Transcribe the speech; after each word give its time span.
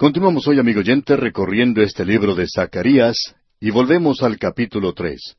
Continuamos 0.00 0.48
hoy, 0.48 0.58
amigo 0.58 0.80
oyente, 0.80 1.14
recorriendo 1.14 1.82
este 1.82 2.06
libro 2.06 2.34
de 2.34 2.46
Zacarías 2.48 3.34
y 3.60 3.68
volvemos 3.68 4.22
al 4.22 4.38
capítulo 4.38 4.94
tres. 4.94 5.36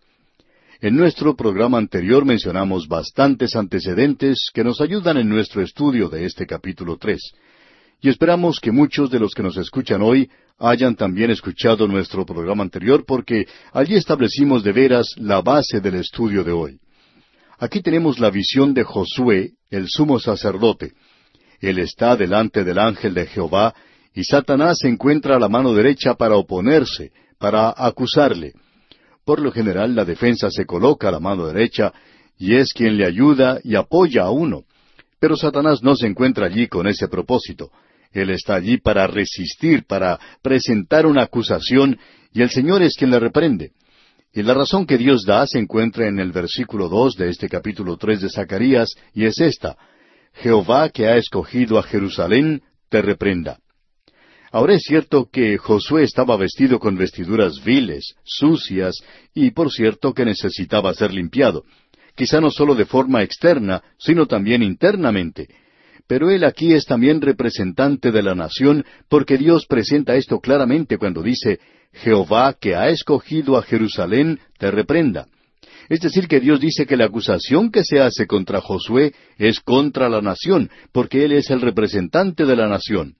En 0.82 0.96
nuestro 0.96 1.36
programa 1.36 1.80
anterior 1.80 2.26
mencionamos 2.26 2.88
bastantes 2.88 3.56
antecedentes 3.56 4.52
que 4.54 4.64
nos 4.64 4.80
ayudan 4.80 5.18
en 5.18 5.30
nuestro 5.30 5.64
estudio 5.64 6.10
de 6.10 6.26
este 6.26 6.46
capítulo 6.46 6.98
tres. 6.98 7.32
Y 8.02 8.10
esperamos 8.10 8.60
que 8.60 8.72
muchos 8.72 9.10
de 9.10 9.18
los 9.20 9.34
que 9.34 9.42
nos 9.42 9.58
escuchan 9.58 10.04
hoy 10.04 10.30
hayan 10.60 10.96
también 10.96 11.32
escuchado 11.32 11.88
nuestro 11.88 12.24
programa 12.24 12.62
anterior 12.62 13.04
porque 13.04 13.48
allí 13.74 13.96
establecimos 13.96 14.64
de 14.64 14.74
veras 14.74 15.08
la 15.18 15.42
base 15.42 15.80
del 15.82 15.96
estudio 15.96 16.44
de 16.44 16.52
hoy. 16.52 16.80
Aquí 17.58 17.82
tenemos 17.82 18.20
la 18.20 18.30
visión 18.30 18.76
de 18.76 18.84
Josué, 18.84 19.54
el 19.72 19.88
sumo 19.90 20.20
sacerdote. 20.20 20.94
Él 21.62 21.80
está 21.80 22.16
delante 22.16 22.64
del 22.64 22.78
ángel 22.78 23.16
de 23.16 23.26
Jehová 23.26 23.74
y 24.14 24.24
Satanás 24.24 24.80
se 24.80 24.90
encuentra 24.90 25.36
a 25.36 25.40
la 25.40 25.50
mano 25.50 25.74
derecha 25.74 26.16
para 26.16 26.36
oponerse, 26.36 27.12
para 27.38 27.74
acusarle. 27.76 28.54
Por 29.26 29.40
lo 29.40 29.52
general 29.52 29.96
la 29.96 30.06
defensa 30.06 30.50
se 30.50 30.66
coloca 30.66 31.10
a 31.10 31.12
la 31.12 31.20
mano 31.20 31.48
derecha 31.48 31.94
y 32.38 32.56
es 32.56 32.74
quien 32.74 32.98
le 32.98 33.06
ayuda 33.06 33.60
y 33.64 33.76
apoya 33.76 34.24
a 34.24 34.32
uno. 34.32 34.64
Pero 35.20 35.36
Satanás 35.36 35.84
no 35.84 35.96
se 35.96 36.08
encuentra 36.08 36.48
allí 36.48 36.68
con 36.68 36.88
ese 36.88 37.08
propósito. 37.08 37.72
Él 38.12 38.32
está 38.32 38.56
allí 38.56 38.78
para 38.78 39.08
resistir, 39.08 39.86
para 39.86 40.20
presentar 40.42 41.06
una 41.06 41.24
acusación, 41.24 41.98
y 42.34 42.42
el 42.42 42.50
Señor 42.50 42.82
es 42.82 42.96
quien 42.96 43.12
le 43.12 43.20
reprende. 43.20 43.72
Y 44.34 44.42
la 44.44 44.54
razón 44.54 44.86
que 44.86 44.98
Dios 44.98 45.24
da 45.26 45.46
se 45.46 45.60
encuentra 45.60 46.08
en 46.08 46.20
el 46.20 46.32
versículo 46.32 46.90
dos 46.90 47.16
de 47.16 47.30
este 47.30 47.48
capítulo 47.48 47.98
tres 47.98 48.22
de 48.22 48.30
Zacarías, 48.30 48.96
y 49.14 49.26
es 49.26 49.40
esta 49.40 49.78
Jehová 50.34 50.90
que 50.90 51.08
ha 51.08 51.18
escogido 51.18 51.78
a 51.78 51.84
Jerusalén, 51.84 52.64
te 52.90 53.02
reprenda. 53.02 53.60
Ahora 54.52 54.74
es 54.74 54.84
cierto 54.84 55.30
que 55.32 55.58
Josué 55.58 56.04
estaba 56.04 56.36
vestido 56.36 56.78
con 56.78 56.98
vestiduras 56.98 57.64
viles, 57.64 58.16
sucias, 58.26 58.96
y 59.34 59.52
por 59.52 59.72
cierto 59.72 60.14
que 60.14 60.26
necesitaba 60.26 60.94
ser 60.94 61.14
limpiado, 61.14 61.64
quizá 62.16 62.42
no 62.42 62.52
solo 62.52 62.76
de 62.76 62.86
forma 62.86 63.24
externa, 63.24 63.82
sino 63.98 64.26
también 64.26 64.62
internamente. 64.62 65.48
Pero 66.06 66.30
él 66.30 66.44
aquí 66.44 66.74
es 66.74 66.86
también 66.86 67.22
representante 67.22 68.12
de 68.12 68.22
la 68.22 68.36
nación, 68.36 68.84
porque 69.08 69.38
Dios 69.38 69.66
presenta 69.68 70.16
esto 70.16 70.42
claramente 70.42 70.98
cuando 70.98 71.24
dice, 71.24 71.60
Jehová 71.94 72.54
que 72.60 72.76
ha 72.76 72.90
escogido 72.90 73.58
a 73.58 73.64
Jerusalén, 73.64 74.40
te 74.58 74.70
reprenda. 74.70 75.28
Es 75.88 76.02
decir, 76.02 76.28
que 76.28 76.42
Dios 76.42 76.60
dice 76.60 76.86
que 76.86 76.98
la 76.98 77.06
acusación 77.06 77.72
que 77.72 77.86
se 77.86 78.02
hace 78.02 78.28
contra 78.28 78.60
Josué 78.60 79.14
es 79.38 79.62
contra 79.62 80.10
la 80.10 80.22
nación, 80.22 80.70
porque 80.92 81.24
él 81.24 81.32
es 81.32 81.50
el 81.50 81.62
representante 81.62 82.46
de 82.46 82.56
la 82.58 82.68
nación. 82.68 83.16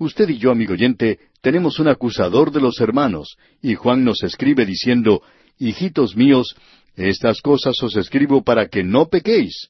Usted 0.00 0.30
y 0.30 0.38
yo, 0.38 0.50
amigo 0.50 0.72
oyente, 0.72 1.18
tenemos 1.42 1.78
un 1.78 1.86
acusador 1.88 2.50
de 2.52 2.60
los 2.62 2.80
hermanos, 2.80 3.36
y 3.60 3.74
Juan 3.74 4.02
nos 4.02 4.22
escribe 4.22 4.64
diciendo, 4.64 5.20
Hijitos 5.58 6.16
míos, 6.16 6.56
estas 6.96 7.42
cosas 7.42 7.74
os 7.82 7.94
escribo 7.96 8.42
para 8.42 8.68
que 8.68 8.82
no 8.82 9.10
pequéis. 9.10 9.68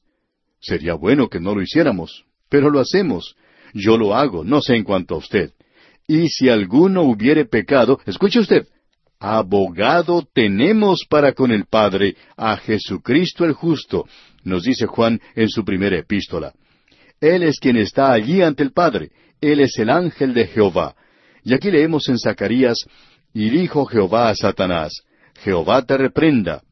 Sería 0.61 0.93
bueno 0.93 1.27
que 1.27 1.41
no 1.41 1.53
lo 1.53 1.61
hiciéramos, 1.61 2.23
pero 2.47 2.69
lo 2.69 2.79
hacemos. 2.79 3.35
Yo 3.73 3.97
lo 3.97 4.15
hago, 4.15 4.45
no 4.45 4.61
sé 4.61 4.77
en 4.77 4.85
cuanto 4.85 5.15
a 5.15 5.17
usted. 5.17 5.51
Y 6.07 6.29
si 6.29 6.47
alguno 6.47 7.01
hubiere 7.01 7.43
pecado, 7.43 7.99
escuche 8.05 8.39
usted, 8.39 8.67
abogado 9.19 10.25
tenemos 10.33 11.03
para 11.09 11.33
con 11.33 11.51
el 11.51 11.65
Padre 11.65 12.15
a 12.37 12.55
Jesucristo 12.55 13.43
el 13.43 13.51
justo, 13.51 14.07
nos 14.45 14.63
dice 14.63 14.85
Juan 14.85 15.19
en 15.35 15.49
su 15.49 15.65
primera 15.65 15.97
epístola. 15.97 16.53
Él 17.21 17.43
es 17.43 17.59
quien 17.59 17.77
está 17.77 18.11
allí 18.11 18.41
ante 18.41 18.63
el 18.63 18.73
Padre, 18.73 19.11
él 19.39 19.59
es 19.59 19.77
el 19.77 19.89
ángel 19.89 20.33
de 20.33 20.47
Jehová. 20.47 20.95
Y 21.43 21.53
aquí 21.53 21.71
leemos 21.71 22.09
en 22.09 22.17
Zacarías, 22.17 22.77
y 23.33 23.49
dijo 23.49 23.85
Jehová 23.85 24.29
a 24.29 24.35
Satanás, 24.35 25.03
Jehová 25.43 25.83
te 25.85 25.97
reprenda. 25.97 26.63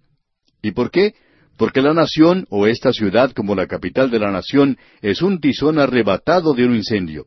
¿Y 0.62 0.72
por 0.72 0.92
qué? 0.92 1.14
Porque 1.56 1.82
la 1.82 1.94
nación, 1.94 2.46
o 2.50 2.68
esta 2.68 2.92
ciudad 2.92 3.32
como 3.32 3.56
la 3.56 3.68
capital 3.68 4.10
de 4.10 4.20
la 4.20 4.32
nación, 4.32 4.78
es 5.02 5.22
un 5.22 5.40
tizón 5.40 5.80
arrebatado 5.80 6.54
de 6.54 6.66
un 6.66 6.76
incendio. 6.76 7.26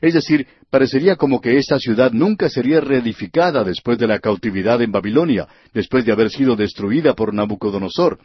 Es 0.00 0.14
decir, 0.14 0.46
parecería 0.70 1.16
como 1.16 1.40
que 1.40 1.58
esta 1.58 1.78
ciudad 1.78 2.12
nunca 2.12 2.48
sería 2.48 2.80
reedificada 2.80 3.64
después 3.64 3.98
de 3.98 4.06
la 4.06 4.18
cautividad 4.18 4.82
en 4.82 4.92
Babilonia, 4.92 5.46
después 5.72 6.04
de 6.04 6.12
haber 6.12 6.30
sido 6.30 6.56
destruida 6.56 7.14
por 7.14 7.32
Nabucodonosor. 7.32 8.18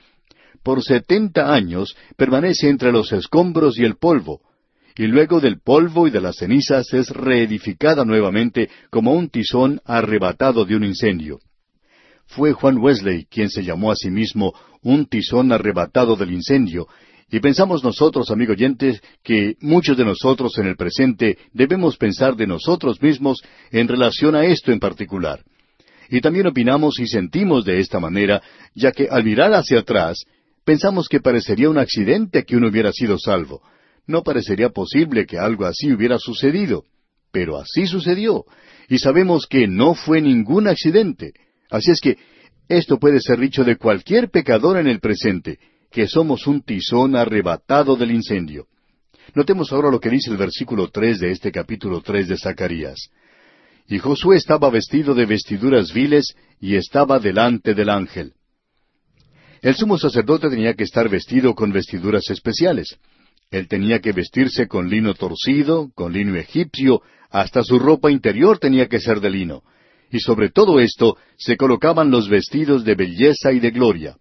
Por 0.64 0.84
setenta 0.84 1.54
años 1.54 1.96
permanece 2.18 2.70
entre 2.70 2.92
los 2.92 3.12
escombros 3.12 3.80
y 3.80 3.84
el 3.84 3.96
polvo, 3.96 4.42
y 4.96 5.08
luego 5.08 5.40
del 5.40 5.60
polvo 5.60 6.08
y 6.08 6.12
de 6.12 6.22
las 6.22 6.38
cenizas 6.38 6.94
es 6.94 7.10
reedificada 7.10 8.06
nuevamente 8.06 8.70
como 8.90 9.14
un 9.14 9.30
tizón 9.30 9.82
arrebatado 9.86 10.66
de 10.66 10.76
un 10.76 10.84
incendio. 10.84 11.40
Fue 12.28 12.54
Juan 12.54 12.78
Wesley 12.78 13.26
quien 13.26 13.50
se 13.50 13.64
llamó 13.64 13.92
a 13.92 13.96
sí 13.96 14.12
mismo 14.12 14.54
un 14.84 15.06
tizón 15.06 15.52
arrebatado 15.52 16.16
del 16.16 16.32
incendio, 16.32 16.88
y 17.32 17.40
pensamos 17.40 17.84
nosotros, 17.84 18.30
amigo 18.30 18.52
oyentes, 18.52 19.02
que 19.24 19.56
muchos 19.62 19.98
de 19.98 20.04
nosotros 20.04 20.58
en 20.58 20.68
el 20.68 20.76
presente 20.76 21.38
debemos 21.54 21.96
pensar 21.96 22.36
de 22.36 22.46
nosotros 22.46 23.02
mismos 23.02 23.42
en 23.72 23.88
relación 23.88 24.36
a 24.36 24.44
esto 24.44 24.72
en 24.72 24.80
particular. 24.80 25.42
Y 26.10 26.20
también 26.20 26.48
opinamos 26.48 27.00
y 27.00 27.08
sentimos 27.08 27.64
de 27.64 27.80
esta 27.80 28.02
manera, 28.02 28.42
ya 28.76 28.92
que 28.92 29.08
al 29.10 29.24
mirar 29.24 29.54
hacia 29.54 29.80
atrás, 29.80 30.26
pensamos 30.64 31.08
que 31.08 31.20
parecería 31.20 31.70
un 31.70 31.78
accidente 31.78 32.44
que 32.44 32.56
uno 32.56 32.68
hubiera 32.68 32.92
sido 32.92 33.18
salvo, 33.18 33.62
no 34.08 34.24
parecería 34.24 34.70
posible 34.70 35.26
que 35.26 35.38
algo 35.38 35.66
así 35.66 35.92
hubiera 35.92 36.18
sucedido, 36.18 36.86
pero 37.32 37.58
así 37.58 37.88
sucedió, 37.88 38.46
y 38.90 39.00
sabemos 39.00 39.48
que 39.48 39.68
no 39.68 39.94
fue 39.94 40.22
ningún 40.22 40.68
accidente. 40.68 41.34
Así 41.70 41.92
es 41.92 42.02
que 42.02 42.18
esto 42.68 43.00
puede 43.00 43.20
ser 43.20 43.40
dicho 43.40 43.64
de 43.64 43.78
cualquier 43.78 44.30
pecador 44.30 44.78
en 44.78 44.88
el 44.88 45.00
presente, 45.00 45.60
que 45.90 46.08
somos 46.08 46.48
un 46.48 46.62
tizón 46.62 47.16
arrebatado 47.16 47.96
del 47.96 48.12
incendio. 48.12 48.68
Notemos 49.34 49.72
ahora 49.72 49.92
lo 49.92 50.00
que 50.00 50.10
dice 50.10 50.32
el 50.32 50.38
versículo 50.38 50.90
tres 50.90 51.20
de 51.20 51.32
este 51.32 51.52
capítulo 51.52 52.02
tres 52.02 52.28
de 52.28 52.38
Zacarías. 52.38 53.10
Y 53.88 54.00
Josué 54.00 54.38
estaba 54.38 54.70
vestido 54.70 55.14
de 55.14 55.26
vestiduras 55.26 55.94
viles 55.94 56.34
y 56.60 56.76
estaba 56.76 57.20
delante 57.20 57.74
del 57.74 57.90
ángel. 57.90 58.34
El 59.62 59.76
sumo 59.76 60.00
sacerdote 60.00 60.50
tenía 60.50 60.74
que 60.74 60.84
estar 60.84 61.08
vestido 61.08 61.54
con 61.54 61.72
vestiduras 61.72 62.30
especiales. 62.32 62.98
Él 63.52 63.68
tenía 63.68 64.00
que 64.00 64.12
vestirse 64.12 64.68
con 64.68 64.90
lino 64.90 65.14
torcido, 65.14 65.92
con 65.94 66.14
lino 66.14 66.36
egipcio, 66.36 67.02
hasta 67.30 67.64
su 67.64 67.78
ropa 67.78 68.10
interior 68.10 68.58
tenía 68.58 68.88
que 68.88 69.00
ser 69.00 69.20
de 69.20 69.30
lino. 69.30 69.62
Y 70.12 70.20
sobre 70.20 70.50
todo 70.50 70.80
esto 70.80 71.16
se 71.38 71.58
colocaban 71.58 72.10
los 72.10 72.28
vestidos 72.28 72.84
de 72.84 72.96
belleza 72.96 73.52
y 73.52 73.60
de 73.60 73.70
gloria. 73.70 74.18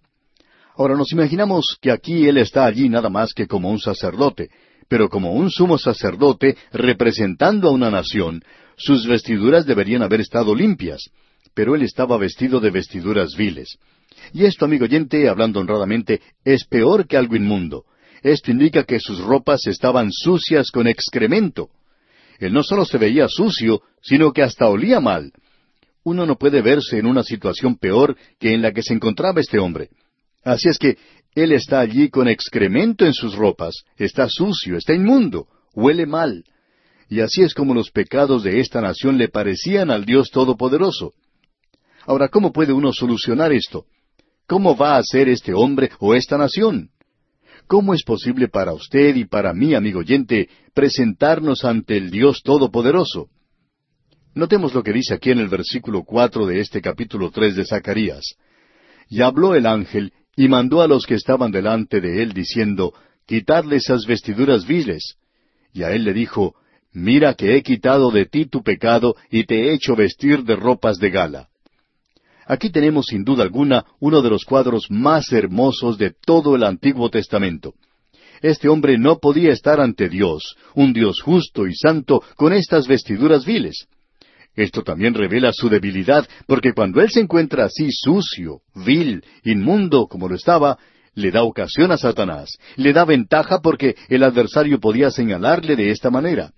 Ahora 0.76 0.94
nos 0.94 1.10
imaginamos 1.12 1.78
que 1.80 1.90
aquí 1.90 2.26
Él 2.26 2.36
está 2.36 2.66
allí 2.66 2.88
nada 2.90 3.08
más 3.08 3.32
que 3.32 3.46
como 3.46 3.70
un 3.70 3.80
sacerdote, 3.80 4.50
pero 4.88 5.08
como 5.08 5.32
un 5.32 5.50
sumo 5.50 5.78
sacerdote 5.78 6.56
representando 6.70 7.68
a 7.68 7.72
una 7.72 7.90
nación, 7.90 8.42
sus 8.76 9.06
vestiduras 9.06 9.64
deberían 9.64 10.02
haber 10.02 10.20
estado 10.20 10.54
limpias, 10.54 11.00
pero 11.54 11.74
Él 11.74 11.82
estaba 11.82 12.18
vestido 12.18 12.60
de 12.60 12.70
vestiduras 12.70 13.34
viles. 13.36 13.78
Y 14.32 14.44
esto, 14.44 14.64
amigo 14.64 14.84
oyente, 14.84 15.28
hablando 15.28 15.60
honradamente, 15.60 16.20
es 16.44 16.64
peor 16.64 17.06
que 17.06 17.16
algo 17.16 17.36
inmundo. 17.36 17.84
Esto 18.22 18.50
indica 18.50 18.84
que 18.84 19.00
sus 19.00 19.20
ropas 19.20 19.66
estaban 19.66 20.10
sucias 20.12 20.70
con 20.70 20.86
excremento. 20.86 21.70
Él 22.38 22.52
no 22.52 22.62
solo 22.62 22.84
se 22.84 22.98
veía 22.98 23.28
sucio, 23.28 23.82
sino 24.02 24.32
que 24.32 24.42
hasta 24.42 24.68
olía 24.68 25.00
mal. 25.00 25.32
Uno 26.04 26.24
no 26.26 26.36
puede 26.36 26.62
verse 26.62 26.98
en 26.98 27.06
una 27.06 27.22
situación 27.22 27.76
peor 27.76 28.16
que 28.38 28.54
en 28.54 28.62
la 28.62 28.72
que 28.72 28.82
se 28.82 28.94
encontraba 28.94 29.40
este 29.40 29.58
hombre. 29.58 29.90
Así 30.42 30.68
es 30.68 30.78
que 30.78 30.96
él 31.34 31.52
está 31.52 31.80
allí 31.80 32.08
con 32.08 32.28
excremento 32.28 33.04
en 33.04 33.12
sus 33.12 33.34
ropas, 33.34 33.84
está 33.96 34.28
sucio, 34.28 34.76
está 34.76 34.94
inmundo, 34.94 35.46
huele 35.74 36.06
mal. 36.06 36.44
Y 37.08 37.20
así 37.20 37.42
es 37.42 37.54
como 37.54 37.74
los 37.74 37.90
pecados 37.90 38.42
de 38.42 38.60
esta 38.60 38.80
nación 38.80 39.18
le 39.18 39.28
parecían 39.28 39.90
al 39.90 40.04
Dios 40.04 40.30
Todopoderoso. 40.30 41.12
Ahora, 42.06 42.28
¿cómo 42.28 42.52
puede 42.52 42.72
uno 42.72 42.92
solucionar 42.92 43.52
esto? 43.52 43.84
¿Cómo 44.50 44.76
va 44.76 44.96
a 44.96 45.02
ser 45.04 45.28
este 45.28 45.54
hombre 45.54 45.92
o 46.00 46.12
esta 46.12 46.36
nación? 46.36 46.90
¿Cómo 47.68 47.94
es 47.94 48.02
posible 48.02 48.48
para 48.48 48.72
usted 48.72 49.14
y 49.14 49.24
para 49.24 49.54
mí, 49.54 49.76
amigo 49.76 50.00
oyente, 50.00 50.48
presentarnos 50.74 51.64
ante 51.64 51.96
el 51.96 52.10
Dios 52.10 52.42
Todopoderoso? 52.42 53.28
Notemos 54.34 54.74
lo 54.74 54.82
que 54.82 54.92
dice 54.92 55.14
aquí 55.14 55.30
en 55.30 55.38
el 55.38 55.46
versículo 55.46 56.02
cuatro 56.02 56.46
de 56.46 56.58
este 56.58 56.82
capítulo 56.82 57.30
tres 57.30 57.54
de 57.54 57.64
Zacarías. 57.64 58.34
Y 59.08 59.20
habló 59.20 59.54
el 59.54 59.66
ángel, 59.66 60.12
y 60.34 60.48
mandó 60.48 60.82
a 60.82 60.88
los 60.88 61.06
que 61.06 61.14
estaban 61.14 61.52
delante 61.52 62.00
de 62.00 62.20
él, 62.20 62.32
diciendo, 62.32 62.92
Quitadle 63.26 63.76
esas 63.76 64.04
vestiduras 64.04 64.66
viles. 64.66 65.14
Y 65.72 65.84
a 65.84 65.92
él 65.92 66.02
le 66.02 66.12
dijo, 66.12 66.56
Mira 66.92 67.34
que 67.34 67.54
he 67.56 67.62
quitado 67.62 68.10
de 68.10 68.26
ti 68.26 68.46
tu 68.46 68.64
pecado, 68.64 69.14
y 69.30 69.44
te 69.44 69.68
he 69.68 69.74
hecho 69.74 69.94
vestir 69.94 70.42
de 70.42 70.56
ropas 70.56 70.98
de 70.98 71.10
gala. 71.10 71.49
Aquí 72.50 72.70
tenemos 72.70 73.06
sin 73.06 73.22
duda 73.22 73.44
alguna 73.44 73.84
uno 74.00 74.22
de 74.22 74.28
los 74.28 74.44
cuadros 74.44 74.90
más 74.90 75.30
hermosos 75.30 75.96
de 75.98 76.10
todo 76.10 76.56
el 76.56 76.64
Antiguo 76.64 77.08
Testamento. 77.08 77.74
Este 78.42 78.68
hombre 78.68 78.98
no 78.98 79.18
podía 79.18 79.52
estar 79.52 79.78
ante 79.80 80.08
Dios, 80.08 80.56
un 80.74 80.92
Dios 80.92 81.20
justo 81.22 81.68
y 81.68 81.76
santo, 81.76 82.24
con 82.34 82.52
estas 82.52 82.88
vestiduras 82.88 83.44
viles. 83.44 83.86
Esto 84.56 84.82
también 84.82 85.14
revela 85.14 85.52
su 85.52 85.68
debilidad, 85.68 86.28
porque 86.48 86.72
cuando 86.72 87.00
él 87.00 87.10
se 87.10 87.20
encuentra 87.20 87.66
así 87.66 87.86
sucio, 87.92 88.62
vil, 88.74 89.22
inmundo 89.44 90.08
como 90.08 90.28
lo 90.28 90.34
estaba, 90.34 90.76
le 91.14 91.30
da 91.30 91.44
ocasión 91.44 91.92
a 91.92 91.98
Satanás, 91.98 92.50
le 92.74 92.92
da 92.92 93.04
ventaja 93.04 93.60
porque 93.60 93.94
el 94.08 94.24
adversario 94.24 94.80
podía 94.80 95.12
señalarle 95.12 95.76
de 95.76 95.92
esta 95.92 96.10
manera. 96.10 96.50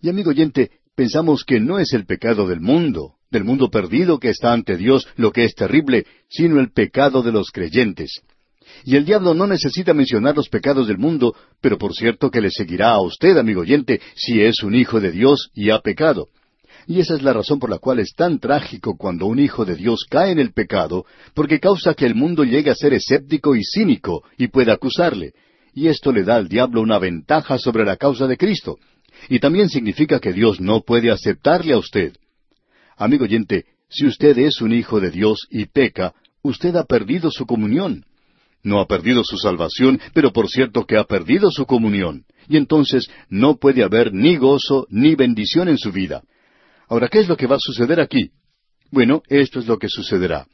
Y 0.00 0.08
amigo 0.08 0.30
oyente, 0.30 0.70
pensamos 0.94 1.44
que 1.44 1.60
no 1.60 1.78
es 1.78 1.92
el 1.92 2.04
pecado 2.04 2.46
del 2.46 2.60
mundo, 2.60 3.14
del 3.30 3.44
mundo 3.44 3.70
perdido 3.70 4.18
que 4.18 4.30
está 4.30 4.52
ante 4.52 4.76
Dios 4.76 5.08
lo 5.16 5.32
que 5.32 5.44
es 5.44 5.54
terrible, 5.54 6.06
sino 6.28 6.60
el 6.60 6.70
pecado 6.72 7.22
de 7.22 7.32
los 7.32 7.50
creyentes. 7.50 8.20
Y 8.84 8.96
el 8.96 9.04
diablo 9.04 9.34
no 9.34 9.46
necesita 9.46 9.94
mencionar 9.94 10.36
los 10.36 10.48
pecados 10.48 10.86
del 10.88 10.98
mundo, 10.98 11.34
pero 11.60 11.78
por 11.78 11.94
cierto 11.94 12.30
que 12.30 12.40
le 12.40 12.50
seguirá 12.50 12.90
a 12.90 13.00
usted, 13.00 13.36
amigo 13.36 13.62
oyente, 13.62 14.00
si 14.14 14.40
es 14.40 14.62
un 14.62 14.74
hijo 14.74 15.00
de 15.00 15.12
Dios 15.12 15.50
y 15.54 15.70
ha 15.70 15.80
pecado. 15.80 16.28
Y 16.86 17.00
esa 17.00 17.14
es 17.14 17.22
la 17.22 17.32
razón 17.32 17.58
por 17.58 17.70
la 17.70 17.78
cual 17.78 18.00
es 18.00 18.12
tan 18.14 18.38
trágico 18.38 18.96
cuando 18.96 19.26
un 19.26 19.38
hijo 19.38 19.64
de 19.64 19.76
Dios 19.76 20.04
cae 20.08 20.32
en 20.32 20.40
el 20.40 20.52
pecado, 20.52 21.06
porque 21.32 21.60
causa 21.60 21.94
que 21.94 22.06
el 22.06 22.14
mundo 22.14 22.44
llegue 22.44 22.70
a 22.70 22.74
ser 22.74 22.92
escéptico 22.92 23.54
y 23.54 23.62
cínico 23.62 24.24
y 24.36 24.48
pueda 24.48 24.74
acusarle. 24.74 25.32
Y 25.74 25.86
esto 25.88 26.12
le 26.12 26.24
da 26.24 26.36
al 26.36 26.48
diablo 26.48 26.82
una 26.82 26.98
ventaja 26.98 27.56
sobre 27.58 27.84
la 27.84 27.96
causa 27.96 28.26
de 28.26 28.36
Cristo. 28.36 28.78
Y 29.28 29.38
también 29.38 29.68
significa 29.68 30.20
que 30.20 30.32
Dios 30.32 30.60
no 30.60 30.82
puede 30.82 31.10
aceptarle 31.10 31.74
a 31.74 31.78
usted. 31.78 32.14
Amigo 32.96 33.24
oyente, 33.24 33.66
si 33.88 34.06
usted 34.06 34.38
es 34.38 34.60
un 34.60 34.72
hijo 34.72 35.00
de 35.00 35.10
Dios 35.10 35.46
y 35.50 35.66
peca, 35.66 36.14
usted 36.42 36.76
ha 36.76 36.84
perdido 36.84 37.30
su 37.30 37.46
comunión. 37.46 38.04
No 38.62 38.80
ha 38.80 38.86
perdido 38.86 39.24
su 39.24 39.36
salvación, 39.38 40.00
pero 40.14 40.32
por 40.32 40.48
cierto 40.48 40.86
que 40.86 40.96
ha 40.96 41.04
perdido 41.04 41.50
su 41.50 41.66
comunión. 41.66 42.24
Y 42.48 42.56
entonces 42.56 43.10
no 43.28 43.56
puede 43.56 43.82
haber 43.82 44.12
ni 44.12 44.36
gozo 44.36 44.86
ni 44.88 45.14
bendición 45.14 45.68
en 45.68 45.78
su 45.78 45.90
vida. 45.92 46.22
Ahora, 46.88 47.08
¿qué 47.08 47.20
es 47.20 47.28
lo 47.28 47.36
que 47.36 47.46
va 47.46 47.56
a 47.56 47.60
suceder 47.60 48.00
aquí? 48.00 48.30
Bueno, 48.90 49.22
esto 49.28 49.58
es 49.58 49.66
lo 49.66 49.78
que 49.78 49.88
sucederá. 49.88 50.46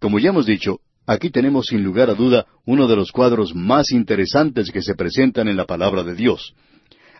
Como 0.00 0.18
ya 0.18 0.30
hemos 0.30 0.46
dicho, 0.46 0.80
aquí 1.06 1.30
tenemos 1.30 1.66
sin 1.66 1.84
lugar 1.84 2.10
a 2.10 2.14
duda 2.14 2.46
uno 2.64 2.88
de 2.88 2.96
los 2.96 3.12
cuadros 3.12 3.54
más 3.54 3.92
interesantes 3.92 4.70
que 4.70 4.82
se 4.82 4.94
presentan 4.94 5.48
en 5.48 5.56
la 5.56 5.66
palabra 5.66 6.02
de 6.02 6.14
Dios. 6.14 6.54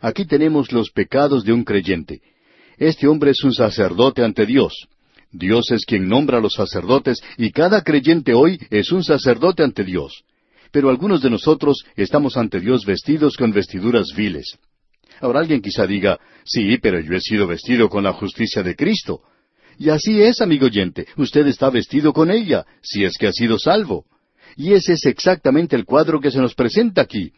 Aquí 0.02 0.26
tenemos 0.26 0.72
los 0.72 0.90
pecados 0.90 1.44
de 1.44 1.52
un 1.52 1.62
creyente. 1.62 2.20
Este 2.76 3.06
hombre 3.06 3.31
es 3.31 3.44
un 3.44 3.54
sacerdote 3.54 4.25
ante 4.25 4.44
Dios. 4.44 4.88
Dios 5.31 5.70
es 5.70 5.84
quien 5.87 6.08
nombra 6.08 6.38
a 6.38 6.40
los 6.40 6.54
sacerdotes 6.54 7.22
y 7.38 7.52
cada 7.52 7.82
creyente 7.82 8.34
hoy 8.34 8.58
es 8.70 8.90
un 8.90 9.04
sacerdote 9.04 9.62
ante 9.62 9.84
Dios. 9.84 10.25
Pero 10.72 10.90
algunos 10.90 11.22
de 11.22 11.31
nosotros 11.31 11.84
estamos 11.94 12.37
ante 12.37 12.58
Dios 12.58 12.84
vestidos 12.84 13.37
con 13.37 13.52
vestiduras 13.52 14.08
viles. 14.16 14.58
Ahora 15.20 15.38
alguien 15.38 15.62
quizá 15.62 15.87
diga, 15.87 16.19
sí, 16.44 16.78
pero 16.78 16.99
yo 16.99 17.14
he 17.14 17.20
sido 17.20 17.46
vestido 17.46 17.88
con 17.88 18.02
la 18.02 18.12
justicia 18.12 18.64
de 18.64 18.75
Cristo. 18.75 19.20
Y 19.78 19.90
así 19.90 20.20
es, 20.20 20.40
amigo 20.40 20.66
oyente, 20.66 21.06
usted 21.16 21.46
está 21.46 21.70
vestido 21.70 22.12
con 22.12 22.28
ella, 22.28 22.66
si 22.82 23.04
es 23.04 23.16
que 23.16 23.28
ha 23.28 23.32
sido 23.32 23.56
salvo. 23.56 24.04
Y 24.56 24.72
ese 24.72 24.94
es 24.94 25.06
exactamente 25.06 25.76
el 25.76 25.84
cuadro 25.84 26.20
que 26.20 26.32
se 26.32 26.40
nos 26.40 26.54
presenta 26.54 27.02
aquí. 27.02 27.32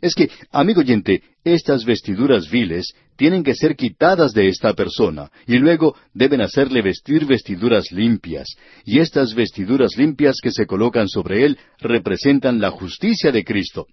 Es 0.00 0.14
que, 0.14 0.30
amigo 0.50 0.80
oyente, 0.80 1.22
estas 1.44 1.84
vestiduras 1.84 2.50
viles 2.50 2.94
tienen 3.16 3.42
que 3.42 3.54
ser 3.54 3.76
quitadas 3.76 4.32
de 4.32 4.48
esta 4.48 4.72
persona, 4.72 5.30
y 5.46 5.58
luego 5.58 5.94
deben 6.14 6.40
hacerle 6.40 6.80
vestir 6.80 7.26
vestiduras 7.26 7.92
limpias, 7.92 8.48
y 8.84 8.98
estas 8.98 9.34
vestiduras 9.34 9.96
limpias 9.96 10.36
que 10.42 10.52
se 10.52 10.66
colocan 10.66 11.08
sobre 11.08 11.44
él 11.44 11.58
representan 11.78 12.60
la 12.60 12.70
justicia 12.70 13.30
de 13.30 13.44
Cristo. 13.44 13.86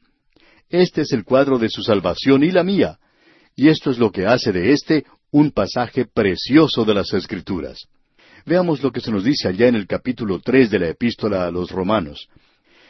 Este 0.70 1.02
es 1.02 1.12
el 1.12 1.24
cuadro 1.24 1.58
de 1.60 1.70
su 1.70 1.82
salvación 1.82 2.44
y 2.44 2.52
la 2.52 2.64
mía. 2.64 3.00
Y 3.56 3.70
esto 3.70 3.90
es 3.92 3.98
lo 3.98 4.12
que 4.12 4.26
hace 4.26 4.52
de 4.52 4.72
éste 4.72 5.06
un 5.32 5.52
pasaje 5.52 6.06
precioso 6.06 6.86
de 6.86 6.94
las 6.94 7.14
Escrituras. 7.14 7.80
Veamos 8.46 8.82
lo 8.82 8.92
que 8.92 9.02
se 9.02 9.12
nos 9.12 9.24
dice 9.24 9.48
allá 9.48 9.68
en 9.68 9.76
el 9.76 9.88
capítulo 9.88 10.40
tres 10.40 10.70
de 10.70 10.80
la 10.80 10.90
epístola 10.90 11.48
a 11.48 11.52
los 11.52 11.70
Romanos. 11.70 12.28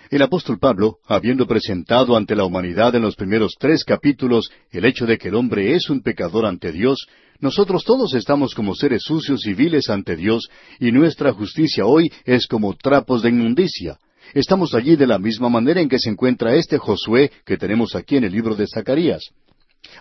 El 0.09 0.21
apóstol 0.21 0.57
Pablo, 0.57 0.99
habiendo 1.05 1.45
presentado 1.47 2.15
ante 2.15 2.33
la 2.33 2.45
humanidad 2.45 2.95
en 2.95 3.01
los 3.01 3.17
primeros 3.17 3.55
tres 3.59 3.83
capítulos 3.83 4.49
el 4.71 4.85
hecho 4.85 5.05
de 5.05 5.17
que 5.17 5.27
el 5.27 5.35
hombre 5.35 5.75
es 5.75 5.89
un 5.89 6.01
pecador 6.01 6.45
ante 6.45 6.71
Dios, 6.71 7.07
nosotros 7.39 7.83
todos 7.83 8.13
estamos 8.13 8.55
como 8.55 8.73
seres 8.73 9.03
sucios 9.03 9.45
y 9.45 9.53
viles 9.53 9.89
ante 9.89 10.15
Dios, 10.15 10.47
y 10.79 10.93
nuestra 10.93 11.33
justicia 11.33 11.85
hoy 11.85 12.09
es 12.23 12.47
como 12.47 12.73
trapos 12.75 13.21
de 13.21 13.29
inmundicia. 13.29 13.99
Estamos 14.33 14.73
allí 14.73 14.95
de 14.95 15.07
la 15.07 15.19
misma 15.19 15.49
manera 15.49 15.81
en 15.81 15.89
que 15.89 15.99
se 15.99 16.09
encuentra 16.09 16.55
este 16.55 16.77
Josué 16.77 17.31
que 17.45 17.57
tenemos 17.57 17.93
aquí 17.93 18.15
en 18.15 18.23
el 18.23 18.31
libro 18.31 18.55
de 18.55 18.65
Zacarías. 18.65 19.23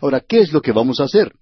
Ahora, 0.00 0.20
¿qué 0.20 0.38
es 0.38 0.52
lo 0.52 0.62
que 0.62 0.72
vamos 0.72 1.00
a 1.00 1.04
hacer? 1.04 1.32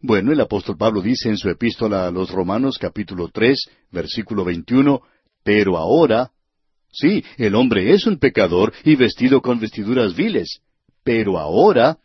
Bueno, 0.00 0.32
el 0.32 0.40
apóstol 0.40 0.76
Pablo 0.78 1.02
dice 1.02 1.28
en 1.28 1.36
su 1.36 1.50
epístola 1.50 2.06
a 2.06 2.10
los 2.10 2.30
Romanos 2.30 2.78
capítulo 2.78 3.28
tres, 3.32 3.66
versículo 3.90 4.44
veintiuno, 4.44 5.02
pero 5.44 5.76
ahora, 5.76 6.30
sí, 6.92 7.24
el 7.36 7.54
hombre 7.54 7.92
es 7.92 8.06
un 8.06 8.18
pecador 8.18 8.72
y 8.84 8.94
vestido 8.96 9.40
con 9.40 9.58
vestiduras 9.58 10.14
viles, 10.14 10.60
pero 11.02 11.38
ahora 11.38 11.98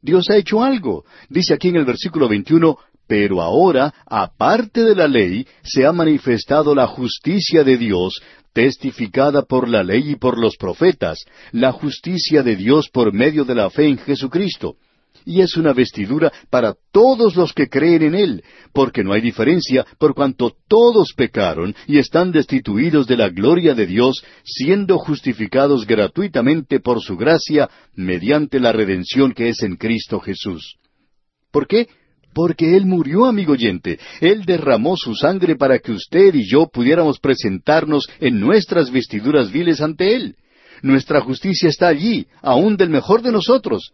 Dios 0.00 0.28
ha 0.30 0.36
hecho 0.36 0.62
algo. 0.62 1.04
Dice 1.28 1.54
aquí 1.54 1.68
en 1.68 1.76
el 1.76 1.84
versículo 1.84 2.28
veintiuno, 2.28 2.78
pero 3.06 3.40
ahora, 3.40 3.94
aparte 4.06 4.84
de 4.84 4.94
la 4.94 5.08
ley, 5.08 5.46
se 5.62 5.86
ha 5.86 5.92
manifestado 5.92 6.74
la 6.74 6.86
justicia 6.86 7.64
de 7.64 7.76
Dios, 7.76 8.22
testificada 8.52 9.42
por 9.42 9.68
la 9.68 9.82
ley 9.82 10.10
y 10.10 10.16
por 10.16 10.38
los 10.38 10.56
profetas, 10.56 11.24
la 11.52 11.72
justicia 11.72 12.42
de 12.42 12.56
Dios 12.56 12.88
por 12.90 13.12
medio 13.12 13.44
de 13.44 13.54
la 13.54 13.70
fe 13.70 13.86
en 13.86 13.98
Jesucristo 13.98 14.76
y 15.24 15.40
es 15.40 15.56
una 15.56 15.72
vestidura 15.72 16.32
para 16.50 16.74
todos 16.92 17.36
los 17.36 17.52
que 17.52 17.68
creen 17.68 18.02
en 18.02 18.14
Él, 18.14 18.44
porque 18.72 19.04
no 19.04 19.12
hay 19.12 19.20
diferencia 19.20 19.84
por 19.98 20.14
cuanto 20.14 20.52
todos 20.68 21.12
pecaron 21.16 21.74
y 21.86 21.98
están 21.98 22.32
destituidos 22.32 23.06
de 23.06 23.16
la 23.16 23.28
gloria 23.28 23.74
de 23.74 23.86
Dios, 23.86 24.24
siendo 24.44 24.98
justificados 24.98 25.86
gratuitamente 25.86 26.80
por 26.80 27.00
su 27.00 27.16
gracia 27.16 27.68
mediante 27.94 28.60
la 28.60 28.72
redención 28.72 29.32
que 29.32 29.48
es 29.48 29.62
en 29.62 29.76
Cristo 29.76 30.20
Jesús. 30.20 30.76
¿Por 31.50 31.66
qué? 31.66 31.88
Porque 32.34 32.76
Él 32.76 32.86
murió, 32.86 33.26
amigo 33.26 33.52
oyente. 33.52 33.98
Él 34.20 34.44
derramó 34.44 34.96
su 34.96 35.14
sangre 35.14 35.56
para 35.56 35.78
que 35.78 35.92
usted 35.92 36.34
y 36.34 36.48
yo 36.48 36.66
pudiéramos 36.66 37.18
presentarnos 37.18 38.08
en 38.20 38.40
nuestras 38.40 38.90
vestiduras 38.90 39.52
viles 39.52 39.80
ante 39.80 40.14
Él. 40.14 40.36
Nuestra 40.82 41.20
justicia 41.20 41.68
está 41.68 41.88
allí, 41.88 42.26
aún 42.40 42.76
del 42.76 42.90
mejor 42.90 43.22
de 43.22 43.30
nosotros. 43.30 43.92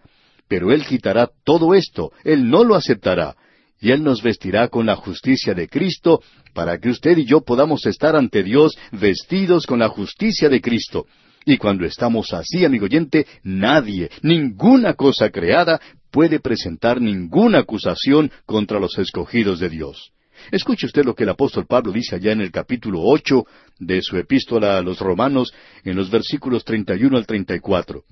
Pero 0.48 0.72
Él 0.72 0.84
quitará 0.86 1.28
todo 1.44 1.74
esto, 1.74 2.10
Él 2.24 2.48
no 2.48 2.64
lo 2.64 2.74
aceptará, 2.74 3.36
y 3.80 3.92
Él 3.92 4.02
nos 4.02 4.22
vestirá 4.22 4.68
con 4.68 4.86
la 4.86 4.96
justicia 4.96 5.54
de 5.54 5.68
Cristo, 5.68 6.20
para 6.54 6.78
que 6.78 6.88
usted 6.88 7.16
y 7.18 7.24
yo 7.24 7.42
podamos 7.42 7.86
estar 7.86 8.16
ante 8.16 8.42
Dios 8.42 8.76
vestidos 8.90 9.66
con 9.66 9.78
la 9.78 9.88
justicia 9.88 10.48
de 10.48 10.60
Cristo. 10.60 11.06
Y 11.44 11.56
cuando 11.56 11.86
estamos 11.86 12.32
así, 12.32 12.64
amigo 12.64 12.86
oyente, 12.86 13.26
nadie, 13.42 14.10
ninguna 14.22 14.94
cosa 14.94 15.30
creada 15.30 15.80
puede 16.10 16.40
presentar 16.40 17.00
ninguna 17.00 17.60
acusación 17.60 18.30
contra 18.44 18.80
los 18.80 18.98
escogidos 18.98 19.60
de 19.60 19.68
Dios. 19.68 20.10
Escuche 20.50 20.86
usted 20.86 21.04
lo 21.04 21.14
que 21.14 21.24
el 21.24 21.30
apóstol 21.30 21.66
Pablo 21.66 21.92
dice 21.92 22.16
allá 22.16 22.32
en 22.32 22.40
el 22.40 22.50
capítulo 22.50 23.00
ocho 23.02 23.44
de 23.78 24.02
su 24.02 24.16
epístola 24.16 24.78
a 24.78 24.82
los 24.82 24.98
Romanos, 24.98 25.52
en 25.84 25.96
los 25.96 26.10
versículos 26.10 26.64
treinta 26.64 26.94
y 26.96 27.04
uno 27.04 27.16
al 27.16 27.26
treinta 27.26 27.54
y 27.54 27.60
cuatro. 27.60 28.04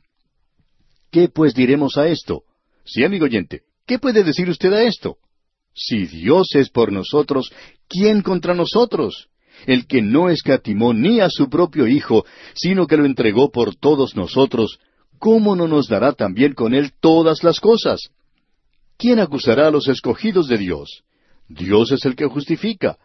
¿Qué 1.10 1.28
pues 1.28 1.54
diremos 1.54 1.96
a 1.96 2.08
esto? 2.08 2.42
Sí, 2.84 3.04
amigo 3.04 3.24
oyente, 3.24 3.62
¿qué 3.86 3.98
puede 3.98 4.22
decir 4.22 4.48
usted 4.48 4.72
a 4.72 4.82
esto? 4.82 5.16
Si 5.74 6.06
Dios 6.06 6.48
es 6.54 6.70
por 6.70 6.92
nosotros, 6.92 7.52
¿quién 7.88 8.22
contra 8.22 8.54
nosotros? 8.54 9.28
El 9.66 9.86
que 9.86 10.02
no 10.02 10.30
escatimó 10.30 10.92
ni 10.92 11.20
a 11.20 11.28
su 11.28 11.48
propio 11.48 11.86
Hijo, 11.86 12.24
sino 12.54 12.86
que 12.86 12.96
lo 12.96 13.04
entregó 13.04 13.50
por 13.50 13.74
todos 13.74 14.16
nosotros, 14.16 14.78
¿cómo 15.18 15.56
no 15.56 15.68
nos 15.68 15.88
dará 15.88 16.12
también 16.12 16.54
con 16.54 16.74
él 16.74 16.92
todas 17.00 17.42
las 17.42 17.60
cosas? 17.60 18.10
¿Quién 18.98 19.18
acusará 19.18 19.68
a 19.68 19.70
los 19.70 19.88
escogidos 19.88 20.48
de 20.48 20.58
Dios? 20.58 21.02
Dios 21.48 21.92
es 21.92 22.04
el 22.04 22.16
que 22.16 22.26
justifica. 22.26 22.98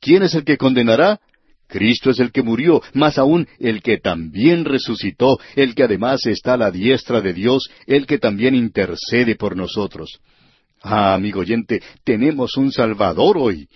¿Quién 0.00 0.22
es 0.22 0.34
el 0.34 0.44
que 0.44 0.56
condenará? 0.56 1.20
Cristo 1.66 2.10
es 2.10 2.20
el 2.20 2.30
que 2.30 2.42
murió, 2.42 2.82
más 2.92 3.18
aún 3.18 3.48
el 3.58 3.82
que 3.82 3.98
también 3.98 4.64
resucitó, 4.64 5.38
el 5.56 5.74
que 5.74 5.84
además 5.84 6.26
está 6.26 6.54
a 6.54 6.58
la 6.58 6.70
diestra 6.70 7.20
de 7.20 7.32
Dios, 7.32 7.68
el 7.86 8.06
que 8.06 8.18
también 8.18 8.54
intercede 8.54 9.36
por 9.36 9.56
nosotros. 9.56 10.20
Ah, 10.82 11.14
amigo 11.14 11.40
oyente, 11.40 11.82
tenemos 12.04 12.56
un 12.56 12.70
Salvador 12.70 13.38
hoy. 13.38 13.68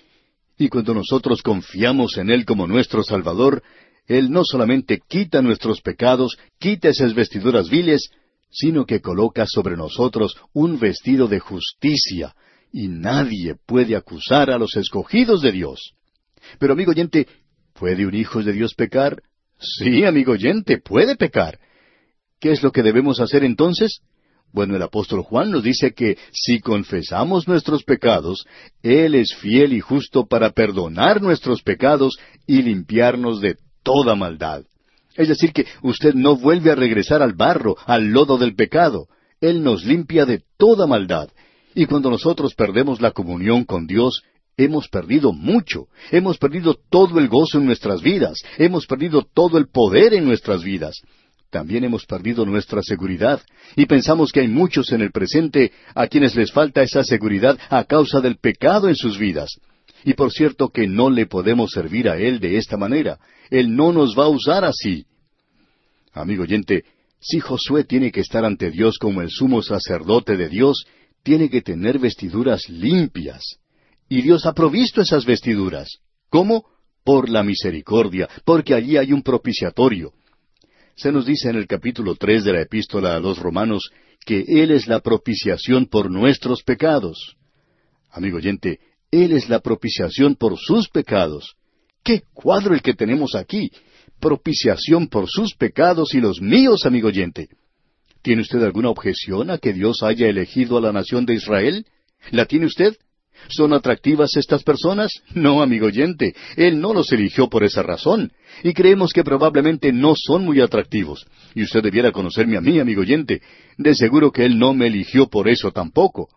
Y 0.58 0.68
cuando 0.68 0.92
nosotros 0.92 1.42
confiamos 1.42 2.18
en 2.18 2.30
Él 2.30 2.44
como 2.44 2.66
nuestro 2.66 3.02
Salvador, 3.02 3.62
Él 4.06 4.30
no 4.30 4.44
solamente 4.44 5.00
quita 5.08 5.40
nuestros 5.40 5.80
pecados, 5.80 6.36
quita 6.58 6.88
esas 6.88 7.14
vestiduras 7.14 7.70
viles, 7.70 8.10
sino 8.50 8.84
que 8.84 9.00
coloca 9.00 9.46
sobre 9.46 9.76
nosotros 9.76 10.36
un 10.52 10.78
vestido 10.78 11.28
de 11.28 11.38
justicia, 11.38 12.34
y 12.72 12.88
nadie 12.88 13.54
puede 13.66 13.96
acusar 13.96 14.50
a 14.50 14.58
los 14.58 14.76
escogidos 14.76 15.40
de 15.40 15.52
Dios. 15.52 15.92
Pero 16.58 16.74
amigo 16.74 16.90
oyente, 16.90 17.26
¿Puede 17.78 18.06
un 18.06 18.14
hijo 18.14 18.42
de 18.42 18.52
Dios 18.52 18.74
pecar? 18.74 19.22
Sí, 19.60 20.04
amigo 20.04 20.32
oyente, 20.32 20.78
puede 20.78 21.16
pecar. 21.16 21.58
¿Qué 22.40 22.50
es 22.50 22.62
lo 22.62 22.72
que 22.72 22.82
debemos 22.82 23.20
hacer 23.20 23.44
entonces? 23.44 24.00
Bueno, 24.52 24.74
el 24.74 24.82
apóstol 24.82 25.22
Juan 25.22 25.50
nos 25.50 25.62
dice 25.62 25.92
que 25.92 26.16
si 26.32 26.60
confesamos 26.60 27.46
nuestros 27.46 27.84
pecados, 27.84 28.46
Él 28.82 29.14
es 29.14 29.34
fiel 29.34 29.72
y 29.72 29.80
justo 29.80 30.26
para 30.26 30.50
perdonar 30.50 31.22
nuestros 31.22 31.62
pecados 31.62 32.18
y 32.46 32.62
limpiarnos 32.62 33.40
de 33.40 33.56
toda 33.84 34.16
maldad. 34.16 34.62
Es 35.14 35.28
decir, 35.28 35.52
que 35.52 35.66
usted 35.82 36.14
no 36.14 36.36
vuelve 36.36 36.72
a 36.72 36.76
regresar 36.76 37.22
al 37.22 37.34
barro, 37.34 37.76
al 37.86 38.06
lodo 38.06 38.38
del 38.38 38.54
pecado. 38.54 39.06
Él 39.40 39.62
nos 39.62 39.84
limpia 39.84 40.24
de 40.26 40.42
toda 40.56 40.86
maldad. 40.86 41.28
Y 41.74 41.86
cuando 41.86 42.10
nosotros 42.10 42.54
perdemos 42.54 43.00
la 43.00 43.12
comunión 43.12 43.64
con 43.64 43.86
Dios, 43.86 44.22
hemos 44.58 44.88
perdido 44.88 45.32
mucho. 45.32 45.86
Hemos 46.10 46.36
perdido 46.36 46.76
todo 46.90 47.18
el 47.18 47.28
gozo 47.28 47.56
en 47.56 47.64
nuestras 47.64 48.02
vidas. 48.02 48.38
Hemos 48.58 48.86
perdido 48.86 49.22
todo 49.22 49.56
el 49.56 49.68
poder 49.68 50.12
en 50.12 50.26
nuestras 50.26 50.62
vidas 50.62 51.00
también 51.50 51.84
hemos 51.84 52.04
perdido 52.04 52.44
nuestra 52.44 52.82
seguridad 52.82 53.40
y 53.74 53.86
pensamos 53.86 54.32
que 54.32 54.40
hay 54.40 54.48
muchos 54.48 54.92
en 54.92 55.00
el 55.00 55.12
presente 55.12 55.72
a 55.94 56.06
quienes 56.06 56.36
les 56.36 56.52
falta 56.52 56.82
esa 56.82 57.02
seguridad 57.02 57.58
a 57.70 57.84
causa 57.84 58.20
del 58.20 58.36
pecado 58.36 58.88
en 58.88 58.96
sus 58.96 59.18
vidas. 59.18 59.58
Y 60.04 60.14
por 60.14 60.30
cierto 60.30 60.68
que 60.68 60.86
no 60.86 61.10
le 61.10 61.26
podemos 61.26 61.70
servir 61.70 62.08
a 62.08 62.18
Él 62.18 62.38
de 62.38 62.58
esta 62.58 62.76
manera. 62.76 63.18
Él 63.50 63.74
no 63.74 63.92
nos 63.92 64.16
va 64.16 64.24
a 64.24 64.28
usar 64.28 64.64
así. 64.64 65.06
Amigo 66.12 66.42
oyente, 66.42 66.84
si 67.20 67.40
Josué 67.40 67.84
tiene 67.84 68.12
que 68.12 68.20
estar 68.20 68.44
ante 68.44 68.70
Dios 68.70 68.98
como 68.98 69.22
el 69.22 69.30
sumo 69.30 69.62
sacerdote 69.62 70.36
de 70.36 70.48
Dios, 70.48 70.84
tiene 71.22 71.48
que 71.48 71.62
tener 71.62 71.98
vestiduras 71.98 72.68
limpias. 72.68 73.58
Y 74.08 74.22
Dios 74.22 74.46
ha 74.46 74.52
provisto 74.52 75.00
esas 75.02 75.24
vestiduras. 75.24 75.98
¿Cómo? 76.30 76.64
Por 77.04 77.28
la 77.28 77.42
misericordia, 77.42 78.28
porque 78.44 78.74
allí 78.74 78.96
hay 78.96 79.12
un 79.12 79.22
propiciatorio. 79.22 80.12
Se 80.96 81.12
nos 81.12 81.26
dice 81.26 81.50
en 81.50 81.56
el 81.56 81.66
capítulo 81.66 82.16
tres 82.16 82.44
de 82.44 82.52
la 82.52 82.62
epístola 82.62 83.14
a 83.14 83.20
los 83.20 83.38
romanos 83.38 83.90
que 84.24 84.44
Él 84.46 84.72
es 84.72 84.88
la 84.88 85.00
propiciación 85.00 85.86
por 85.86 86.10
nuestros 86.10 86.62
pecados. 86.62 87.36
Amigo 88.10 88.38
oyente, 88.38 88.80
Él 89.10 89.32
es 89.32 89.48
la 89.48 89.60
propiciación 89.60 90.34
por 90.34 90.58
sus 90.58 90.88
pecados. 90.88 91.54
¡Qué 92.02 92.22
cuadro 92.34 92.74
el 92.74 92.82
que 92.82 92.94
tenemos 92.94 93.34
aquí! 93.34 93.70
Propiciación 94.20 95.06
por 95.08 95.28
sus 95.28 95.54
pecados 95.54 96.14
y 96.14 96.20
los 96.20 96.40
míos, 96.40 96.84
amigo 96.84 97.08
oyente. 97.08 97.48
¿Tiene 98.22 98.42
usted 98.42 98.62
alguna 98.62 98.90
objeción 98.90 99.50
a 99.50 99.58
que 99.58 99.72
Dios 99.72 100.02
haya 100.02 100.26
elegido 100.26 100.76
a 100.76 100.80
la 100.80 100.92
nación 100.92 101.24
de 101.24 101.34
Israel? 101.34 101.86
¿La 102.32 102.46
tiene 102.46 102.66
usted? 102.66 102.96
¿Son 103.48 103.72
atractivas 103.72 104.36
estas 104.36 104.62
personas? 104.62 105.12
No, 105.34 105.62
amigo 105.62 105.86
oyente, 105.86 106.34
Él 106.56 106.80
no 106.80 106.92
los 106.92 107.12
eligió 107.12 107.48
por 107.48 107.64
esa 107.64 107.82
razón. 107.82 108.32
Y 108.62 108.74
creemos 108.74 109.12
que 109.12 109.24
probablemente 109.24 109.92
no 109.92 110.14
son 110.16 110.44
muy 110.44 110.60
atractivos. 110.60 111.26
Y 111.54 111.62
usted 111.62 111.82
debiera 111.82 112.12
conocerme 112.12 112.56
a 112.56 112.60
mí, 112.60 112.78
amigo 112.78 113.02
oyente. 113.02 113.40
De 113.76 113.94
seguro 113.94 114.32
que 114.32 114.44
Él 114.44 114.58
no 114.58 114.74
me 114.74 114.88
eligió 114.88 115.28
por 115.28 115.48
eso 115.48 115.70
tampoco. 115.70 116.28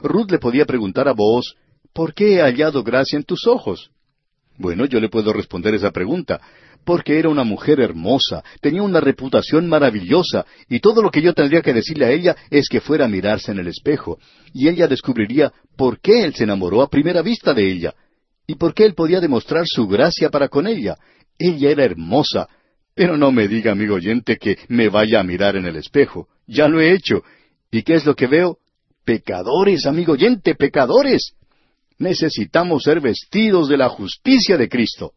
Ruth 0.00 0.30
le 0.30 0.38
podía 0.38 0.64
preguntar 0.64 1.08
a 1.08 1.12
vos, 1.12 1.56
¿por 1.92 2.14
qué 2.14 2.34
he 2.34 2.40
hallado 2.40 2.82
gracia 2.82 3.16
en 3.16 3.24
tus 3.24 3.46
ojos? 3.46 3.90
Bueno, 4.56 4.84
yo 4.86 5.00
le 5.00 5.08
puedo 5.08 5.32
responder 5.32 5.74
esa 5.74 5.90
pregunta, 5.90 6.40
porque 6.84 7.18
era 7.18 7.28
una 7.28 7.44
mujer 7.44 7.80
hermosa, 7.80 8.44
tenía 8.60 8.82
una 8.82 9.00
reputación 9.00 9.68
maravillosa, 9.68 10.44
y 10.68 10.80
todo 10.80 11.02
lo 11.02 11.10
que 11.10 11.22
yo 11.22 11.32
tendría 11.32 11.62
que 11.62 11.72
decirle 11.72 12.04
a 12.04 12.10
ella 12.10 12.36
es 12.50 12.68
que 12.68 12.80
fuera 12.80 13.06
a 13.06 13.08
mirarse 13.08 13.52
en 13.52 13.58
el 13.58 13.68
espejo, 13.68 14.18
y 14.52 14.68
ella 14.68 14.86
descubriría 14.86 15.52
por 15.76 16.00
qué 16.00 16.24
él 16.24 16.34
se 16.34 16.44
enamoró 16.44 16.82
a 16.82 16.90
primera 16.90 17.22
vista 17.22 17.52
de 17.52 17.68
ella, 17.68 17.94
y 18.46 18.54
por 18.56 18.74
qué 18.74 18.84
él 18.84 18.94
podía 18.94 19.20
demostrar 19.20 19.66
su 19.66 19.88
gracia 19.88 20.30
para 20.30 20.48
con 20.48 20.66
ella. 20.66 20.96
Ella 21.38 21.70
era 21.70 21.84
hermosa, 21.84 22.48
pero 22.94 23.16
no 23.16 23.32
me 23.32 23.48
diga, 23.48 23.72
amigo 23.72 23.94
oyente, 23.94 24.36
que 24.36 24.58
me 24.68 24.88
vaya 24.88 25.20
a 25.20 25.24
mirar 25.24 25.56
en 25.56 25.64
el 25.64 25.76
espejo. 25.76 26.28
Ya 26.46 26.68
lo 26.68 26.80
he 26.80 26.92
hecho. 26.92 27.22
¿Y 27.70 27.82
qué 27.82 27.94
es 27.94 28.04
lo 28.04 28.14
que 28.14 28.26
veo? 28.26 28.58
Pecadores, 29.04 29.86
amigo 29.86 30.12
oyente, 30.12 30.54
pecadores. 30.54 31.34
Necesitamos 31.98 32.82
ser 32.82 33.00
vestidos 33.00 33.68
de 33.68 33.76
la 33.76 33.88
justicia 33.88 34.56
de 34.56 34.68
Cristo. 34.68 35.12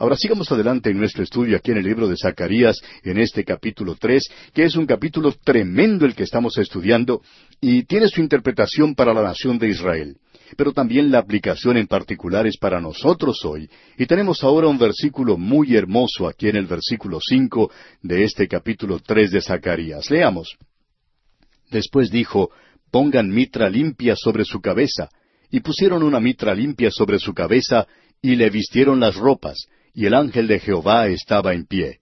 Ahora 0.00 0.16
sigamos 0.16 0.50
adelante 0.52 0.90
en 0.90 0.98
nuestro 0.98 1.24
estudio 1.24 1.56
aquí 1.56 1.72
en 1.72 1.78
el 1.78 1.84
libro 1.84 2.06
de 2.06 2.16
Zacarías, 2.16 2.80
en 3.02 3.18
este 3.18 3.44
capítulo 3.44 3.96
tres, 3.98 4.28
que 4.54 4.62
es 4.62 4.76
un 4.76 4.86
capítulo 4.86 5.32
tremendo 5.32 6.06
el 6.06 6.14
que 6.14 6.22
estamos 6.22 6.56
estudiando 6.56 7.20
y 7.60 7.82
tiene 7.82 8.06
su 8.06 8.20
interpretación 8.20 8.94
para 8.94 9.12
la 9.12 9.22
nación 9.22 9.58
de 9.58 9.68
Israel. 9.68 10.16
Pero 10.56 10.72
también 10.72 11.10
la 11.10 11.18
aplicación 11.18 11.76
en 11.76 11.88
particular 11.88 12.46
es 12.46 12.56
para 12.56 12.80
nosotros 12.80 13.44
hoy. 13.44 13.68
Y 13.98 14.06
tenemos 14.06 14.44
ahora 14.44 14.68
un 14.68 14.78
versículo 14.78 15.36
muy 15.36 15.74
hermoso 15.74 16.28
aquí 16.28 16.48
en 16.48 16.56
el 16.56 16.66
versículo 16.66 17.18
cinco 17.20 17.70
de 18.00 18.22
este 18.22 18.46
capítulo 18.46 19.00
tres 19.00 19.32
de 19.32 19.42
Zacarías. 19.42 20.10
Leamos. 20.10 20.56
Después 21.70 22.10
dijo, 22.10 22.50
pongan 22.90 23.28
mitra 23.28 23.68
limpia 23.68 24.14
sobre 24.16 24.44
su 24.44 24.60
cabeza. 24.60 25.10
Y 25.50 25.60
pusieron 25.60 26.02
una 26.02 26.20
mitra 26.20 26.54
limpia 26.54 26.90
sobre 26.90 27.18
su 27.18 27.32
cabeza 27.32 27.86
y 28.20 28.36
le 28.36 28.50
vistieron 28.50 29.00
las 29.00 29.16
ropas 29.16 29.66
y 29.94 30.06
el 30.06 30.14
ángel 30.14 30.46
de 30.46 30.60
Jehová 30.60 31.08
estaba 31.08 31.54
en 31.54 31.66
pie. 31.66 31.98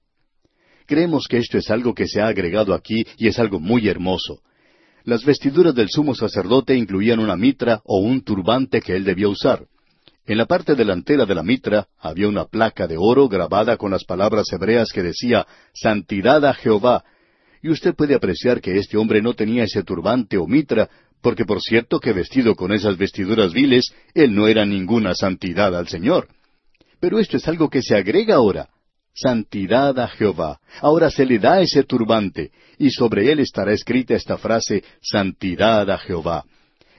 Creemos 0.86 1.26
que 1.28 1.38
esto 1.38 1.58
es 1.58 1.70
algo 1.70 1.94
que 1.94 2.06
se 2.06 2.20
ha 2.20 2.28
agregado 2.28 2.74
aquí 2.74 3.06
y 3.16 3.26
es 3.26 3.38
algo 3.38 3.58
muy 3.58 3.88
hermoso. 3.88 4.40
Las 5.04 5.24
vestiduras 5.24 5.74
del 5.74 5.88
sumo 5.88 6.14
sacerdote 6.14 6.76
incluían 6.76 7.20
una 7.20 7.36
mitra 7.36 7.80
o 7.84 8.00
un 8.00 8.22
turbante 8.22 8.80
que 8.80 8.94
él 8.94 9.04
debía 9.04 9.28
usar. 9.28 9.64
En 10.26 10.38
la 10.38 10.46
parte 10.46 10.74
delantera 10.74 11.24
de 11.24 11.34
la 11.34 11.42
mitra 11.42 11.86
había 11.98 12.28
una 12.28 12.44
placa 12.44 12.86
de 12.86 12.96
oro 12.98 13.28
grabada 13.28 13.76
con 13.76 13.92
las 13.92 14.04
palabras 14.04 14.46
hebreas 14.52 14.90
que 14.92 15.02
decía 15.02 15.46
Santidad 15.72 16.44
a 16.44 16.52
Jehová. 16.52 17.04
Y 17.62 17.70
usted 17.70 17.94
puede 17.94 18.14
apreciar 18.14 18.60
que 18.60 18.76
este 18.76 18.96
hombre 18.96 19.22
no 19.22 19.34
tenía 19.34 19.64
ese 19.64 19.84
turbante 19.84 20.36
o 20.36 20.46
mitra, 20.46 20.90
porque 21.20 21.44
por 21.44 21.60
cierto 21.60 21.98
que 21.98 22.12
vestido 22.12 22.54
con 22.54 22.72
esas 22.72 22.96
vestiduras 22.96 23.52
viles, 23.52 23.92
él 24.14 24.34
no 24.34 24.48
era 24.48 24.64
ninguna 24.64 25.14
santidad 25.14 25.76
al 25.76 25.88
Señor. 25.88 26.28
Pero 27.00 27.18
esto 27.18 27.36
es 27.36 27.46
algo 27.48 27.68
que 27.68 27.82
se 27.82 27.96
agrega 27.96 28.36
ahora. 28.36 28.68
Santidad 29.14 29.98
a 29.98 30.08
Jehová. 30.08 30.60
Ahora 30.80 31.10
se 31.10 31.24
le 31.24 31.38
da 31.38 31.60
ese 31.60 31.84
turbante, 31.84 32.50
y 32.78 32.90
sobre 32.90 33.32
él 33.32 33.40
estará 33.40 33.72
escrita 33.72 34.14
esta 34.14 34.36
frase, 34.36 34.84
Santidad 35.00 35.90
a 35.90 35.98
Jehová. 35.98 36.44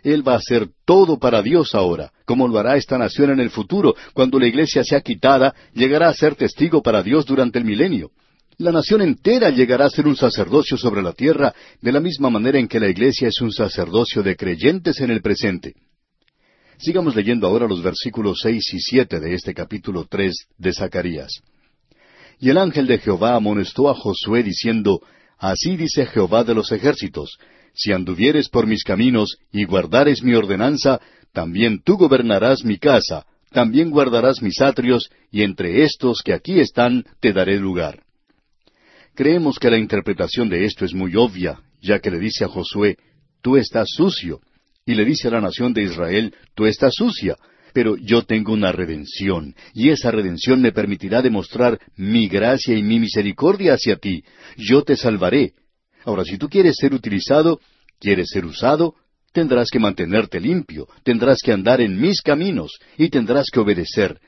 Él 0.04 0.28
va 0.28 0.34
a 0.34 0.38
hacer 0.38 0.70
todo 0.86 1.20
para 1.20 1.42
Dios 1.42 1.76
ahora, 1.76 2.12
como 2.26 2.48
lo 2.48 2.58
hará 2.58 2.76
esta 2.76 2.98
nación 2.98 3.32
en 3.32 3.40
el 3.40 3.50
futuro, 3.50 3.96
cuando 4.14 4.40
la 4.40 4.48
iglesia 4.48 4.84
sea 4.84 5.02
quitada, 5.02 5.54
llegará 5.74 6.10
a 6.10 6.14
ser 6.14 6.36
testigo 6.36 6.82
para 6.82 7.04
Dios 7.04 7.26
durante 7.26 7.60
el 7.60 7.66
milenio. 7.66 8.12
La 8.60 8.72
nación 8.72 9.04
entera 9.04 9.52
llegará 9.52 9.86
a 9.86 9.90
ser 9.90 10.08
un 10.08 10.16
sacerdocio 10.16 10.78
sobre 10.78 11.04
la 11.04 11.14
tierra, 11.14 11.54
de 11.80 11.92
la 11.92 12.00
misma 12.00 12.32
manera 12.32 12.58
en 12.58 12.68
que 12.68 12.80
la 12.80 12.90
iglesia 12.90 13.28
es 13.28 13.40
un 13.40 13.52
sacerdocio 13.52 14.24
de 14.24 14.36
creyentes 14.36 15.00
en 15.00 15.12
el 15.12 15.22
presente. 15.22 15.76
Sigamos 16.80 17.16
leyendo 17.16 17.46
ahora 17.46 17.68
los 17.68 17.84
versículos 17.84 18.40
seis 18.42 18.74
y 18.74 18.80
siete 18.80 19.20
de 19.20 19.36
este 19.36 19.54
capítulo 19.54 20.08
tres 20.10 20.48
de 20.58 20.74
Zacarías. 20.74 21.42
Y 22.40 22.50
el 22.50 22.58
ángel 22.58 22.88
de 22.88 22.98
Jehová 22.98 23.36
amonestó 23.36 23.90
a 23.90 23.94
Josué 23.94 24.42
diciendo, 24.42 25.02
Así 25.38 25.78
dice 25.78 26.08
Jehová 26.08 26.44
de 26.44 26.56
los 26.56 26.72
ejércitos, 26.72 27.38
si 27.76 27.92
anduvieres 27.92 28.50
por 28.50 28.66
mis 28.66 28.84
caminos 28.84 29.38
y 29.52 29.66
guardares 29.66 30.24
mi 30.24 30.34
ordenanza, 30.34 31.00
también 31.32 31.84
tú 31.84 31.96
gobernarás 31.96 32.66
mi 32.66 32.80
casa, 32.80 33.28
también 33.52 33.92
guardarás 33.92 34.42
mis 34.42 34.60
atrios, 34.62 35.10
y 35.32 35.44
entre 35.44 35.84
estos 35.84 36.24
que 36.24 36.34
aquí 36.34 36.60
están 36.60 37.06
te 37.20 37.34
daré 37.34 37.60
lugar. 37.60 38.07
Creemos 39.18 39.58
que 39.58 39.72
la 39.72 39.80
interpretación 39.80 40.48
de 40.48 40.64
esto 40.66 40.86
es 40.86 40.94
muy 40.94 41.16
obvia, 41.16 41.60
ya 41.82 41.98
que 41.98 42.12
le 42.12 42.20
dice 42.20 42.46
a 42.46 42.50
Josué, 42.50 42.98
Tú 43.42 43.58
estás 43.58 43.88
sucio, 43.90 44.42
y 44.86 44.94
le 44.94 45.06
dice 45.06 45.28
a 45.28 45.32
la 45.32 45.42
nación 45.42 45.74
de 45.74 45.82
Israel, 45.82 46.36
tú 46.54 46.68
estás 46.68 46.94
sucia, 46.94 47.36
pero 47.74 47.98
yo 47.98 48.22
tengo 48.22 48.54
una 48.54 48.72
redención, 48.72 49.56
y 49.74 49.90
esa 49.90 50.12
redención 50.12 50.62
me 50.62 50.72
permitirá 50.72 51.24
demostrar 51.24 51.80
mi 51.96 52.28
gracia 52.28 52.78
y 52.78 52.84
mi 52.84 53.00
misericordia 53.00 53.74
hacia 53.74 53.96
ti. 53.96 54.24
Yo 54.56 54.84
te 54.84 54.96
salvaré. 54.96 55.54
Ahora, 56.06 56.24
si 56.24 56.38
tú 56.38 56.48
quieres 56.48 56.76
ser 56.80 56.94
utilizado, 56.94 57.60
quieres 58.00 58.30
ser 58.30 58.46
usado, 58.46 58.94
tendrás 59.34 59.72
que 59.72 59.80
mantenerte 59.80 60.40
limpio, 60.40 60.88
tendrás 61.02 61.40
que 61.44 61.54
andar 61.54 61.82
en 61.82 62.00
mis 62.00 62.22
caminos, 62.22 62.78
y 63.00 63.10
tendrás 63.10 63.48
que 63.52 63.62
obedecer. 63.62 64.20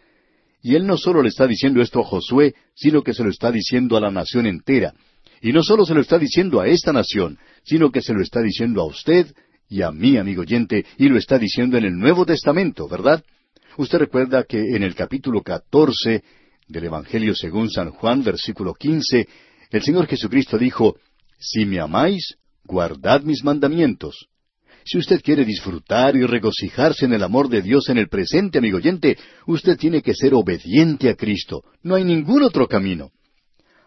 Y 0.62 0.75
él 0.75 0.86
no 0.86 0.98
solo 0.98 1.22
le 1.22 1.30
está 1.30 1.48
diciendo 1.48 1.82
esto 1.82 2.01
a 2.01 2.04
Josué, 2.04 2.54
sino 2.75 3.01
que 3.01 3.13
se 3.13 3.24
lo 3.24 3.30
está 3.30 3.51
diciendo 3.51 3.96
a 3.98 4.01
la 4.01 4.12
nación 4.12 4.46
entera. 4.46 4.94
Y 5.42 5.54
no 5.54 5.63
solo 5.63 5.86
se 5.86 5.94
lo 5.94 6.01
está 6.01 6.18
diciendo 6.18 6.60
a 6.60 6.68
esta 6.68 6.92
nación, 6.92 7.38
sino 7.63 7.92
que 7.92 8.01
se 8.01 8.13
lo 8.13 8.22
está 8.22 8.42
diciendo 8.42 8.82
a 8.82 8.86
usted 8.86 9.28
y 9.70 9.84
a 9.84 9.92
mí, 9.92 10.18
amigo 10.18 10.42
oyente, 10.42 10.86
y 10.98 11.08
lo 11.08 11.18
está 11.18 11.38
diciendo 11.38 11.78
en 11.78 11.86
el 11.86 11.98
Nuevo 11.98 12.25
Testamento, 12.25 12.88
¿verdad? 12.88 13.24
Usted 13.78 14.00
recuerda 14.00 14.44
que 14.44 14.60
en 14.60 14.84
el 14.84 14.96
capítulo 14.96 15.42
catorce 15.42 16.24
del 16.68 16.86
Evangelio 16.86 17.36
según 17.36 17.70
San 17.70 17.92
Juan, 17.92 18.24
versículo 18.24 18.74
quince, 18.74 19.28
el 19.70 19.84
Señor 19.84 20.08
Jesucristo 20.08 20.58
dijo, 20.58 20.98
Si 21.38 21.66
me 21.66 21.80
amáis, 21.80 22.36
guardad 22.63 23.22
mis 23.22 23.44
mandamientos. 23.44 24.29
Si 24.89 24.98
usted 24.98 25.22
quiere 25.22 25.46
disfrutar 25.46 26.15
y 26.15 26.25
regocijarse 26.25 27.05
en 27.05 27.13
el 27.13 27.22
amor 27.22 27.48
de 27.48 27.62
Dios 27.62 27.89
en 27.89 28.00
el 28.00 28.10
presente, 28.10 28.58
amigo 28.58 28.77
oyente, 28.77 29.19
usted 29.46 29.77
tiene 29.77 30.01
que 30.01 30.15
ser 30.15 30.34
obediente 30.34 31.12
a 31.12 31.15
Cristo. 31.15 31.62
No 31.84 31.93
hay 31.93 32.03
ningún 32.03 32.41
otro 32.41 32.67
camino. 32.67 33.12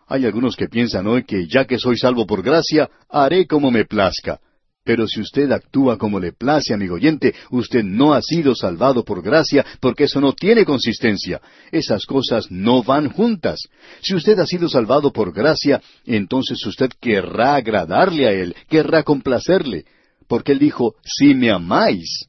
Hay 0.06 0.26
algunos 0.26 0.54
que 0.54 0.68
piensan 0.68 1.08
hoy 1.08 1.24
que 1.24 1.48
ya 1.48 1.64
que 1.64 1.80
soy 1.80 1.98
salvo 1.98 2.24
por 2.24 2.44
gracia, 2.44 2.88
haré 3.10 3.48
como 3.48 3.72
me 3.72 3.84
plazca. 3.84 4.38
Pero 4.84 5.08
si 5.08 5.20
usted 5.20 5.50
actúa 5.50 5.98
como 5.98 6.20
le 6.20 6.34
place, 6.34 6.72
amigo 6.72 6.94
oyente, 6.94 7.34
usted 7.50 7.82
no 7.82 8.14
ha 8.14 8.22
sido 8.22 8.54
salvado 8.54 9.04
por 9.04 9.24
gracia, 9.24 9.66
porque 9.80 10.04
eso 10.04 10.20
no 10.20 10.34
tiene 10.34 10.64
consistencia. 10.64 11.40
Esas 11.72 12.06
cosas 12.06 12.48
no 12.48 12.84
van 12.84 13.08
juntas. 13.08 13.58
Si 14.02 14.14
usted 14.14 14.38
ha 14.38 14.46
sido 14.46 14.68
salvado 14.68 15.12
por 15.12 15.34
gracia, 15.34 15.82
entonces 16.06 16.64
usted 16.64 16.90
querrá 17.00 17.56
agradarle 17.56 18.28
a 18.28 18.30
Él, 18.30 18.54
querrá 18.68 19.02
complacerle, 19.02 19.84
porque 20.32 20.52
Él 20.52 20.60
dijo, 20.60 20.94
si 21.04 21.34
me 21.34 21.50
amáis. 21.50 22.26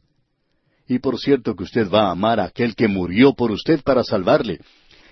Y 0.89 0.99
por 0.99 1.17
cierto 1.17 1.55
que 1.55 1.63
usted 1.63 1.89
va 1.89 2.07
a 2.07 2.11
amar 2.11 2.37
a 2.37 2.47
aquel 2.47 2.75
que 2.75 2.89
murió 2.89 3.31
por 3.31 3.49
usted 3.49 3.81
para 3.81 4.03
salvarle. 4.03 4.59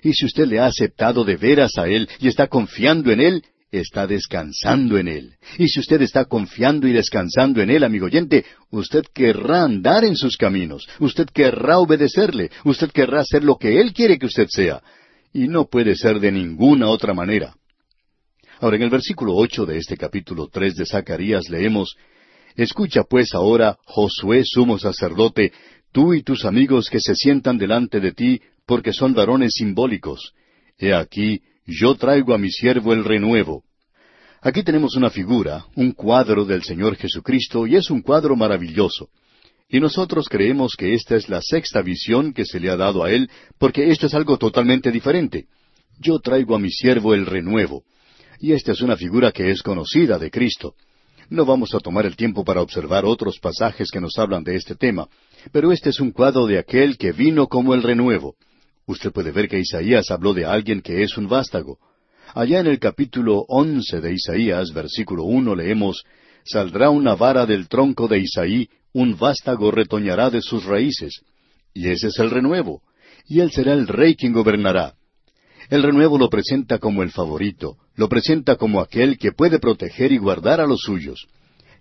Y 0.04 0.12
si 0.12 0.26
usted 0.26 0.46
le 0.46 0.60
ha 0.60 0.66
aceptado 0.66 1.24
de 1.24 1.38
veras 1.38 1.78
a 1.78 1.88
Él 1.88 2.10
y 2.20 2.28
está 2.28 2.48
confiando 2.48 3.10
en 3.10 3.22
Él, 3.22 3.44
está 3.72 4.08
descansando 4.08 4.98
en 4.98 5.08
Él. 5.08 5.36
Y 5.58 5.70
si 5.70 5.80
usted 5.80 6.02
está 6.02 6.26
confiando 6.26 6.86
y 6.86 6.92
descansando 6.92 7.62
en 7.62 7.70
Él, 7.70 7.86
amigo 7.86 8.08
oyente, 8.08 8.44
usted 8.72 9.06
querrá 9.14 9.64
andar 9.64 10.04
en 10.04 10.18
sus 10.18 10.36
caminos, 10.36 10.86
usted 11.00 11.28
querrá 11.28 11.80
obedecerle, 11.80 12.52
usted 12.66 12.92
querrá 12.92 13.22
hacer 13.22 13.42
lo 13.42 13.56
que 13.56 13.80
Él 13.80 13.94
quiere 13.94 14.20
que 14.20 14.26
usted 14.26 14.48
sea. 14.50 14.84
Y 15.32 15.48
no 15.48 15.64
puede 15.64 15.96
ser 15.96 16.20
de 16.20 16.34
ninguna 16.34 16.90
otra 16.90 17.14
manera. 17.14 17.56
Ahora, 18.60 18.76
en 18.76 18.84
el 18.84 18.90
versículo 18.90 19.34
ocho 19.34 19.66
de 19.66 19.78
este 19.78 19.96
capítulo 19.96 20.50
tres 20.52 20.76
de 20.76 20.86
Zacarías 20.86 21.48
leemos 21.48 21.96
Escucha 22.56 23.04
pues 23.04 23.34
ahora, 23.34 23.78
Josué 23.86 24.44
sumo 24.46 24.78
sacerdote, 24.78 25.52
tú 25.92 26.14
y 26.14 26.24
tus 26.24 26.46
amigos 26.46 26.90
que 26.90 27.00
se 27.00 27.16
sientan 27.16 27.58
delante 27.58 28.00
de 28.00 28.12
ti, 28.12 28.42
porque 28.66 28.94
son 28.94 29.14
varones 29.14 29.54
simbólicos. 29.56 30.34
He 30.78 30.94
aquí, 30.94 31.42
yo 31.66 31.96
traigo 31.96 32.34
a 32.34 32.38
mi 32.38 32.50
siervo 32.50 32.94
el 32.94 33.04
renuevo. 33.04 33.64
Aquí 34.42 34.64
tenemos 34.64 34.96
una 34.96 35.10
figura, 35.10 35.66
un 35.76 35.92
cuadro 35.92 36.46
del 36.46 36.64
Señor 36.64 36.96
Jesucristo, 36.96 37.68
y 37.68 37.76
es 37.76 37.92
un 37.92 38.02
cuadro 38.02 38.36
maravilloso. 38.36 39.10
Y 39.70 39.80
nosotros 39.80 40.28
creemos 40.28 40.76
que 40.76 40.94
esta 40.94 41.16
es 41.16 41.30
la 41.30 41.42
sexta 41.42 41.82
visión 41.82 42.34
que 42.34 42.46
se 42.46 42.60
le 42.60 42.70
ha 42.70 42.76
dado 42.76 43.04
a 43.04 43.12
él, 43.12 43.30
porque 43.58 43.90
esto 43.90 44.08
es 44.08 44.14
algo 44.14 44.38
totalmente 44.38 44.92
diferente. 44.92 45.46
Yo 46.00 46.20
traigo 46.20 46.56
a 46.56 46.60
mi 46.60 46.72
siervo 46.72 47.14
el 47.14 47.26
renuevo. 47.26 47.84
Y 48.40 48.54
esta 48.54 48.72
es 48.72 48.82
una 48.82 48.98
figura 48.98 49.32
que 49.32 49.52
es 49.52 49.62
conocida 49.62 50.18
de 50.18 50.32
Cristo. 50.32 50.74
No 51.32 51.46
vamos 51.46 51.74
a 51.74 51.80
tomar 51.80 52.06
el 52.06 52.18
tiempo 52.18 52.44
para 52.44 52.62
observar 52.62 53.06
otros 53.06 53.40
pasajes 53.40 53.90
que 53.90 54.02
nos 54.02 54.20
hablan 54.20 54.44
de 54.44 54.58
este 54.58 54.76
tema, 54.76 55.08
pero 55.54 55.72
este 55.72 55.90
es 55.90 56.02
un 56.02 56.12
cuadro 56.12 56.46
de 56.46 56.60
aquel 56.60 56.98
que 56.98 57.14
vino 57.14 57.48
como 57.48 57.74
el 57.74 57.84
renuevo. 57.84 58.36
Usted 58.86 59.14
puede 59.14 59.32
ver 59.32 59.48
que 59.48 59.58
Isaías 59.58 60.12
habló 60.12 60.34
de 60.34 60.44
alguien 60.44 60.82
que 60.82 61.04
es 61.04 61.18
un 61.18 61.30
vástago. 61.30 61.80
Allá 62.34 62.60
en 62.60 62.68
el 62.68 62.80
capítulo 62.80 63.46
once 63.48 64.02
de 64.02 64.12
Isaías, 64.12 64.74
versículo 64.74 65.24
uno, 65.24 65.56
leemos 65.56 66.04
Saldrá 66.44 66.90
una 66.90 67.16
vara 67.16 67.46
del 67.46 67.70
tronco 67.70 68.10
de 68.10 68.20
Isaí, 68.20 68.68
un 68.92 69.18
vástago 69.18 69.72
retoñará 69.72 70.30
de 70.30 70.42
sus 70.42 70.66
raíces. 70.66 71.22
Y 71.74 71.88
ese 71.92 72.08
es 72.08 72.20
el 72.20 72.30
renuevo. 72.30 72.82
Y 73.26 73.40
él 73.40 73.52
será 73.52 73.72
el 73.72 73.88
rey 73.88 74.16
quien 74.16 74.34
gobernará. 74.34 74.96
El 75.72 75.84
renuevo 75.84 76.18
lo 76.18 76.30
presenta 76.30 76.80
como 76.80 77.02
el 77.02 77.12
favorito, 77.12 77.78
lo 77.96 78.10
presenta 78.10 78.58
como 78.58 78.82
aquel 78.82 79.18
que 79.18 79.32
puede 79.32 79.58
proteger 79.58 80.12
y 80.12 80.18
guardar 80.18 80.60
a 80.60 80.68
los 80.68 80.82
suyos. 80.82 81.28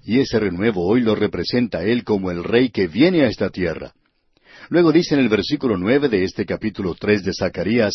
Y 0.05 0.21
ese 0.21 0.39
renuevo 0.39 0.87
hoy 0.87 1.01
lo 1.01 1.17
representa 1.17 1.83
él 1.83 2.05
como 2.05 2.31
el 2.31 2.45
rey 2.45 2.71
que 2.71 2.87
viene 2.87 3.23
a 3.25 3.27
esta 3.27 3.51
tierra. 3.51 3.93
Luego 4.69 4.93
dice 4.93 5.15
en 5.17 5.21
el 5.23 5.29
versículo 5.29 5.77
nueve 5.77 6.09
de 6.09 6.23
este 6.23 6.47
capítulo 6.47 6.95
tres 6.95 7.25
de 7.25 7.33
Zacarías, 7.35 7.95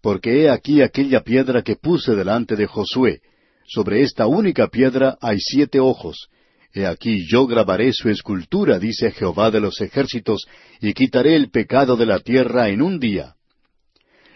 Porque 0.00 0.40
he 0.40 0.48
aquí 0.48 0.80
aquella 0.80 1.20
piedra 1.20 1.60
que 1.60 1.76
puse 1.76 2.14
delante 2.14 2.56
de 2.56 2.66
Josué. 2.66 3.20
Sobre 3.66 4.00
esta 4.00 4.26
única 4.26 4.68
piedra 4.68 5.18
hay 5.20 5.38
siete 5.38 5.80
ojos. 5.80 6.28
He 6.72 6.86
aquí 6.86 7.26
yo 7.30 7.46
grabaré 7.46 7.92
su 7.92 8.08
escultura, 8.08 8.78
dice 8.78 9.10
Jehová 9.10 9.50
de 9.50 9.60
los 9.60 9.82
ejércitos, 9.82 10.46
y 10.80 10.94
quitaré 10.94 11.36
el 11.36 11.50
pecado 11.50 11.94
de 11.94 12.06
la 12.06 12.20
tierra 12.20 12.70
en 12.70 12.80
un 12.80 12.98
día. 12.98 13.34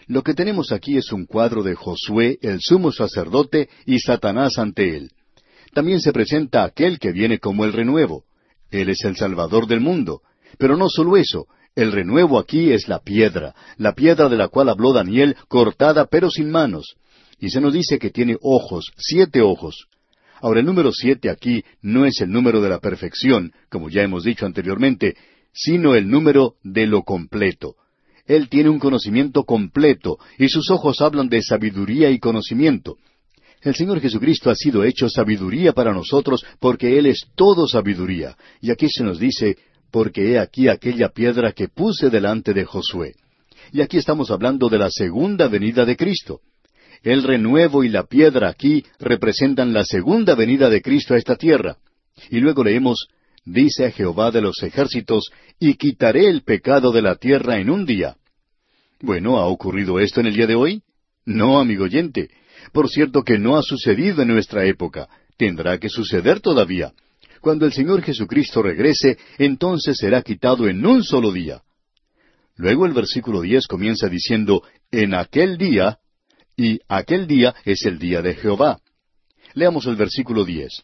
Lo 0.07 0.23
que 0.23 0.33
tenemos 0.33 0.71
aquí 0.71 0.97
es 0.97 1.11
un 1.11 1.25
cuadro 1.25 1.63
de 1.63 1.75
Josué, 1.75 2.39
el 2.41 2.59
sumo 2.59 2.91
sacerdote, 2.91 3.69
y 3.85 3.99
Satanás 3.99 4.57
ante 4.57 4.97
él. 4.97 5.11
También 5.73 6.01
se 6.01 6.11
presenta 6.11 6.63
aquel 6.63 6.99
que 6.99 7.11
viene 7.11 7.39
como 7.39 7.65
el 7.65 7.73
renuevo. 7.73 8.25
Él 8.71 8.89
es 8.89 9.03
el 9.05 9.15
Salvador 9.15 9.67
del 9.67 9.79
mundo. 9.79 10.21
Pero 10.57 10.75
no 10.75 10.89
solo 10.89 11.17
eso, 11.17 11.47
el 11.75 11.91
renuevo 11.91 12.37
aquí 12.37 12.71
es 12.71 12.87
la 12.87 12.99
piedra, 12.99 13.55
la 13.77 13.93
piedra 13.93 14.27
de 14.27 14.35
la 14.35 14.49
cual 14.49 14.69
habló 14.69 14.91
Daniel, 14.91 15.37
cortada 15.47 16.05
pero 16.07 16.29
sin 16.29 16.51
manos. 16.51 16.95
Y 17.39 17.49
se 17.49 17.61
nos 17.61 17.73
dice 17.73 17.97
que 17.97 18.09
tiene 18.09 18.37
ojos, 18.41 18.91
siete 18.97 19.41
ojos. 19.41 19.87
Ahora 20.41 20.59
el 20.59 20.65
número 20.65 20.91
siete 20.91 21.29
aquí 21.29 21.63
no 21.81 22.05
es 22.05 22.19
el 22.19 22.31
número 22.31 22.61
de 22.61 22.69
la 22.69 22.79
perfección, 22.79 23.53
como 23.69 23.89
ya 23.89 24.01
hemos 24.01 24.23
dicho 24.23 24.45
anteriormente, 24.45 25.15
sino 25.53 25.95
el 25.95 26.09
número 26.09 26.55
de 26.63 26.87
lo 26.87 27.03
completo. 27.03 27.75
Él 28.25 28.49
tiene 28.49 28.69
un 28.69 28.79
conocimiento 28.79 29.43
completo, 29.43 30.17
y 30.37 30.49
sus 30.49 30.69
ojos 30.69 31.01
hablan 31.01 31.29
de 31.29 31.41
sabiduría 31.41 32.09
y 32.11 32.19
conocimiento. 32.19 32.97
El 33.61 33.75
Señor 33.75 33.99
Jesucristo 33.99 34.49
ha 34.49 34.55
sido 34.55 34.83
hecho 34.83 35.07
sabiduría 35.07 35.73
para 35.73 35.93
nosotros 35.93 36.43
porque 36.59 36.97
Él 36.97 37.05
es 37.05 37.27
todo 37.35 37.67
sabiduría. 37.67 38.35
Y 38.59 38.71
aquí 38.71 38.89
se 38.89 39.03
nos 39.03 39.19
dice, 39.19 39.57
porque 39.91 40.31
he 40.31 40.39
aquí 40.39 40.67
aquella 40.67 41.09
piedra 41.09 41.51
que 41.51 41.67
puse 41.67 42.09
delante 42.09 42.53
de 42.53 42.65
Josué. 42.65 43.13
Y 43.71 43.81
aquí 43.81 43.97
estamos 43.97 44.31
hablando 44.31 44.67
de 44.67 44.79
la 44.79 44.89
segunda 44.89 45.47
venida 45.47 45.85
de 45.85 45.95
Cristo. 45.95 46.41
El 47.03 47.23
renuevo 47.23 47.83
y 47.83 47.89
la 47.89 48.03
piedra 48.03 48.49
aquí 48.49 48.83
representan 48.99 49.73
la 49.73 49.85
segunda 49.85 50.35
venida 50.35 50.69
de 50.69 50.81
Cristo 50.81 51.13
a 51.13 51.17
esta 51.17 51.35
tierra. 51.35 51.77
Y 52.29 52.39
luego 52.39 52.63
leemos, 52.63 53.07
dice 53.45 53.91
Jehová 53.91 54.31
de 54.31 54.41
los 54.41 54.61
ejércitos, 54.63 55.31
y 55.59 55.75
quitaré 55.75 56.27
el 56.27 56.43
pecado 56.43 56.91
de 56.91 57.01
la 57.01 57.15
tierra 57.15 57.59
en 57.59 57.69
un 57.69 57.85
día. 57.85 58.15
Bueno, 58.99 59.37
¿ha 59.37 59.45
ocurrido 59.45 59.99
esto 59.99 60.19
en 60.19 60.27
el 60.27 60.35
día 60.35 60.47
de 60.47 60.55
hoy? 60.55 60.83
No, 61.25 61.59
amigo 61.59 61.85
oyente. 61.85 62.29
Por 62.71 62.89
cierto 62.89 63.23
que 63.23 63.39
no 63.39 63.57
ha 63.57 63.63
sucedido 63.63 64.21
en 64.21 64.27
nuestra 64.27 64.65
época. 64.65 65.09
Tendrá 65.37 65.79
que 65.79 65.89
suceder 65.89 66.39
todavía. 66.39 66.93
Cuando 67.41 67.65
el 67.65 67.73
Señor 67.73 68.03
Jesucristo 68.03 68.61
regrese, 68.61 69.17
entonces 69.39 69.97
será 69.97 70.21
quitado 70.21 70.67
en 70.67 70.85
un 70.85 71.03
solo 71.03 71.31
día. 71.31 71.63
Luego 72.55 72.85
el 72.85 72.93
versículo 72.93 73.41
diez 73.41 73.65
comienza 73.65 74.07
diciendo, 74.07 74.61
en 74.91 75.15
aquel 75.15 75.57
día, 75.57 75.97
y 76.55 76.79
aquel 76.87 77.25
día 77.25 77.55
es 77.65 77.85
el 77.85 77.97
día 77.97 78.21
de 78.21 78.35
Jehová. 78.35 78.79
Leamos 79.55 79.87
el 79.87 79.95
versículo 79.95 80.45
diez. 80.45 80.83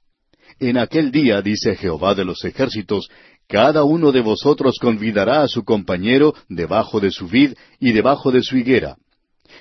En 0.60 0.78
aquel 0.78 1.12
día, 1.12 1.42
dice 1.42 1.76
Jehová 1.76 2.16
de 2.16 2.26
los 2.26 2.44
ejércitos, 2.44 3.10
cada 3.48 3.84
uno 3.84 4.12
de 4.12 4.22
vosotros 4.22 4.78
convidará 4.80 5.44
a 5.44 5.48
su 5.48 5.64
compañero 5.64 6.34
debajo 6.50 7.00
de 7.00 7.12
su 7.12 7.28
vid 7.28 7.54
y 7.80 7.94
debajo 7.94 8.32
de 8.32 8.42
su 8.42 8.58
higuera. 8.58 8.98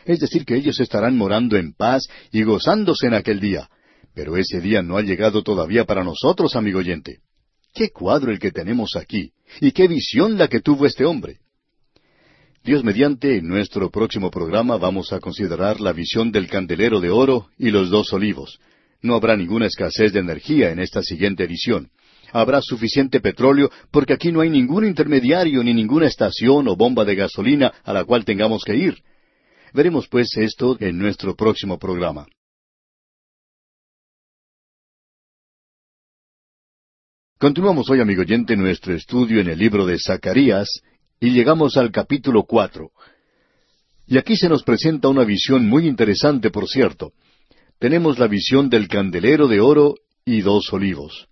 Es 0.05 0.21
decir, 0.21 0.45
que 0.45 0.57
ellos 0.57 0.81
estarán 0.81 1.17
morando 1.17 1.57
en 1.57 1.73
paz 1.73 2.09
y 2.33 2.43
gozándose 2.43 3.07
en 3.07 3.15
aquel 3.15 3.41
día, 3.41 3.69
pero 4.15 4.37
ese 4.37 4.61
día 4.61 4.83
no 4.83 4.97
ha 4.97 5.03
llegado 5.03 5.43
todavía 5.43 5.85
para 5.85 6.03
nosotros, 6.03 6.57
amigo 6.57 6.79
oyente. 6.79 7.19
Qué 7.75 7.91
cuadro 7.91 8.33
el 8.33 8.39
que 8.39 8.51
tenemos 8.51 8.97
aquí, 8.97 9.33
y 9.61 9.73
qué 9.73 9.87
visión 9.87 10.39
la 10.39 10.49
que 10.49 10.61
tuvo 10.61 10.87
este 10.87 11.05
hombre. 11.05 11.41
Dios 12.65 12.83
mediante, 12.83 13.37
en 13.37 13.47
nuestro 13.47 13.91
próximo 13.91 14.31
programa 14.31 14.77
vamos 14.79 15.13
a 15.13 15.21
considerar 15.21 15.81
la 15.81 15.93
visión 15.93 16.33
del 16.33 16.49
candelero 16.49 17.01
de 17.01 17.11
oro 17.11 17.49
y 17.59 17.71
los 17.71 17.91
dos 17.91 18.13
olivos. 18.13 18.59
No 19.07 19.15
habrá 19.15 19.37
ninguna 19.37 19.67
escasez 19.67 20.13
de 20.13 20.19
energía 20.19 20.73
en 20.73 20.81
esta 20.81 21.01
siguiente 21.01 21.45
edición. 21.45 21.91
Habrá 22.33 22.61
suficiente 22.61 23.21
petróleo 23.21 23.71
porque 23.93 24.15
aquí 24.15 24.33
no 24.33 24.41
hay 24.41 24.51
ningún 24.51 24.85
intermediario 24.85 25.63
ni 25.63 25.73
ninguna 25.73 26.09
estación 26.09 26.67
o 26.67 26.75
bomba 26.75 27.05
de 27.05 27.15
gasolina 27.15 27.73
a 27.85 27.93
la 27.93 28.05
cual 28.05 28.25
tengamos 28.25 28.65
que 28.65 28.75
ir. 28.75 28.97
Veremos 29.73 30.09
pues 30.09 30.37
esto 30.37 30.77
en 30.81 30.99
nuestro 30.99 31.37
próximo 31.37 31.79
programa. 31.79 32.27
Continuamos 37.39 37.89
hoy, 37.89 38.01
amigo 38.01 38.23
oyente, 38.23 38.57
nuestro 38.57 38.93
estudio 38.93 39.41
en 39.41 39.51
el 39.51 39.59
libro 39.61 39.87
de 39.87 40.01
Zacarías 40.01 40.81
y 41.21 41.31
llegamos 41.31 41.77
al 41.77 41.93
capítulo 41.93 42.43
cuatro. 42.43 42.91
Y 44.09 44.19
aquí 44.19 44.37
se 44.37 44.49
nos 44.49 44.65
presenta 44.65 45.07
una 45.07 45.23
visión 45.23 45.65
muy 45.69 45.87
interesante, 45.87 46.51
por 46.51 46.67
cierto. 46.67 47.13
Tenemos 47.79 48.19
la 48.19 48.27
visión 48.27 48.71
del 48.71 48.89
candelero 48.89 49.49
de 49.49 49.61
oro 49.61 49.97
y 50.25 50.41
dos 50.41 50.73
olivos. 50.73 51.29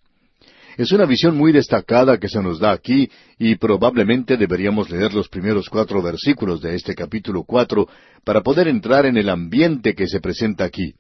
Es 0.77 0.93
una 0.93 1.07
visión 1.07 1.37
muy 1.37 1.53
destacada 1.53 2.19
que 2.19 2.29
se 2.29 2.43
nos 2.43 2.59
da 2.59 2.73
aquí 2.73 3.09
y 3.39 3.55
probablemente 3.57 4.37
deberíamos 4.37 4.91
leer 4.91 5.15
los 5.15 5.29
primeros 5.29 5.69
cuatro 5.69 6.03
versículos 6.03 6.61
de 6.61 6.75
este 6.75 6.95
capítulo 6.95 7.45
cuatro 7.45 7.89
para 8.25 8.43
poder 8.43 8.69
entrar 8.69 9.07
en 9.07 9.17
el 9.17 9.29
ambiente 9.29 9.95
que 9.95 10.07
se 10.07 10.21
presenta 10.21 10.65
aquí. 10.65 10.95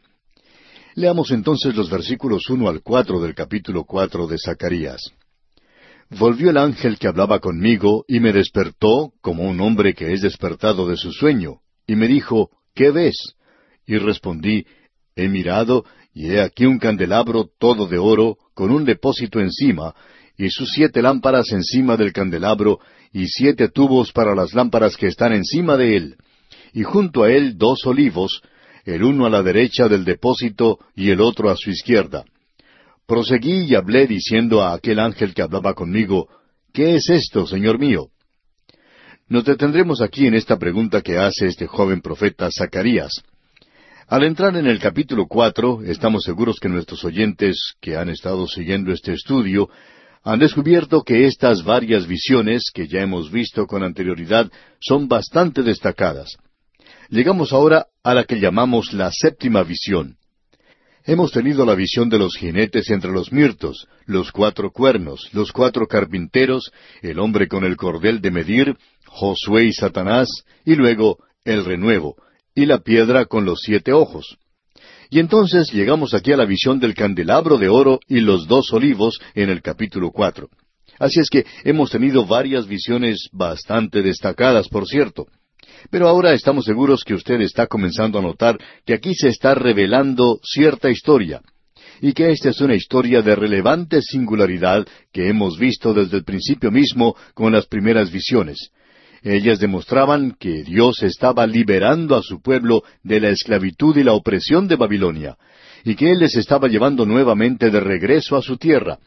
Leamos 0.94 1.32
entonces 1.32 1.74
los 1.74 1.90
versículos 1.90 2.48
uno 2.48 2.68
al 2.68 2.82
cuatro 2.82 3.20
del 3.20 3.34
capítulo 3.34 3.84
cuatro 3.84 4.26
de 4.28 4.38
Zacarías. 4.38 5.02
Volvió 6.08 6.50
el 6.50 6.56
ángel 6.56 6.98
que 6.98 7.08
hablaba 7.08 7.40
conmigo 7.40 8.04
y 8.06 8.20
me 8.20 8.32
despertó 8.32 9.12
como 9.20 9.42
un 9.42 9.60
hombre 9.60 9.94
que 9.94 10.12
es 10.12 10.22
despertado 10.22 10.88
de 10.88 10.96
su 10.96 11.10
sueño, 11.10 11.60
y 11.86 11.96
me 11.96 12.06
dijo, 12.06 12.50
¿qué 12.74 12.92
ves? 12.92 13.34
Y 13.86 13.98
respondí, 13.98 14.66
He 15.16 15.28
mirado, 15.28 15.84
y 16.12 16.30
he 16.30 16.40
aquí 16.40 16.66
un 16.66 16.78
candelabro 16.78 17.48
todo 17.58 17.86
de 17.86 17.98
oro, 17.98 18.36
con 18.54 18.70
un 18.70 18.84
depósito 18.84 19.40
encima, 19.40 19.94
y 20.36 20.50
sus 20.50 20.70
siete 20.72 21.02
lámparas 21.02 21.52
encima 21.52 21.96
del 21.96 22.12
candelabro, 22.12 22.80
y 23.12 23.26
siete 23.28 23.68
tubos 23.68 24.12
para 24.12 24.34
las 24.34 24.54
lámparas 24.54 24.96
que 24.96 25.06
están 25.06 25.32
encima 25.32 25.76
de 25.76 25.96
él, 25.96 26.16
y 26.72 26.82
junto 26.82 27.22
a 27.22 27.30
él 27.30 27.56
dos 27.56 27.86
olivos, 27.86 28.42
el 28.84 29.04
uno 29.04 29.26
a 29.26 29.30
la 29.30 29.42
derecha 29.42 29.88
del 29.88 30.04
depósito 30.04 30.78
y 30.94 31.10
el 31.10 31.20
otro 31.20 31.48
a 31.50 31.56
su 31.56 31.70
izquierda. 31.70 32.24
Proseguí 33.06 33.66
y 33.66 33.74
hablé 33.74 34.06
diciendo 34.06 34.62
a 34.62 34.74
aquel 34.74 34.98
ángel 34.98 35.34
que 35.34 35.42
hablaba 35.42 35.74
conmigo, 35.74 36.28
¿Qué 36.72 36.96
es 36.96 37.08
esto, 37.08 37.46
Señor 37.46 37.78
mío? 37.78 38.08
Nos 39.28 39.44
detendremos 39.44 40.00
aquí 40.02 40.26
en 40.26 40.34
esta 40.34 40.58
pregunta 40.58 41.02
que 41.02 41.16
hace 41.16 41.46
este 41.46 41.68
joven 41.68 42.00
profeta 42.00 42.48
Zacarías. 42.50 43.22
Al 44.06 44.22
entrar 44.22 44.54
en 44.56 44.66
el 44.66 44.78
capítulo 44.80 45.26
cuatro, 45.26 45.82
estamos 45.82 46.24
seguros 46.24 46.60
que 46.60 46.68
nuestros 46.68 47.04
oyentes 47.04 47.72
que 47.80 47.96
han 47.96 48.10
estado 48.10 48.46
siguiendo 48.46 48.92
este 48.92 49.14
estudio 49.14 49.70
han 50.22 50.40
descubierto 50.40 51.02
que 51.02 51.26
estas 51.26 51.64
varias 51.64 52.06
visiones 52.06 52.70
que 52.72 52.86
ya 52.86 53.00
hemos 53.00 53.30
visto 53.30 53.66
con 53.66 53.82
anterioridad 53.82 54.50
son 54.78 55.08
bastante 55.08 55.62
destacadas. 55.62 56.36
Llegamos 57.08 57.54
ahora 57.54 57.86
a 58.02 58.14
la 58.14 58.24
que 58.24 58.40
llamamos 58.40 58.92
la 58.92 59.10
séptima 59.10 59.62
visión. 59.62 60.16
Hemos 61.04 61.32
tenido 61.32 61.64
la 61.64 61.74
visión 61.74 62.10
de 62.10 62.18
los 62.18 62.36
jinetes 62.36 62.90
entre 62.90 63.10
los 63.10 63.32
mirtos, 63.32 63.86
los 64.04 64.32
cuatro 64.32 64.70
cuernos, 64.70 65.30
los 65.32 65.50
cuatro 65.50 65.86
carpinteros, 65.86 66.72
el 67.00 67.18
hombre 67.18 67.48
con 67.48 67.64
el 67.64 67.76
cordel 67.76 68.20
de 68.20 68.30
medir, 68.30 68.76
Josué 69.06 69.64
y 69.64 69.72
Satanás, 69.72 70.28
y 70.64 70.74
luego 70.74 71.18
el 71.44 71.64
renuevo, 71.64 72.16
y 72.54 72.66
la 72.66 72.78
piedra 72.78 73.26
con 73.26 73.44
los 73.44 73.60
siete 73.60 73.92
ojos. 73.92 74.36
Y 75.10 75.18
entonces 75.18 75.72
llegamos 75.72 76.14
aquí 76.14 76.32
a 76.32 76.36
la 76.36 76.44
visión 76.44 76.80
del 76.80 76.94
candelabro 76.94 77.58
de 77.58 77.68
oro 77.68 78.00
y 78.08 78.20
los 78.20 78.46
dos 78.46 78.72
olivos 78.72 79.20
en 79.34 79.50
el 79.50 79.62
capítulo 79.62 80.10
cuatro. 80.10 80.48
Así 80.98 81.20
es 81.20 81.28
que 81.28 81.44
hemos 81.64 81.90
tenido 81.90 82.24
varias 82.26 82.66
visiones 82.66 83.28
bastante 83.32 84.02
destacadas, 84.02 84.68
por 84.68 84.86
cierto. 84.86 85.26
Pero 85.90 86.08
ahora 86.08 86.32
estamos 86.32 86.64
seguros 86.64 87.02
que 87.04 87.14
usted 87.14 87.40
está 87.40 87.66
comenzando 87.66 88.18
a 88.18 88.22
notar 88.22 88.58
que 88.86 88.94
aquí 88.94 89.14
se 89.14 89.28
está 89.28 89.54
revelando 89.54 90.38
cierta 90.42 90.90
historia, 90.90 91.42
y 92.00 92.12
que 92.12 92.30
esta 92.30 92.50
es 92.50 92.60
una 92.60 92.74
historia 92.74 93.22
de 93.22 93.34
relevante 93.34 94.00
singularidad 94.02 94.86
que 95.12 95.28
hemos 95.28 95.58
visto 95.58 95.92
desde 95.92 96.18
el 96.18 96.24
principio 96.24 96.70
mismo 96.70 97.16
con 97.34 97.52
las 97.52 97.66
primeras 97.66 98.10
visiones. 98.10 98.70
Ellas 99.24 99.58
demostraban 99.58 100.36
que 100.38 100.62
Dios 100.62 101.02
estaba 101.02 101.46
liberando 101.46 102.14
a 102.14 102.22
su 102.22 102.42
pueblo 102.42 102.82
de 103.02 103.20
la 103.20 103.30
esclavitud 103.30 103.96
y 103.96 104.04
la 104.04 104.12
opresión 104.12 104.68
de 104.68 104.76
Babilonia, 104.76 105.38
y 105.82 105.94
que 105.94 106.10
Él 106.10 106.18
les 106.18 106.36
estaba 106.36 106.68
llevando 106.68 107.06
nuevamente 107.06 107.70
de 107.70 107.80
regreso 107.80 108.36
a 108.36 108.42
su 108.42 108.58
tierra. 108.58 108.98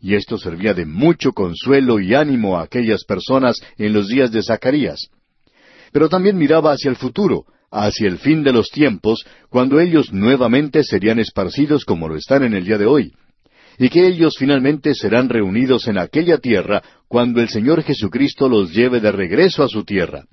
Y 0.00 0.14
esto 0.14 0.38
servía 0.38 0.72
de 0.72 0.86
mucho 0.86 1.32
consuelo 1.32 2.00
y 2.00 2.14
ánimo 2.14 2.56
a 2.56 2.62
aquellas 2.62 3.04
personas 3.04 3.56
en 3.76 3.92
los 3.92 4.08
días 4.08 4.32
de 4.32 4.42
Zacarías. 4.42 5.10
Pero 5.92 6.08
también 6.08 6.38
miraba 6.38 6.72
hacia 6.72 6.88
el 6.88 6.96
futuro, 6.96 7.44
hacia 7.70 8.08
el 8.08 8.16
fin 8.16 8.42
de 8.42 8.54
los 8.54 8.70
tiempos, 8.70 9.26
cuando 9.50 9.80
ellos 9.80 10.14
nuevamente 10.14 10.82
serían 10.82 11.18
esparcidos 11.18 11.84
como 11.84 12.08
lo 12.08 12.16
están 12.16 12.42
en 12.42 12.54
el 12.54 12.64
día 12.64 12.78
de 12.78 12.86
hoy 12.86 13.12
y 13.78 13.88
que 13.88 14.06
ellos 14.06 14.34
finalmente 14.38 14.94
serán 14.94 15.28
reunidos 15.28 15.86
en 15.86 15.98
aquella 15.98 16.38
tierra 16.38 16.82
cuando 17.06 17.40
el 17.40 17.48
Señor 17.48 17.82
Jesucristo 17.82 18.48
los 18.48 18.72
lleve 18.72 19.00
de 19.00 19.12
regreso 19.12 19.62
a 19.62 19.68
su 19.68 19.84
tierra. 19.84 20.24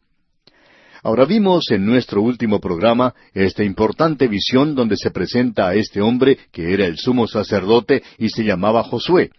Ahora 1.03 1.25
vimos 1.25 1.69
en 1.69 1.85
nuestro 1.85 2.23
último 2.23 2.59
programa 2.59 3.13
esta 3.33 3.63
importante 3.63 4.27
visión 4.27 4.73
donde 4.73 4.97
se 4.97 5.11
presenta 5.11 5.67
a 5.67 5.75
este 5.75 6.01
hombre 6.01 6.39
que 6.51 6.73
era 6.73 6.87
el 6.87 6.97
sumo 6.97 7.27
sacerdote 7.27 8.01
y 8.17 8.29
se 8.29 8.43
llamaba 8.43 8.81
Josué. 8.81 9.29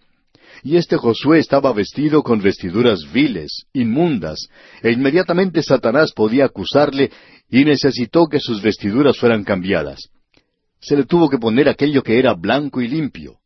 Y 0.63 0.77
este 0.77 0.95
Josué 0.95 1.39
estaba 1.39 1.73
vestido 1.73 2.23
con 2.23 2.41
vestiduras 2.41 2.99
viles, 3.11 3.65
inmundas, 3.73 4.47
e 4.81 4.91
inmediatamente 4.91 5.61
Satanás 5.61 6.13
podía 6.13 6.45
acusarle 6.45 7.11
y 7.49 7.65
necesitó 7.65 8.27
que 8.27 8.39
sus 8.39 8.61
vestiduras 8.61 9.17
fueran 9.17 9.43
cambiadas. 9.43 10.09
Se 10.79 10.95
le 10.95 11.03
tuvo 11.03 11.29
que 11.29 11.37
poner 11.37 11.67
aquello 11.67 12.01
que 12.01 12.17
era 12.17 12.33
blanco 12.33 12.81
y 12.81 12.87
limpio. 12.87 13.36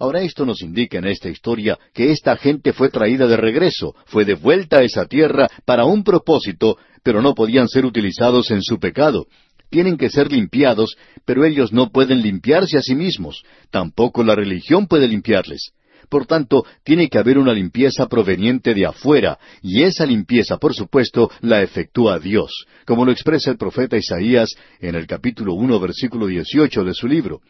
Ahora 0.00 0.22
esto 0.22 0.46
nos 0.46 0.62
indica 0.62 0.96
en 0.96 1.06
esta 1.06 1.28
historia 1.28 1.78
que 1.92 2.10
esta 2.10 2.34
gente 2.38 2.72
fue 2.72 2.88
traída 2.88 3.26
de 3.26 3.36
regreso, 3.36 3.94
fue 4.06 4.24
devuelta 4.24 4.78
a 4.78 4.82
esa 4.82 5.04
tierra 5.04 5.46
para 5.66 5.84
un 5.84 6.04
propósito, 6.04 6.78
pero 7.02 7.20
no 7.20 7.34
podían 7.34 7.68
ser 7.68 7.84
utilizados 7.84 8.50
en 8.50 8.62
su 8.62 8.78
pecado. 8.78 9.26
Tienen 9.68 9.98
que 9.98 10.08
ser 10.08 10.32
limpiados, 10.32 10.96
pero 11.26 11.44
ellos 11.44 11.74
no 11.74 11.90
pueden 11.90 12.22
limpiarse 12.22 12.78
a 12.78 12.82
sí 12.82 12.94
mismos. 12.94 13.42
Tampoco 13.70 14.24
la 14.24 14.34
religión 14.34 14.86
puede 14.86 15.06
limpiarles. 15.06 15.72
Por 16.08 16.24
tanto, 16.24 16.64
tiene 16.82 17.10
que 17.10 17.18
haber 17.18 17.36
una 17.36 17.52
limpieza 17.52 18.06
proveniente 18.06 18.72
de 18.72 18.86
afuera, 18.86 19.38
y 19.60 19.82
esa 19.82 20.06
limpieza, 20.06 20.56
por 20.56 20.74
supuesto, 20.74 21.30
la 21.42 21.60
efectúa 21.60 22.18
Dios, 22.18 22.64
como 22.86 23.04
lo 23.04 23.12
expresa 23.12 23.50
el 23.50 23.58
profeta 23.58 23.98
Isaías 23.98 24.48
en 24.80 24.94
el 24.94 25.06
capítulo 25.06 25.52
uno, 25.52 25.78
versículo 25.78 26.26
dieciocho 26.26 26.84
de 26.84 26.94
su 26.94 27.06
libro. 27.06 27.42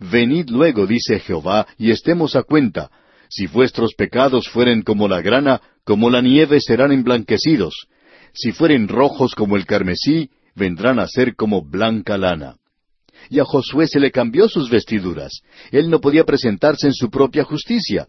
Venid 0.00 0.48
luego, 0.48 0.86
dice 0.86 1.20
Jehová, 1.20 1.66
y 1.78 1.90
estemos 1.90 2.34
a 2.34 2.42
cuenta. 2.42 2.90
Si 3.28 3.46
vuestros 3.46 3.94
pecados 3.94 4.48
fueren 4.48 4.82
como 4.82 5.06
la 5.06 5.20
grana, 5.20 5.60
como 5.84 6.10
la 6.10 6.22
nieve 6.22 6.60
serán 6.60 6.90
emblanquecidos. 6.90 7.86
Si 8.32 8.52
fueren 8.52 8.88
rojos 8.88 9.34
como 9.34 9.56
el 9.56 9.66
carmesí, 9.66 10.30
vendrán 10.54 10.98
a 10.98 11.06
ser 11.06 11.36
como 11.36 11.62
blanca 11.62 12.16
lana. 12.16 12.56
Y 13.28 13.38
a 13.38 13.44
Josué 13.44 13.86
se 13.86 14.00
le 14.00 14.10
cambió 14.10 14.48
sus 14.48 14.70
vestiduras. 14.70 15.42
Él 15.70 15.90
no 15.90 16.00
podía 16.00 16.24
presentarse 16.24 16.86
en 16.86 16.94
su 16.94 17.10
propia 17.10 17.44
justicia. 17.44 18.06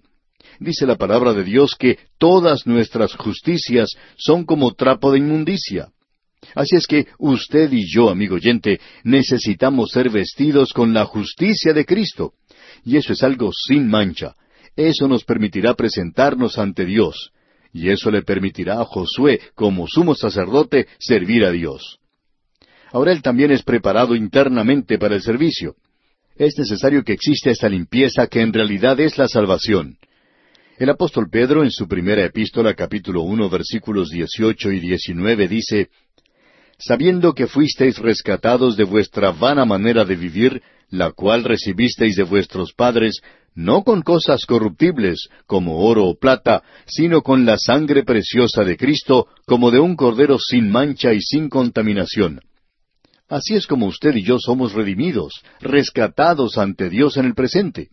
Dice 0.59 0.85
la 0.85 0.95
palabra 0.95 1.33
de 1.33 1.43
Dios 1.43 1.75
que 1.75 1.99
todas 2.17 2.65
nuestras 2.65 3.15
justicias 3.15 3.89
son 4.15 4.45
como 4.45 4.73
trapo 4.73 5.11
de 5.11 5.19
inmundicia. 5.19 5.89
Así 6.55 6.75
es 6.75 6.87
que 6.87 7.07
usted 7.17 7.71
y 7.71 7.85
yo, 7.87 8.09
amigo 8.09 8.35
oyente, 8.35 8.79
necesitamos 9.03 9.91
ser 9.91 10.09
vestidos 10.09 10.73
con 10.73 10.93
la 10.93 11.05
justicia 11.05 11.73
de 11.73 11.85
Cristo. 11.85 12.33
Y 12.83 12.97
eso 12.97 13.13
es 13.13 13.23
algo 13.23 13.51
sin 13.53 13.87
mancha. 13.87 14.35
Eso 14.75 15.07
nos 15.07 15.23
permitirá 15.23 15.73
presentarnos 15.75 16.57
ante 16.57 16.85
Dios. 16.85 17.31
Y 17.73 17.89
eso 17.89 18.11
le 18.11 18.21
permitirá 18.21 18.81
a 18.81 18.85
Josué, 18.85 19.39
como 19.55 19.87
sumo 19.87 20.15
sacerdote, 20.15 20.87
servir 20.99 21.45
a 21.45 21.51
Dios. 21.51 21.99
Ahora 22.91 23.13
él 23.13 23.21
también 23.21 23.51
es 23.51 23.63
preparado 23.63 24.15
internamente 24.15 24.97
para 24.97 25.15
el 25.15 25.21
servicio. 25.21 25.75
Es 26.35 26.57
necesario 26.57 27.03
que 27.03 27.13
exista 27.13 27.49
esta 27.49 27.69
limpieza 27.69 28.27
que 28.27 28.41
en 28.41 28.51
realidad 28.51 28.99
es 28.99 29.17
la 29.17 29.27
salvación. 29.27 29.97
El 30.77 30.89
apóstol 30.89 31.29
Pedro 31.29 31.63
en 31.63 31.71
su 31.71 31.87
primera 31.87 32.25
epístola 32.25 32.73
capítulo 32.73 33.21
uno 33.21 33.49
versículos 33.49 34.09
dieciocho 34.09 34.71
y 34.71 34.79
diecinueve 34.79 35.47
dice 35.47 35.89
sabiendo 36.81 37.33
que 37.33 37.47
fuisteis 37.47 37.97
rescatados 37.97 38.75
de 38.75 38.83
vuestra 38.83 39.31
vana 39.31 39.65
manera 39.65 40.03
de 40.03 40.15
vivir, 40.15 40.61
la 40.89 41.11
cual 41.11 41.43
recibisteis 41.43 42.15
de 42.15 42.23
vuestros 42.23 42.73
padres, 42.73 43.21
no 43.53 43.83
con 43.83 44.01
cosas 44.01 44.45
corruptibles, 44.45 45.29
como 45.45 45.79
oro 45.85 46.05
o 46.05 46.15
plata, 46.15 46.63
sino 46.85 47.21
con 47.21 47.45
la 47.45 47.57
sangre 47.57 48.03
preciosa 48.03 48.63
de 48.63 48.77
Cristo, 48.77 49.27
como 49.45 49.71
de 49.71 49.79
un 49.79 49.95
cordero 49.95 50.37
sin 50.39 50.69
mancha 50.69 51.13
y 51.13 51.21
sin 51.21 51.49
contaminación. 51.49 52.41
Así 53.29 53.55
es 53.55 53.67
como 53.67 53.85
usted 53.85 54.15
y 54.15 54.23
yo 54.23 54.39
somos 54.39 54.73
redimidos, 54.73 55.41
rescatados 55.61 56.57
ante 56.57 56.89
Dios 56.89 57.15
en 57.17 57.25
el 57.25 57.33
presente. 57.33 57.89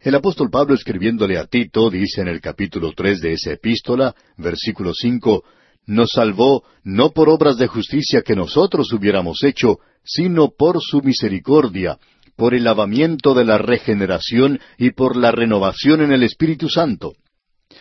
El 0.00 0.14
apóstol 0.14 0.48
Pablo 0.50 0.74
escribiéndole 0.74 1.38
a 1.38 1.46
Tito 1.46 1.90
dice 1.90 2.20
en 2.20 2.28
el 2.28 2.40
capítulo 2.40 2.92
tres 2.94 3.20
de 3.20 3.32
esa 3.32 3.52
epístola, 3.52 4.14
versículo 4.36 4.92
cinco, 4.94 5.42
nos 5.88 6.10
salvó 6.10 6.64
no 6.84 7.12
por 7.12 7.30
obras 7.30 7.56
de 7.56 7.66
justicia 7.66 8.22
que 8.22 8.36
nosotros 8.36 8.92
hubiéramos 8.92 9.42
hecho, 9.42 9.78
sino 10.04 10.50
por 10.50 10.80
su 10.82 11.00
misericordia, 11.00 11.98
por 12.36 12.54
el 12.54 12.64
lavamiento 12.64 13.34
de 13.34 13.46
la 13.46 13.56
regeneración 13.56 14.60
y 14.76 14.90
por 14.90 15.16
la 15.16 15.32
renovación 15.32 16.02
en 16.02 16.12
el 16.12 16.22
Espíritu 16.22 16.68
Santo. 16.68 17.14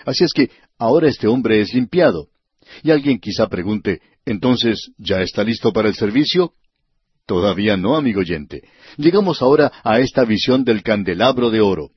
Así 0.05 0.23
es 0.23 0.31
que 0.33 0.49
ahora 0.79 1.09
este 1.09 1.27
hombre 1.27 1.59
es 1.59 1.73
limpiado. 1.73 2.29
Y 2.81 2.91
alguien 2.91 3.19
quizá 3.19 3.47
pregunte, 3.47 4.01
entonces, 4.25 4.91
¿ya 4.97 5.21
está 5.21 5.43
listo 5.43 5.73
para 5.73 5.89
el 5.89 5.95
servicio? 5.95 6.53
Todavía 7.25 7.75
no, 7.75 7.97
amigo 7.97 8.21
oyente. 8.21 8.61
Llegamos 8.95 9.41
ahora 9.41 9.71
a 9.83 9.99
esta 9.99 10.23
visión 10.23 10.63
del 10.63 10.81
candelabro 10.81 11.49
de 11.49 11.59
oro. 11.59 11.89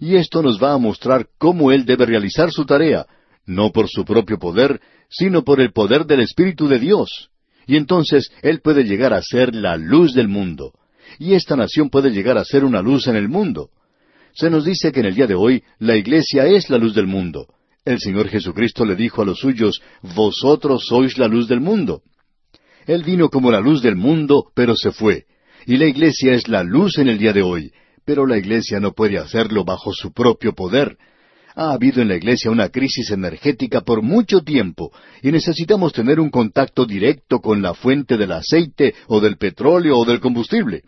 Y 0.00 0.16
esto 0.16 0.42
nos 0.42 0.60
va 0.60 0.72
a 0.72 0.78
mostrar 0.78 1.28
cómo 1.38 1.70
él 1.70 1.84
debe 1.86 2.04
realizar 2.04 2.50
su 2.50 2.66
tarea, 2.66 3.06
no 3.46 3.70
por 3.70 3.88
su 3.88 4.04
propio 4.04 4.38
poder, 4.38 4.80
sino 5.08 5.44
por 5.44 5.60
el 5.60 5.72
poder 5.72 6.06
del 6.06 6.20
Espíritu 6.20 6.68
de 6.68 6.78
Dios. 6.78 7.30
Y 7.66 7.76
entonces 7.76 8.30
Él 8.42 8.60
puede 8.60 8.84
llegar 8.84 9.12
a 9.12 9.22
ser 9.22 9.54
la 9.54 9.76
luz 9.76 10.14
del 10.14 10.28
mundo. 10.28 10.72
Y 11.18 11.34
esta 11.34 11.56
nación 11.56 11.90
puede 11.90 12.10
llegar 12.10 12.38
a 12.38 12.44
ser 12.44 12.64
una 12.64 12.82
luz 12.82 13.06
en 13.06 13.16
el 13.16 13.28
mundo. 13.28 13.70
Se 14.34 14.50
nos 14.50 14.64
dice 14.64 14.92
que 14.92 15.00
en 15.00 15.06
el 15.06 15.14
día 15.14 15.26
de 15.26 15.34
hoy 15.34 15.62
la 15.78 15.96
iglesia 15.96 16.46
es 16.46 16.68
la 16.68 16.78
luz 16.78 16.94
del 16.94 17.06
mundo. 17.06 17.46
El 17.84 18.00
Señor 18.00 18.28
Jesucristo 18.28 18.84
le 18.84 18.96
dijo 18.96 19.22
a 19.22 19.24
los 19.24 19.38
suyos, 19.38 19.80
Vosotros 20.02 20.86
sois 20.86 21.16
la 21.18 21.28
luz 21.28 21.48
del 21.48 21.60
mundo. 21.60 22.02
Él 22.86 23.02
vino 23.02 23.30
como 23.30 23.50
la 23.50 23.60
luz 23.60 23.82
del 23.82 23.96
mundo, 23.96 24.50
pero 24.54 24.76
se 24.76 24.92
fue. 24.92 25.24
Y 25.66 25.76
la 25.76 25.86
iglesia 25.86 26.34
es 26.34 26.48
la 26.48 26.62
luz 26.62 26.98
en 26.98 27.08
el 27.08 27.18
día 27.18 27.32
de 27.32 27.42
hoy, 27.42 27.72
pero 28.04 28.26
la 28.26 28.38
iglesia 28.38 28.78
no 28.78 28.92
puede 28.92 29.18
hacerlo 29.18 29.64
bajo 29.64 29.92
su 29.92 30.12
propio 30.12 30.52
poder. 30.52 30.96
Ha 31.58 31.72
habido 31.72 32.02
en 32.02 32.08
la 32.08 32.16
iglesia 32.16 32.50
una 32.50 32.68
crisis 32.68 33.10
energética 33.10 33.80
por 33.80 34.02
mucho 34.02 34.42
tiempo 34.42 34.92
y 35.22 35.32
necesitamos 35.32 35.94
tener 35.94 36.20
un 36.20 36.28
contacto 36.28 36.84
directo 36.84 37.40
con 37.40 37.62
la 37.62 37.72
fuente 37.72 38.18
del 38.18 38.32
aceite 38.32 38.94
o 39.06 39.20
del 39.22 39.38
petróleo 39.38 39.96
o 39.96 40.04
del 40.04 40.20
combustible. 40.20 40.82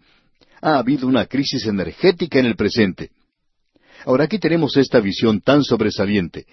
Ha 0.60 0.76
habido 0.76 1.08
una 1.08 1.24
crisis 1.24 1.66
energética 1.66 2.38
en 2.38 2.44
el 2.44 2.54
presente. 2.54 3.08
Ahora 4.04 4.24
aquí 4.24 4.38
tenemos 4.38 4.76
esta 4.76 5.00
visión 5.00 5.40
tan 5.40 5.64
sobresaliente. 5.64 6.44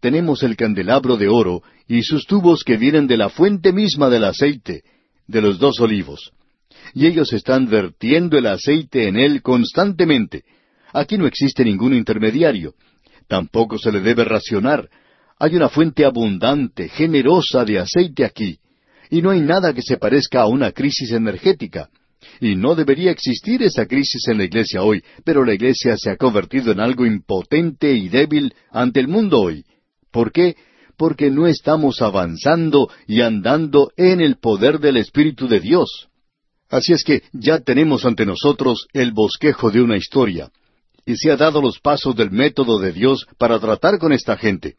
Tenemos 0.00 0.42
el 0.42 0.54
candelabro 0.54 1.16
de 1.16 1.28
oro 1.28 1.62
y 1.88 2.02
sus 2.02 2.26
tubos 2.26 2.64
que 2.64 2.76
vienen 2.76 3.06
de 3.06 3.16
la 3.16 3.30
fuente 3.30 3.72
misma 3.72 4.10
del 4.10 4.24
aceite, 4.24 4.82
de 5.26 5.40
los 5.40 5.58
dos 5.58 5.80
olivos. 5.80 6.32
Y 6.92 7.06
ellos 7.06 7.32
están 7.32 7.70
vertiendo 7.70 8.36
el 8.36 8.48
aceite 8.48 9.08
en 9.08 9.16
él 9.16 9.40
constantemente. 9.40 10.44
Aquí 10.92 11.16
no 11.16 11.26
existe 11.26 11.64
ningún 11.64 11.94
intermediario. 11.94 12.74
Tampoco 13.28 13.78
se 13.78 13.92
le 13.92 14.00
debe 14.00 14.24
racionar. 14.24 14.88
Hay 15.38 15.56
una 15.56 15.68
fuente 15.68 16.04
abundante, 16.04 16.88
generosa 16.88 17.64
de 17.64 17.78
aceite 17.78 18.24
aquí. 18.24 18.58
Y 19.10 19.22
no 19.22 19.30
hay 19.30 19.40
nada 19.40 19.72
que 19.74 19.82
se 19.82 19.96
parezca 19.96 20.42
a 20.42 20.46
una 20.46 20.72
crisis 20.72 21.12
energética. 21.12 21.88
Y 22.40 22.56
no 22.56 22.74
debería 22.74 23.10
existir 23.10 23.62
esa 23.62 23.86
crisis 23.86 24.26
en 24.28 24.38
la 24.38 24.44
iglesia 24.44 24.82
hoy, 24.82 25.02
pero 25.24 25.44
la 25.44 25.54
iglesia 25.54 25.96
se 25.96 26.10
ha 26.10 26.16
convertido 26.16 26.72
en 26.72 26.80
algo 26.80 27.04
impotente 27.04 27.92
y 27.92 28.08
débil 28.08 28.54
ante 28.70 29.00
el 29.00 29.08
mundo 29.08 29.40
hoy. 29.40 29.64
¿Por 30.10 30.32
qué? 30.32 30.56
Porque 30.96 31.30
no 31.30 31.46
estamos 31.46 32.00
avanzando 32.00 32.88
y 33.06 33.22
andando 33.22 33.90
en 33.96 34.20
el 34.20 34.36
poder 34.36 34.78
del 34.78 34.96
Espíritu 34.96 35.48
de 35.48 35.60
Dios. 35.60 36.08
Así 36.68 36.92
es 36.92 37.04
que 37.04 37.22
ya 37.32 37.60
tenemos 37.60 38.04
ante 38.04 38.24
nosotros 38.24 38.86
el 38.92 39.12
bosquejo 39.12 39.70
de 39.70 39.82
una 39.82 39.96
historia, 39.96 40.50
y 41.04 41.16
se 41.16 41.30
ha 41.30 41.36
dado 41.36 41.60
los 41.60 41.78
pasos 41.80 42.14
del 42.16 42.30
método 42.30 42.78
de 42.78 42.92
Dios 42.92 43.26
para 43.38 43.58
tratar 43.58 43.98
con 43.98 44.12
esta 44.12 44.36
gente. 44.36 44.76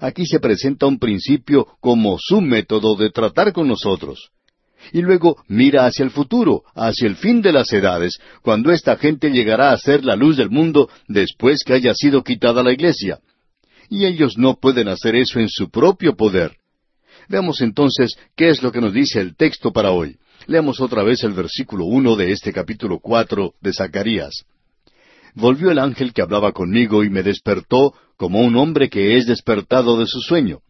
Aquí 0.00 0.26
se 0.26 0.40
presenta 0.40 0.86
un 0.86 0.98
principio 0.98 1.66
como 1.80 2.16
su 2.18 2.40
método 2.40 2.96
de 2.96 3.10
tratar 3.10 3.52
con 3.52 3.68
nosotros 3.68 4.30
y 4.92 5.02
luego 5.02 5.42
mira 5.48 5.86
hacia 5.86 6.04
el 6.04 6.10
futuro, 6.10 6.62
hacia 6.74 7.06
el 7.06 7.16
fin 7.16 7.42
de 7.42 7.52
las 7.52 7.72
edades, 7.72 8.18
cuando 8.42 8.72
esta 8.72 8.96
gente 8.96 9.30
llegará 9.30 9.72
a 9.72 9.78
ser 9.78 10.04
la 10.04 10.16
luz 10.16 10.36
del 10.36 10.50
mundo 10.50 10.88
después 11.08 11.62
que 11.64 11.74
haya 11.74 11.94
sido 11.94 12.22
quitada 12.22 12.62
la 12.62 12.72
iglesia. 12.72 13.20
Y 13.88 14.06
ellos 14.06 14.38
no 14.38 14.58
pueden 14.58 14.88
hacer 14.88 15.14
eso 15.16 15.40
en 15.40 15.48
su 15.48 15.70
propio 15.70 16.16
poder. 16.16 16.56
Veamos 17.28 17.60
entonces 17.60 18.16
qué 18.36 18.48
es 18.48 18.62
lo 18.62 18.72
que 18.72 18.80
nos 18.80 18.92
dice 18.92 19.20
el 19.20 19.36
texto 19.36 19.72
para 19.72 19.90
hoy. 19.90 20.16
Leamos 20.46 20.80
otra 20.80 21.02
vez 21.02 21.22
el 21.22 21.32
versículo 21.32 21.84
uno 21.84 22.16
de 22.16 22.32
este 22.32 22.52
capítulo 22.52 22.98
cuatro 23.00 23.54
de 23.60 23.72
Zacarías. 23.72 24.44
Volvió 25.34 25.70
el 25.70 25.78
ángel 25.78 26.12
que 26.12 26.22
hablaba 26.22 26.52
conmigo 26.52 27.04
y 27.04 27.10
me 27.10 27.22
despertó 27.22 27.94
como 28.16 28.40
un 28.40 28.56
hombre 28.56 28.88
que 28.88 29.16
es 29.16 29.26
despertado 29.26 29.98
de 29.98 30.06
su 30.06 30.20
sueño. 30.20 30.60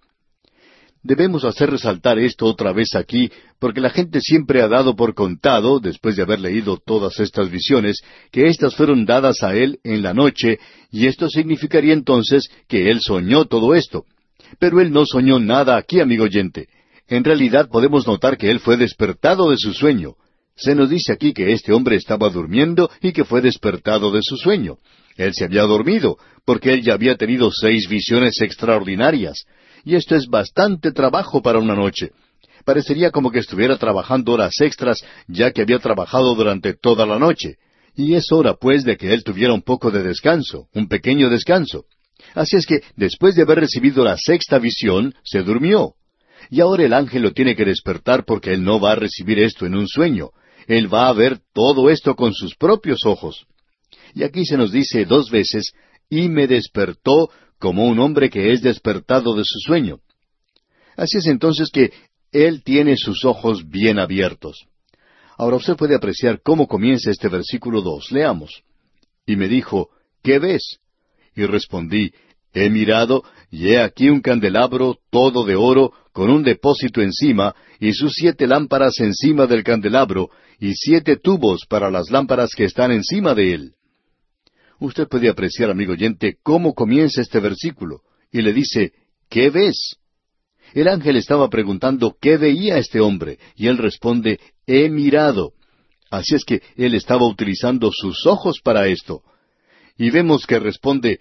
Debemos 1.03 1.45
hacer 1.45 1.71
resaltar 1.71 2.19
esto 2.19 2.45
otra 2.45 2.73
vez 2.73 2.95
aquí, 2.95 3.31
porque 3.59 3.81
la 3.81 3.89
gente 3.89 4.21
siempre 4.21 4.61
ha 4.61 4.69
dado 4.69 4.97
por 4.97 5.15
contado, 5.15 5.81
después 5.81 6.15
de 6.15 6.23
haber 6.23 6.41
leído 6.41 6.77
todas 6.77 7.19
estas 7.21 7.51
visiones, 7.51 8.03
que 8.31 8.49
éstas 8.49 8.75
fueron 8.75 9.07
dadas 9.07 9.43
a 9.43 9.55
él 9.55 9.81
en 9.83 10.03
la 10.03 10.13
noche, 10.13 10.59
y 10.91 11.07
esto 11.07 11.31
significaría 11.31 11.95
entonces 11.95 12.51
que 12.69 12.91
él 12.91 13.01
soñó 13.01 13.47
todo 13.47 13.75
esto. 13.75 14.05
Pero 14.59 14.81
él 14.81 14.93
no 14.93 15.07
soñó 15.07 15.39
nada 15.39 15.77
aquí, 15.79 16.01
amigo 16.01 16.25
oyente. 16.25 16.69
En 17.09 17.25
realidad 17.25 17.69
podemos 17.71 18.07
notar 18.07 18.37
que 18.37 18.51
él 18.51 18.61
fue 18.61 18.77
despertado 18.77 19.51
de 19.51 19.57
su 19.57 19.73
sueño. 19.73 20.17
Se 20.61 20.75
nos 20.75 20.91
dice 20.91 21.13
aquí 21.13 21.33
que 21.33 21.53
este 21.53 21.73
hombre 21.73 21.97
estaba 21.97 22.29
durmiendo 22.29 22.91
y 23.03 23.13
que 23.13 23.25
fue 23.25 23.41
despertado 23.41 24.13
de 24.13 24.21
su 24.23 24.37
sueño. 24.37 24.77
Él 25.17 25.33
se 25.35 25.45
había 25.45 25.63
dormido, 25.63 26.19
porque 26.45 26.73
él 26.73 26.83
ya 26.83 26.95
había 26.95 27.17
tenido 27.17 27.51
seis 27.51 27.89
visiones 27.89 28.41
extraordinarias 28.41 29.47
y 29.85 29.95
esto 29.95 30.17
es 30.17 30.27
bastante 30.27 30.93
trabajo 30.93 31.43
para 31.43 31.59
una 31.59 31.75
noche. 31.75 32.11
Parecería 32.65 33.11
como 33.11 33.31
que 33.31 33.39
estuviera 33.39 33.79
trabajando 33.79 34.33
horas 34.33 34.55
extras, 34.61 35.03
ya 35.27 35.51
que 35.51 35.63
había 35.63 35.79
trabajado 35.79 36.35
durante 36.35 36.75
toda 36.75 37.07
la 37.07 37.19
noche. 37.19 37.57
Y 37.97 38.15
es 38.15 38.31
hora, 38.31 38.55
pues, 38.55 38.85
de 38.85 38.97
que 38.97 39.13
él 39.13 39.25
tuviera 39.25 39.53
un 39.53 39.63
poco 39.63 39.91
de 39.91 40.03
descanso, 40.03 40.69
un 40.75 40.89
pequeño 40.89 41.31
descanso. 41.31 41.85
Así 42.35 42.57
es 42.57 42.67
que, 42.67 42.83
después 42.97 43.35
de 43.35 43.43
haber 43.43 43.61
recibido 43.61 44.05
la 44.05 44.17
sexta 44.19 44.59
visión, 44.59 45.15
se 45.25 45.43
durmió. 45.43 45.95
Y 46.51 46.61
ahora 46.61 46.85
el 46.85 46.93
ángel 46.93 47.23
lo 47.23 47.33
tiene 47.33 47.57
que 47.57 47.65
despertar 47.65 48.25
porque 48.25 48.53
él 48.53 48.63
no 48.63 48.79
va 48.79 48.93
a 48.93 48.97
recibir 48.97 49.39
esto 49.39 49.67
en 49.67 49.75
un 49.75 49.89
sueño. 49.89 50.31
Él 50.67 50.93
va 50.93 51.09
a 51.09 51.13
ver 51.13 51.41
todo 51.53 51.91
esto 51.91 52.15
con 52.15 52.33
sus 52.33 52.55
propios 52.57 53.05
ojos. 53.05 53.47
Y 54.15 54.23
aquí 54.23 54.45
se 54.45 54.57
nos 54.57 54.73
dice 54.73 55.05
dos 55.05 55.31
veces, 55.31 55.73
y 56.09 56.29
me 56.29 56.47
despertó 56.47 57.31
como 57.59 57.87
un 57.87 57.99
hombre 57.99 58.31
que 58.31 58.53
es 58.53 58.63
despertado 58.63 59.35
de 59.35 59.45
su 59.45 59.59
sueño. 59.61 60.01
Así 60.97 61.19
es 61.19 61.27
entonces 61.27 61.71
que 61.71 61.93
Él 62.33 62.63
tiene 62.65 62.97
sus 62.97 63.25
ojos 63.25 63.69
bien 63.69 63.99
abiertos. 63.99 64.67
Ahora 65.37 65.57
usted 65.57 65.77
puede 65.77 65.95
apreciar 65.95 66.43
cómo 66.43 66.67
comienza 66.67 67.11
este 67.11 67.29
versículo 67.29 67.81
dos. 67.81 68.11
Leamos. 68.11 68.63
Y 69.27 69.37
me 69.37 69.49
dijo, 69.49 69.91
¿qué 70.23 70.39
ves? 70.39 70.81
Y 71.35 71.47
respondí, 71.47 72.13
He 72.53 72.69
mirado, 72.69 73.23
y 73.51 73.69
he 73.69 73.81
aquí 73.81 74.09
un 74.09 74.21
candelabro 74.21 74.99
todo 75.11 75.45
de 75.45 75.57
oro, 75.57 75.93
con 76.13 76.31
un 76.31 76.43
depósito 76.43 77.03
encima, 77.03 77.55
y 77.81 77.93
sus 77.93 78.13
siete 78.15 78.47
lámparas 78.47 79.01
encima 79.01 79.47
del 79.47 79.65
candelabro, 79.65 80.31
y 80.59 80.75
siete 80.75 81.17
tubos 81.17 81.67
para 81.69 81.91
las 81.91 82.11
lámparas 82.11 82.55
que 82.55 82.65
están 82.65 82.93
encima 82.93 83.35
de 83.35 83.55
él. 83.55 83.73
Usted 84.79 85.09
puede 85.09 85.29
apreciar, 85.29 85.71
amigo 85.71 85.93
oyente, 85.93 86.37
cómo 86.43 86.75
comienza 86.75 87.21
este 87.21 87.41
versículo, 87.41 88.03
y 88.31 88.43
le 88.43 88.53
dice, 88.53 88.93
¿qué 89.29 89.51
ves? 89.51 89.97
El 90.73 90.87
ángel 90.87 91.17
estaba 91.17 91.49
preguntando 91.49 92.17
qué 92.21 92.37
veía 92.37 92.79
este 92.79 93.01
hombre, 93.01 93.39
y 93.57 93.67
él 93.67 93.79
responde, 93.79 94.39
he 94.67 94.89
mirado. 94.89 95.53
Así 96.11 96.35
es 96.35 96.45
que 96.45 96.63
él 96.77 96.95
estaba 96.95 97.27
utilizando 97.27 97.91
sus 97.93 98.27
ojos 98.27 98.61
para 98.63 98.87
esto. 98.87 99.23
Y 99.97 100.11
vemos 100.11 100.47
que 100.47 100.59
responde, 100.59 101.21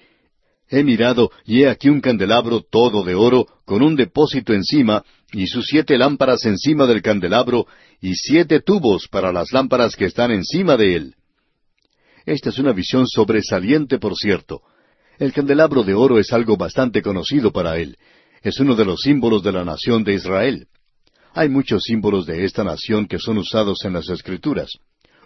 he 0.69 0.83
mirado, 0.83 1.31
y 1.45 1.63
he 1.63 1.69
aquí 1.69 1.89
un 1.89 2.01
candelabro 2.01 2.61
todo 2.61 3.03
de 3.03 3.15
oro, 3.15 3.47
con 3.65 3.81
un 3.81 3.95
depósito 3.95 4.53
encima, 4.53 5.03
y 5.31 5.47
sus 5.47 5.65
siete 5.65 5.97
lámparas 5.97 6.45
encima 6.45 6.85
del 6.85 7.01
candelabro, 7.01 7.67
y 8.01 8.15
siete 8.15 8.61
tubos 8.61 9.07
para 9.07 9.31
las 9.31 9.51
lámparas 9.51 9.95
que 9.95 10.05
están 10.05 10.31
encima 10.31 10.77
de 10.77 10.95
él. 10.95 11.15
Esta 12.25 12.49
es 12.49 12.59
una 12.59 12.73
visión 12.73 13.07
sobresaliente, 13.07 13.97
por 13.97 14.15
cierto. 14.15 14.61
El 15.17 15.33
candelabro 15.33 15.83
de 15.83 15.93
oro 15.93 16.19
es 16.19 16.31
algo 16.31 16.55
bastante 16.55 17.01
conocido 17.01 17.51
para 17.51 17.77
él. 17.77 17.97
Es 18.41 18.59
uno 18.59 18.75
de 18.75 18.85
los 18.85 19.01
símbolos 19.01 19.43
de 19.43 19.51
la 19.51 19.65
nación 19.65 20.03
de 20.03 20.13
Israel. 20.13 20.67
Hay 21.33 21.49
muchos 21.49 21.83
símbolos 21.83 22.25
de 22.25 22.45
esta 22.45 22.63
nación 22.63 23.07
que 23.07 23.19
son 23.19 23.37
usados 23.37 23.83
en 23.83 23.93
las 23.93 24.09
Escrituras. 24.09 24.69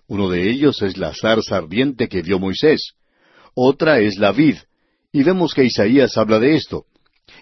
Uno 0.08 0.30
de 0.30 0.50
ellos 0.50 0.82
es 0.82 0.98
la 0.98 1.14
zarza 1.14 1.58
ardiente 1.58 2.08
que 2.08 2.24
dio 2.24 2.40
Moisés. 2.40 2.94
Otra 3.54 4.00
es 4.00 4.18
la 4.18 4.32
vid. 4.32 4.58
Y 5.14 5.22
vemos 5.22 5.54
que 5.54 5.64
Isaías 5.64 6.18
habla 6.18 6.40
de 6.40 6.56
esto. 6.56 6.86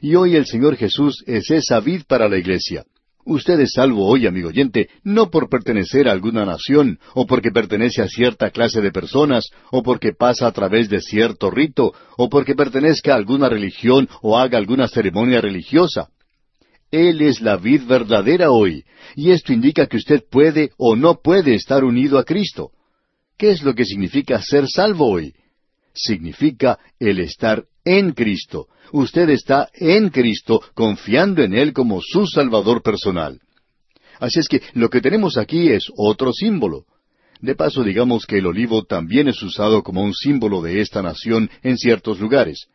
Y 0.01 0.15
hoy 0.15 0.35
el 0.35 0.45
Señor 0.45 0.75
Jesús 0.75 1.23
es 1.25 1.49
esa 1.49 1.79
vid 1.79 2.03
para 2.05 2.27
la 2.27 2.37
iglesia. 2.37 2.83
Usted 3.23 3.59
es 3.61 3.73
salvo 3.73 4.07
hoy, 4.07 4.27
amigo 4.27 4.49
oyente, 4.49 4.89
no 5.03 5.29
por 5.29 5.47
pertenecer 5.47 6.09
a 6.09 6.11
alguna 6.11 6.43
nación, 6.43 6.99
o 7.13 7.25
porque 7.25 7.51
pertenece 7.51 8.01
a 8.01 8.07
cierta 8.07 8.49
clase 8.49 8.81
de 8.81 8.91
personas, 8.91 9.51
o 9.71 9.83
porque 9.83 10.11
pasa 10.11 10.47
a 10.47 10.51
través 10.51 10.89
de 10.89 10.99
cierto 10.99 11.49
rito, 11.49 11.93
o 12.17 12.29
porque 12.29 12.55
pertenezca 12.55 13.13
a 13.13 13.17
alguna 13.17 13.47
religión 13.47 14.09
o 14.21 14.37
haga 14.37 14.57
alguna 14.57 14.87
ceremonia 14.89 15.39
religiosa. 15.39 16.09
Él 16.89 17.21
es 17.21 17.39
la 17.39 17.55
vid 17.55 17.83
verdadera 17.83 18.51
hoy, 18.51 18.83
y 19.15 19.31
esto 19.31 19.53
indica 19.53 19.85
que 19.85 19.97
usted 19.97 20.23
puede 20.29 20.71
o 20.77 20.97
no 20.97 21.21
puede 21.21 21.55
estar 21.55 21.85
unido 21.85 22.17
a 22.17 22.25
Cristo. 22.25 22.71
¿Qué 23.37 23.51
es 23.51 23.63
lo 23.63 23.73
que 23.73 23.85
significa 23.85 24.41
ser 24.41 24.67
salvo 24.67 25.09
hoy? 25.09 25.33
Significa 25.93 26.79
el 26.99 27.19
estar 27.19 27.65
en 27.83 28.11
Cristo, 28.11 28.67
usted 28.91 29.29
está 29.29 29.69
en 29.73 30.09
Cristo, 30.09 30.61
confiando 30.73 31.43
en 31.43 31.53
Él 31.53 31.73
como 31.73 31.99
su 32.01 32.27
Salvador 32.27 32.81
personal. 32.81 33.39
Así 34.19 34.39
es 34.39 34.47
que 34.47 34.61
lo 34.73 34.89
que 34.89 35.01
tenemos 35.01 35.37
aquí 35.37 35.69
es 35.69 35.87
otro 35.97 36.31
símbolo. 36.31 36.85
De 37.41 37.55
paso, 37.55 37.83
digamos 37.83 38.27
que 38.27 38.37
el 38.37 38.45
olivo 38.45 38.83
también 38.83 39.27
es 39.27 39.41
usado 39.41 39.81
como 39.81 40.03
un 40.03 40.13
símbolo 40.13 40.61
de 40.61 40.79
esta 40.79 41.01
nación 41.01 41.49
en 41.63 41.77
ciertos 41.77 42.19
lugares. 42.19 42.67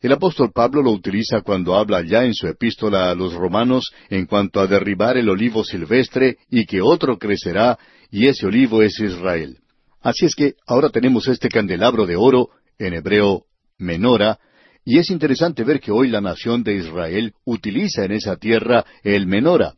El 0.00 0.12
apóstol 0.12 0.50
Pablo 0.52 0.82
lo 0.82 0.90
utiliza 0.90 1.42
cuando 1.42 1.76
habla 1.76 2.02
ya 2.02 2.24
en 2.24 2.34
su 2.34 2.48
epístola 2.48 3.10
a 3.10 3.14
los 3.14 3.34
romanos 3.34 3.92
en 4.08 4.26
cuanto 4.26 4.58
a 4.58 4.66
derribar 4.66 5.18
el 5.18 5.28
olivo 5.28 5.62
silvestre 5.62 6.38
y 6.50 6.64
que 6.64 6.80
otro 6.80 7.18
crecerá, 7.18 7.78
y 8.10 8.26
ese 8.26 8.46
olivo 8.46 8.82
es 8.82 8.98
Israel. 8.98 9.58
Así 10.02 10.26
es 10.26 10.34
que 10.34 10.54
ahora 10.66 10.88
tenemos 10.88 11.28
este 11.28 11.48
candelabro 11.48 12.06
de 12.06 12.16
oro, 12.16 12.50
en 12.78 12.94
hebreo 12.94 13.44
menora, 13.78 14.38
y 14.84 14.98
es 14.98 15.10
interesante 15.10 15.62
ver 15.62 15.80
que 15.80 15.92
hoy 15.92 16.08
la 16.08 16.22
nación 16.22 16.62
de 16.62 16.76
Israel 16.76 17.34
utiliza 17.44 18.04
en 18.04 18.12
esa 18.12 18.36
tierra 18.36 18.84
el 19.02 19.26
menora. 19.26 19.74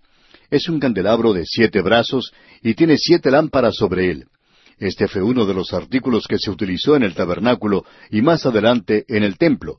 Es 0.49 0.69
un 0.69 0.79
candelabro 0.79 1.33
de 1.33 1.45
siete 1.45 1.81
brazos 1.81 2.33
y 2.63 2.75
tiene 2.75 2.97
siete 2.99 3.31
lámparas 3.31 3.75
sobre 3.75 4.11
él. 4.11 4.27
Este 4.79 5.09
fue 5.09 5.23
uno 5.23 5.45
de 5.45 5.55
los 5.55 5.73
artículos 5.73 6.27
que 6.27 6.39
se 6.39 6.51
utilizó 6.51 6.95
en 6.95 7.03
el 7.03 7.15
tabernáculo 7.15 7.85
y 8.11 8.23
más 8.23 8.47
adelante 8.47 9.05
en 9.09 9.25
el 9.25 9.39
templo. 9.39 9.79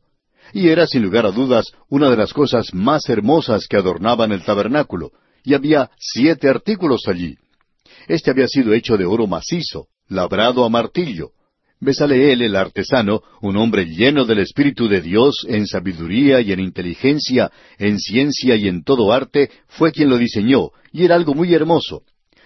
Y 0.52 0.68
era, 0.68 0.88
sin 0.88 1.04
lugar 1.04 1.26
a 1.26 1.32
dudas, 1.32 1.72
una 1.90 2.10
de 2.10 2.18
las 2.18 2.34
cosas 2.34 2.74
más 2.74 3.08
hermosas 3.08 3.68
que 3.68 3.78
adornaban 3.78 4.32
el 4.32 4.44
tabernáculo. 4.44 5.12
Y 5.44 5.54
había 5.54 5.90
siete 5.98 6.50
artículos 6.50 7.08
allí. 7.08 7.38
Este 8.08 8.32
había 8.32 8.48
sido 8.48 8.74
hecho 8.74 8.98
de 8.98 9.06
oro 9.06 9.28
macizo, 9.28 9.88
labrado 10.08 10.66
a 10.66 10.70
martillo. 10.70 11.32
Besaleel 11.80 12.42
el 12.42 12.56
artesano, 12.56 13.22
un 13.42 13.58
hombre 13.58 13.86
lleno 13.86 14.24
del 14.26 14.40
Espíritu 14.40 14.88
de 14.88 15.02
Dios 15.02 15.46
en 15.50 15.68
sabiduría 15.68 16.40
y 16.40 16.54
en 16.54 16.62
inteligencia, 16.62 17.52
en 17.78 18.00
ciencia 18.00 18.56
y 18.56 18.70
en 18.70 18.84
todo 18.84 19.12
arte, 19.12 19.52
fue 19.68 19.92
quien 19.92 20.10
lo 20.10 20.18
diseñó, 20.18 20.70
y 20.94 21.04
era 21.04 21.16
algo 21.16 21.34
muy 21.34 21.54
hermoso. 21.54 22.04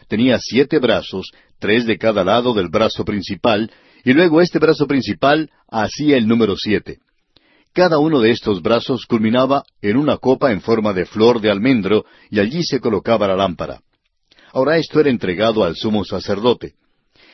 Tenía 0.07 0.39
siete 0.39 0.79
brazos, 0.79 1.31
tres 1.59 1.85
de 1.85 1.97
cada 1.97 2.23
lado 2.23 2.53
del 2.53 2.69
brazo 2.69 3.05
principal, 3.05 3.71
y 4.03 4.13
luego 4.13 4.41
este 4.41 4.57
brazo 4.57 4.87
principal 4.87 5.51
hacía 5.69 6.17
el 6.17 6.27
número 6.27 6.55
siete. 6.55 6.99
Cada 7.73 7.99
uno 7.99 8.21
de 8.21 8.31
estos 8.31 8.63
brazos 8.63 9.05
culminaba 9.05 9.63
en 9.83 9.97
una 9.97 10.17
copa 10.17 10.51
en 10.51 10.61
forma 10.61 10.93
de 10.93 11.05
flor 11.05 11.41
de 11.41 11.51
almendro, 11.51 12.05
y 12.31 12.39
allí 12.39 12.63
se 12.63 12.79
colocaba 12.79 13.27
la 13.27 13.35
lámpara. 13.35 13.81
Ahora 14.51 14.77
esto 14.77 14.99
era 14.99 15.11
entregado 15.11 15.63
al 15.63 15.75
sumo 15.75 16.03
sacerdote. 16.03 16.73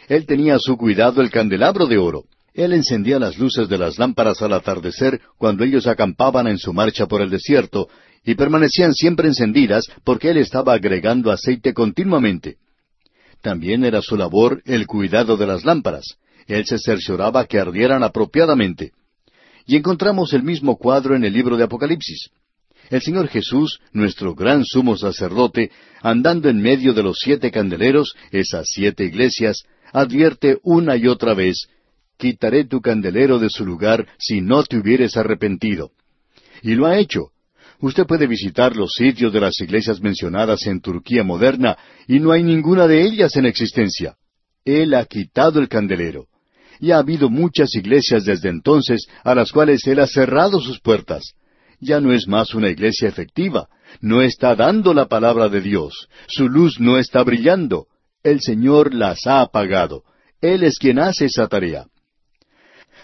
Él 0.08 0.26
tenía 0.26 0.56
a 0.56 0.60
su 0.60 0.78
cuidado 0.78 1.22
el 1.22 1.30
candelabro 1.30 1.86
de 1.86 1.98
oro. 1.98 2.26
Él 2.54 2.74
encendía 2.74 3.18
las 3.20 3.38
luces 3.38 3.68
de 3.68 3.78
las 3.78 3.98
lámparas 3.98 4.42
al 4.42 4.54
atardecer 4.54 5.22
cuando 5.38 5.64
ellos 5.64 5.88
acampaban 5.88 6.48
en 6.48 6.60
su 6.60 6.74
marcha 6.74 7.08
por 7.08 7.22
el 7.22 7.30
desierto, 7.30 7.90
y 8.24 8.36
permanecían 8.36 8.94
siempre 8.94 9.28
encendidas 9.28 9.86
porque 10.04 10.30
él 10.30 10.38
estaba 10.38 10.74
agregando 10.74 11.32
aceite 11.32 11.74
continuamente. 11.74 12.58
También 13.42 13.84
era 13.84 14.02
su 14.02 14.16
labor 14.16 14.62
el 14.66 14.88
cuidado 14.88 15.36
de 15.36 15.48
las 15.48 15.66
lámparas. 15.66 16.06
Él 16.48 16.66
se 16.66 16.78
cercioraba 16.78 17.46
que 17.46 17.60
ardieran 17.60 18.04
apropiadamente. 18.04 18.92
Y 19.66 19.76
encontramos 19.76 20.34
el 20.34 20.44
mismo 20.44 20.78
cuadro 20.78 21.16
en 21.16 21.24
el 21.24 21.34
libro 21.34 21.58
de 21.58 21.64
Apocalipsis. 21.64 22.30
El 22.90 23.02
Señor 23.02 23.28
Jesús, 23.28 23.80
nuestro 23.92 24.36
gran 24.36 24.64
sumo 24.66 24.98
sacerdote, 24.98 25.72
andando 26.02 26.50
en 26.50 26.62
medio 26.62 26.94
de 26.94 27.04
los 27.04 27.18
siete 27.20 27.50
candeleros, 27.50 28.14
esas 28.32 28.66
siete 28.70 29.06
iglesias, 29.06 29.64
advierte 29.94 30.58
una 30.64 30.98
y 30.98 31.08
otra 31.08 31.34
vez, 31.34 31.68
quitaré 32.18 32.66
tu 32.66 32.82
candelero 32.82 33.40
de 33.40 33.50
su 33.50 33.66
lugar 33.66 34.08
si 34.18 34.42
no 34.42 34.64
te 34.64 34.78
hubieres 34.78 35.16
arrepentido. 35.16 35.92
Y 36.62 36.76
lo 36.76 36.88
ha 36.88 36.98
hecho. 36.98 37.30
Usted 37.80 38.06
puede 38.06 38.28
visitar 38.28 38.76
los 38.76 38.94
sitios 38.94 39.34
de 39.34 39.42
las 39.42 39.60
iglesias 39.60 40.02
mencionadas 40.02 40.66
en 40.68 40.80
Turquía 40.82 41.24
moderna 41.24 41.78
y 42.08 42.20
no 42.20 42.32
hay 42.32 42.44
ninguna 42.44 42.88
de 42.88 43.02
ellas 43.02 43.36
en 43.36 43.46
existencia. 43.46 44.16
Él 44.66 44.94
ha 44.94 45.06
quitado 45.06 45.60
el 45.60 45.68
candelero. 45.68 46.28
Y 46.80 46.92
ha 46.92 46.98
habido 46.98 47.30
muchas 47.30 47.76
iglesias 47.76 48.26
desde 48.26 48.50
entonces 48.50 49.08
a 49.24 49.36
las 49.36 49.52
cuales 49.52 49.86
Él 49.86 50.00
ha 50.00 50.08
cerrado 50.08 50.60
sus 50.60 50.80
puertas. 50.80 51.34
Ya 51.80 52.00
no 52.00 52.14
es 52.14 52.28
más 52.28 52.54
una 52.54 52.70
iglesia 52.70 53.10
efectiva, 53.10 53.68
no 54.00 54.22
está 54.22 54.56
dando 54.56 54.94
la 54.94 55.08
palabra 55.08 55.50
de 55.50 55.62
Dios, 55.62 56.08
su 56.28 56.48
luz 56.48 56.80
no 56.80 56.98
está 56.98 57.24
brillando, 57.24 57.88
el 58.24 58.40
Señor 58.42 58.94
las 58.94 59.28
ha 59.28 59.42
apagado. 59.42 60.04
Él 60.42 60.64
es 60.64 60.78
quien 60.80 61.00
hace 61.00 61.26
esa 61.26 61.48
tarea. 61.48 61.88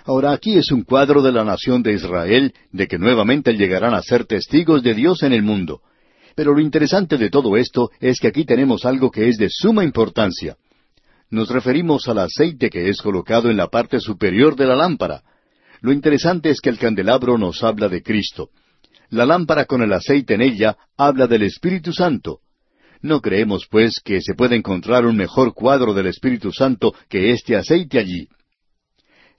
Ahora 0.06 0.32
aquí 0.32 0.58
es 0.58 0.72
un 0.72 0.84
cuadro 0.84 1.22
de 1.22 1.32
la 1.32 1.44
nación 1.44 1.84
de 1.84 1.94
Israel, 1.94 2.54
de 2.72 2.88
que 2.88 2.98
nuevamente 2.98 3.54
llegarán 3.54 3.94
a 3.94 4.02
ser 4.02 4.26
testigos 4.26 4.82
de 4.82 4.96
Dios 4.96 5.24
en 5.24 5.34
el 5.34 5.44
mundo. 5.44 5.82
Pero 6.36 6.54
lo 6.54 6.62
interesante 6.62 7.18
de 7.18 7.30
todo 7.30 7.58
esto 7.58 7.92
es 8.00 8.20
que 8.20 8.30
aquí 8.30 8.46
tenemos 8.46 8.86
algo 8.86 9.12
que 9.12 9.28
es 9.28 9.38
de 9.38 9.50
suma 9.50 9.84
importancia. 9.84 10.56
Nos 11.30 11.50
referimos 11.50 12.08
al 12.08 12.20
aceite 12.20 12.70
que 12.70 12.90
es 12.90 13.02
colocado 13.02 13.50
en 13.50 13.58
la 13.58 13.68
parte 13.68 14.00
superior 14.00 14.56
de 14.56 14.66
la 14.66 14.76
lámpara. 14.76 15.22
Lo 15.82 15.92
interesante 15.92 16.50
es 16.50 16.62
que 16.62 16.70
el 16.70 16.80
candelabro 16.80 17.38
nos 17.38 17.62
habla 17.64 17.88
de 17.88 18.02
Cristo. 18.02 18.50
La 19.10 19.26
lámpara 19.26 19.66
con 19.66 19.82
el 19.82 19.92
aceite 19.94 20.36
en 20.36 20.42
ella 20.42 20.78
habla 20.98 21.28
del 21.28 21.44
Espíritu 21.44 21.94
Santo. 21.94 22.40
No 23.02 23.22
creemos, 23.22 23.66
pues, 23.70 24.00
que 24.04 24.22
se 24.22 24.34
pueda 24.34 24.56
encontrar 24.56 25.06
un 25.06 25.16
mejor 25.16 25.54
cuadro 25.54 25.94
del 25.94 26.08
Espíritu 26.08 26.52
Santo 26.52 26.94
que 27.10 27.32
este 27.32 27.56
aceite 27.56 28.00
allí. 28.00 28.28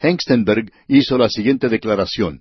Hengstenberg 0.01 0.73
hizo 0.89 1.19
la 1.19 1.29
siguiente 1.29 1.69
declaración. 1.69 2.41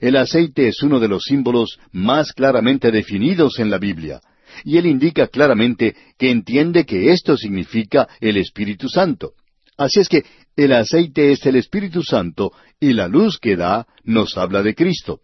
El 0.00 0.16
aceite 0.16 0.68
es 0.68 0.82
uno 0.82 1.00
de 1.00 1.08
los 1.08 1.24
símbolos 1.24 1.78
más 1.90 2.32
claramente 2.32 2.90
definidos 2.90 3.58
en 3.58 3.70
la 3.70 3.78
Biblia, 3.78 4.20
y 4.64 4.76
él 4.76 4.86
indica 4.86 5.28
claramente 5.28 5.96
que 6.18 6.30
entiende 6.30 6.84
que 6.84 7.12
esto 7.12 7.36
significa 7.36 8.06
el 8.20 8.36
Espíritu 8.36 8.88
Santo. 8.88 9.32
Así 9.76 10.00
es 10.00 10.08
que 10.08 10.24
el 10.56 10.72
aceite 10.72 11.32
es 11.32 11.46
el 11.46 11.56
Espíritu 11.56 12.02
Santo 12.02 12.52
y 12.78 12.92
la 12.92 13.08
luz 13.08 13.38
que 13.38 13.56
da 13.56 13.86
nos 14.04 14.36
habla 14.36 14.62
de 14.62 14.74
Cristo. 14.74 15.20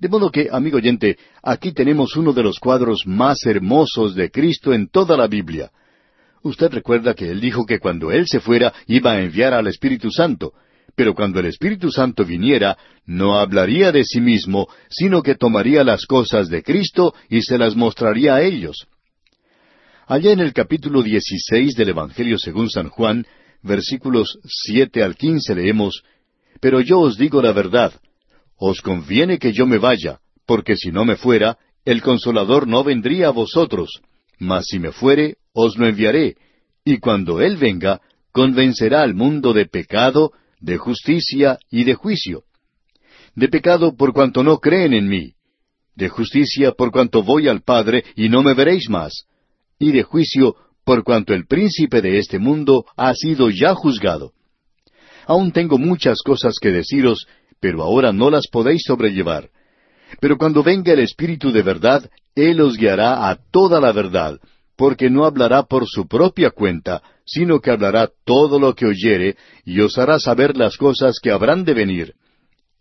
De 0.00 0.08
modo 0.08 0.30
que, 0.30 0.48
amigo 0.50 0.78
oyente, 0.78 1.18
aquí 1.42 1.72
tenemos 1.72 2.16
uno 2.16 2.32
de 2.32 2.42
los 2.42 2.58
cuadros 2.58 3.02
más 3.06 3.44
hermosos 3.46 4.14
de 4.14 4.30
Cristo 4.30 4.72
en 4.72 4.88
toda 4.88 5.16
la 5.16 5.26
Biblia. 5.26 5.70
Usted 6.42 6.70
recuerda 6.72 7.14
que 7.14 7.30
Él 7.30 7.40
dijo 7.40 7.64
que 7.64 7.78
cuando 7.78 8.10
Él 8.10 8.26
se 8.26 8.40
fuera 8.40 8.72
iba 8.86 9.12
a 9.12 9.20
enviar 9.20 9.54
al 9.54 9.66
Espíritu 9.66 10.10
Santo, 10.10 10.52
pero 10.94 11.14
cuando 11.14 11.40
el 11.40 11.46
Espíritu 11.46 11.90
Santo 11.90 12.24
viniera, 12.24 12.76
no 13.06 13.38
hablaría 13.38 13.90
de 13.92 14.04
sí 14.04 14.20
mismo, 14.20 14.68
sino 14.88 15.22
que 15.22 15.34
tomaría 15.34 15.82
las 15.84 16.06
cosas 16.06 16.48
de 16.48 16.62
Cristo 16.62 17.14
y 17.28 17.42
se 17.42 17.58
las 17.58 17.74
mostraría 17.74 18.36
a 18.36 18.42
ellos. 18.42 18.86
Allá 20.06 20.32
en 20.32 20.40
el 20.40 20.52
capítulo 20.52 21.02
16 21.02 21.74
del 21.74 21.88
Evangelio 21.88 22.38
según 22.38 22.70
San 22.70 22.90
Juan, 22.90 23.26
versículos 23.62 24.38
siete 24.44 25.02
al 25.02 25.16
quince 25.16 25.54
leemos, 25.54 26.04
Pero 26.60 26.80
yo 26.80 27.00
os 27.00 27.16
digo 27.16 27.42
la 27.42 27.52
verdad, 27.52 27.92
os 28.56 28.80
conviene 28.80 29.38
que 29.38 29.52
yo 29.52 29.66
me 29.66 29.78
vaya, 29.78 30.20
porque 30.46 30.76
si 30.76 30.90
no 30.90 31.04
me 31.04 31.16
fuera, 31.16 31.58
el 31.84 32.02
consolador 32.02 32.66
no 32.66 32.84
vendría 32.84 33.28
a 33.28 33.32
vosotros, 33.32 34.00
mas 34.38 34.66
si 34.66 34.78
me 34.78 34.92
fuere, 34.92 35.36
os 35.52 35.76
lo 35.76 35.86
enviaré, 35.86 36.36
y 36.84 36.98
cuando 36.98 37.40
Él 37.40 37.56
venga, 37.56 38.00
convencerá 38.32 39.02
al 39.02 39.14
mundo 39.14 39.52
de 39.52 39.66
pecado, 39.66 40.32
de 40.60 40.76
justicia 40.76 41.58
y 41.70 41.84
de 41.84 41.94
juicio. 41.94 42.44
De 43.34 43.48
pecado 43.48 43.96
por 43.96 44.12
cuanto 44.12 44.42
no 44.42 44.58
creen 44.58 44.94
en 44.94 45.08
mí, 45.08 45.34
de 45.94 46.08
justicia 46.08 46.72
por 46.72 46.90
cuanto 46.90 47.22
voy 47.22 47.48
al 47.48 47.62
Padre 47.62 48.04
y 48.16 48.28
no 48.28 48.42
me 48.42 48.54
veréis 48.54 48.88
más, 48.88 49.26
y 49.78 49.92
de 49.92 50.02
juicio 50.02 50.56
por 50.84 51.04
cuanto 51.04 51.34
el 51.34 51.46
príncipe 51.46 52.02
de 52.02 52.18
este 52.18 52.38
mundo 52.38 52.84
ha 52.96 53.14
sido 53.14 53.50
ya 53.50 53.74
juzgado. 53.74 54.32
Aún 55.26 55.52
tengo 55.52 55.78
muchas 55.78 56.18
cosas 56.22 56.56
que 56.60 56.70
deciros, 56.70 57.26
pero 57.64 57.82
ahora 57.82 58.12
no 58.12 58.28
las 58.28 58.46
podéis 58.46 58.82
sobrellevar. 58.84 59.48
Pero 60.20 60.36
cuando 60.36 60.62
venga 60.62 60.92
el 60.92 60.98
Espíritu 60.98 61.50
de 61.50 61.62
verdad, 61.62 62.10
Él 62.34 62.60
os 62.60 62.76
guiará 62.76 63.30
a 63.30 63.36
toda 63.36 63.80
la 63.80 63.90
verdad, 63.90 64.38
porque 64.76 65.08
no 65.08 65.24
hablará 65.24 65.62
por 65.62 65.86
su 65.86 66.06
propia 66.06 66.50
cuenta, 66.50 67.02
sino 67.24 67.60
que 67.60 67.70
hablará 67.70 68.10
todo 68.26 68.58
lo 68.58 68.74
que 68.74 68.84
oyere, 68.84 69.38
y 69.64 69.80
os 69.80 69.96
hará 69.96 70.18
saber 70.18 70.58
las 70.58 70.76
cosas 70.76 71.18
que 71.22 71.30
habrán 71.30 71.64
de 71.64 71.72
venir. 71.72 72.14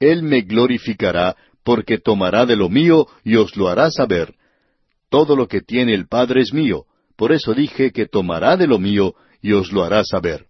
Él 0.02 0.22
me 0.22 0.42
glorificará, 0.42 1.38
porque 1.64 1.98
tomará 1.98 2.46
de 2.46 2.58
lo 2.58 2.68
mío 2.68 3.08
y 3.24 3.38
os 3.38 3.56
lo 3.56 3.70
hará 3.70 3.90
saber. 3.90 4.36
Todo 5.10 5.38
lo 5.38 5.48
que 5.48 5.62
tiene 5.62 5.94
el 5.94 6.10
Padre 6.10 6.42
es 6.42 6.54
mío, 6.54 6.88
por 7.16 7.32
eso 7.32 7.54
dije 7.54 7.94
que 7.94 8.06
tomará 8.06 8.58
de 8.58 8.68
lo 8.68 8.80
mío 8.80 9.16
y 9.42 9.54
os 9.54 9.72
lo 9.72 9.86
hará 9.86 10.04
saber. 10.04 10.48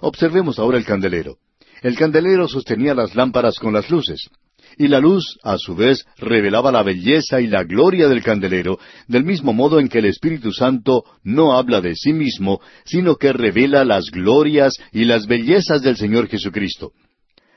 Observemos 0.00 0.58
ahora 0.58 0.76
el 0.76 0.84
candelero. 0.84 1.36
El 1.82 1.96
candelero 1.96 2.48
sostenía 2.48 2.94
las 2.94 3.14
lámparas 3.14 3.58
con 3.58 3.72
las 3.72 3.90
luces, 3.90 4.30
y 4.78 4.88
la 4.88 5.00
luz, 5.00 5.38
a 5.42 5.58
su 5.58 5.74
vez, 5.74 6.06
revelaba 6.16 6.72
la 6.72 6.82
belleza 6.82 7.40
y 7.40 7.46
la 7.46 7.64
gloria 7.64 8.08
del 8.08 8.22
candelero, 8.22 8.78
del 9.08 9.24
mismo 9.24 9.52
modo 9.52 9.80
en 9.80 9.88
que 9.88 9.98
el 9.98 10.06
Espíritu 10.06 10.52
Santo 10.52 11.04
no 11.22 11.56
habla 11.56 11.80
de 11.80 11.94
sí 11.94 12.12
mismo, 12.12 12.60
sino 12.84 13.16
que 13.16 13.32
revela 13.32 13.84
las 13.84 14.10
glorias 14.10 14.74
y 14.92 15.04
las 15.04 15.26
bellezas 15.26 15.82
del 15.82 15.96
Señor 15.96 16.28
Jesucristo. 16.28 16.92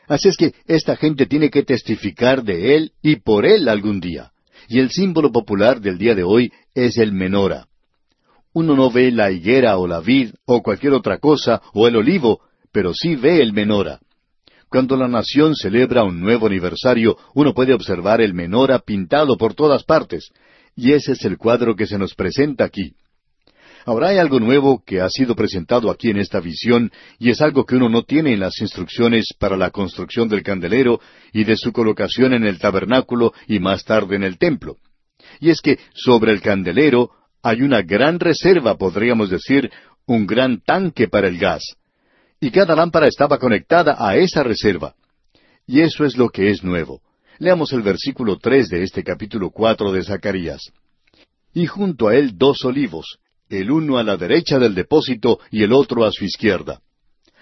Así 0.08 0.30
es 0.30 0.38
que 0.38 0.54
esta 0.68 0.96
gente 0.96 1.26
tiene 1.26 1.50
que 1.50 1.64
testificar 1.64 2.44
de 2.44 2.76
Él 2.76 2.92
y 3.02 3.18
por 3.18 3.46
Él 3.46 3.70
algún 3.70 4.00
día. 4.00 4.32
Y 4.68 4.80
el 4.80 4.90
símbolo 4.90 5.32
popular 5.32 5.80
del 5.80 5.98
día 5.98 6.16
de 6.16 6.24
hoy 6.24 6.52
es 6.74 6.98
el 6.98 7.12
menora. 7.12 7.68
Uno 8.54 8.76
no 8.76 8.90
ve 8.90 9.12
la 9.12 9.32
higuera 9.32 9.78
o 9.78 9.88
la 9.88 10.00
vid 10.00 10.32
o 10.46 10.62
cualquier 10.62 10.94
otra 10.94 11.18
cosa 11.20 11.62
o 11.74 11.88
el 11.88 11.96
olivo, 11.96 12.42
pero 12.72 12.94
sí 12.94 13.16
ve 13.16 13.42
el 13.42 13.54
menora. 13.54 14.00
Cuando 14.70 14.98
la 14.98 15.08
nación 15.08 15.56
celebra 15.56 16.04
un 16.04 16.20
nuevo 16.20 16.48
aniversario, 16.48 17.18
uno 17.34 17.54
puede 17.54 17.74
observar 17.74 18.22
el 18.22 18.34
menora 18.34 18.80
pintado 18.80 19.38
por 19.38 19.54
todas 19.54 19.84
partes, 19.84 20.32
y 20.76 20.94
ese 20.94 21.14
es 21.14 21.24
el 21.24 21.38
cuadro 21.38 21.76
que 21.76 21.88
se 21.88 21.98
nos 21.98 22.16
presenta 22.16 22.66
aquí. 22.66 22.94
Ahora 23.86 24.10
hay 24.10 24.18
algo 24.18 24.40
nuevo 24.40 24.84
que 24.84 25.00
ha 25.00 25.10
sido 25.10 25.36
presentado 25.36 25.92
aquí 25.92 26.10
en 26.10 26.18
esta 26.18 26.40
visión, 26.40 26.92
y 27.20 27.30
es 27.30 27.40
algo 27.42 27.66
que 27.66 27.76
uno 27.76 27.88
no 27.88 28.02
tiene 28.02 28.34
en 28.34 28.40
las 28.40 28.60
instrucciones 28.60 29.28
para 29.40 29.56
la 29.56 29.70
construcción 29.70 30.28
del 30.28 30.42
candelero 30.42 31.00
y 31.32 31.44
de 31.44 31.56
su 31.56 31.72
colocación 31.72 32.34
en 32.34 32.46
el 32.46 32.58
tabernáculo 32.58 33.34
y 33.48 33.60
más 33.60 33.86
tarde 33.86 34.16
en 34.16 34.24
el 34.24 34.40
templo. 34.40 34.78
Y 35.40 35.52
es 35.52 35.62
que 35.62 35.78
sobre 35.94 36.32
el 36.32 36.42
candelero 36.42 37.12
hay 37.44 37.62
una 37.62 37.84
gran 37.84 38.20
reserva, 38.20 38.76
podríamos 38.76 39.30
decir, 39.30 39.70
un 40.08 40.26
gran 40.26 40.62
tanque 40.62 41.08
para 41.08 41.28
el 41.28 41.38
gas. 41.38 41.62
Y 42.40 42.52
cada 42.52 42.76
lámpara 42.76 43.08
estaba 43.08 43.38
conectada 43.38 43.96
a 43.98 44.16
esa 44.18 44.44
reserva. 44.44 44.96
Y 45.68 45.82
eso 45.82 46.06
es 46.06 46.18
lo 46.18 46.30
que 46.30 46.52
es 46.52 46.64
nuevo. 46.64 47.02
Leamos 47.40 47.74
el 47.74 47.82
versículo 47.82 48.38
tres 48.38 48.70
de 48.70 48.84
este 48.84 49.04
capítulo 49.04 49.50
cuatro 49.50 49.92
de 49.92 50.04
Zacarías. 50.04 50.72
Y 51.54 51.66
junto 51.66 52.08
a 52.08 52.16
él 52.16 52.38
dos 52.38 52.64
olivos, 52.66 53.18
el 53.50 53.72
uno 53.72 53.98
a 53.98 54.04
la 54.04 54.18
derecha 54.18 54.60
del 54.60 54.76
depósito 54.76 55.40
y 55.52 55.64
el 55.64 55.74
otro 55.74 56.06
a 56.06 56.12
su 56.12 56.26
izquierda. 56.26 56.82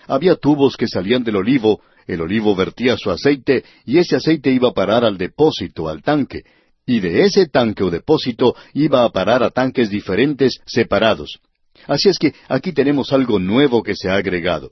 Había 0.07 0.35
tubos 0.35 0.77
que 0.77 0.87
salían 0.87 1.23
del 1.23 1.37
olivo, 1.37 1.81
el 2.07 2.21
olivo 2.21 2.55
vertía 2.55 2.97
su 2.97 3.09
aceite, 3.09 3.63
y 3.85 3.97
ese 3.97 4.15
aceite 4.15 4.51
iba 4.51 4.69
a 4.69 4.73
parar 4.73 5.05
al 5.05 5.17
depósito, 5.17 5.87
al 5.87 6.01
tanque, 6.01 6.43
y 6.85 6.99
de 6.99 7.23
ese 7.23 7.47
tanque 7.47 7.83
o 7.83 7.89
depósito 7.89 8.55
iba 8.73 9.03
a 9.03 9.09
parar 9.09 9.43
a 9.43 9.49
tanques 9.49 9.89
diferentes 9.89 10.59
separados. 10.65 11.39
Así 11.87 12.09
es 12.09 12.17
que 12.19 12.33
aquí 12.49 12.73
tenemos 12.73 13.13
algo 13.13 13.39
nuevo 13.39 13.81
que 13.81 13.95
se 13.95 14.09
ha 14.09 14.15
agregado. 14.15 14.71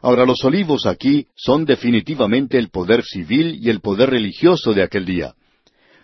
Ahora 0.00 0.24
los 0.24 0.44
olivos 0.44 0.86
aquí 0.86 1.26
son 1.34 1.64
definitivamente 1.64 2.58
el 2.58 2.70
poder 2.70 3.04
civil 3.04 3.58
y 3.60 3.70
el 3.70 3.80
poder 3.80 4.10
religioso 4.10 4.72
de 4.72 4.82
aquel 4.82 5.04
día. 5.04 5.34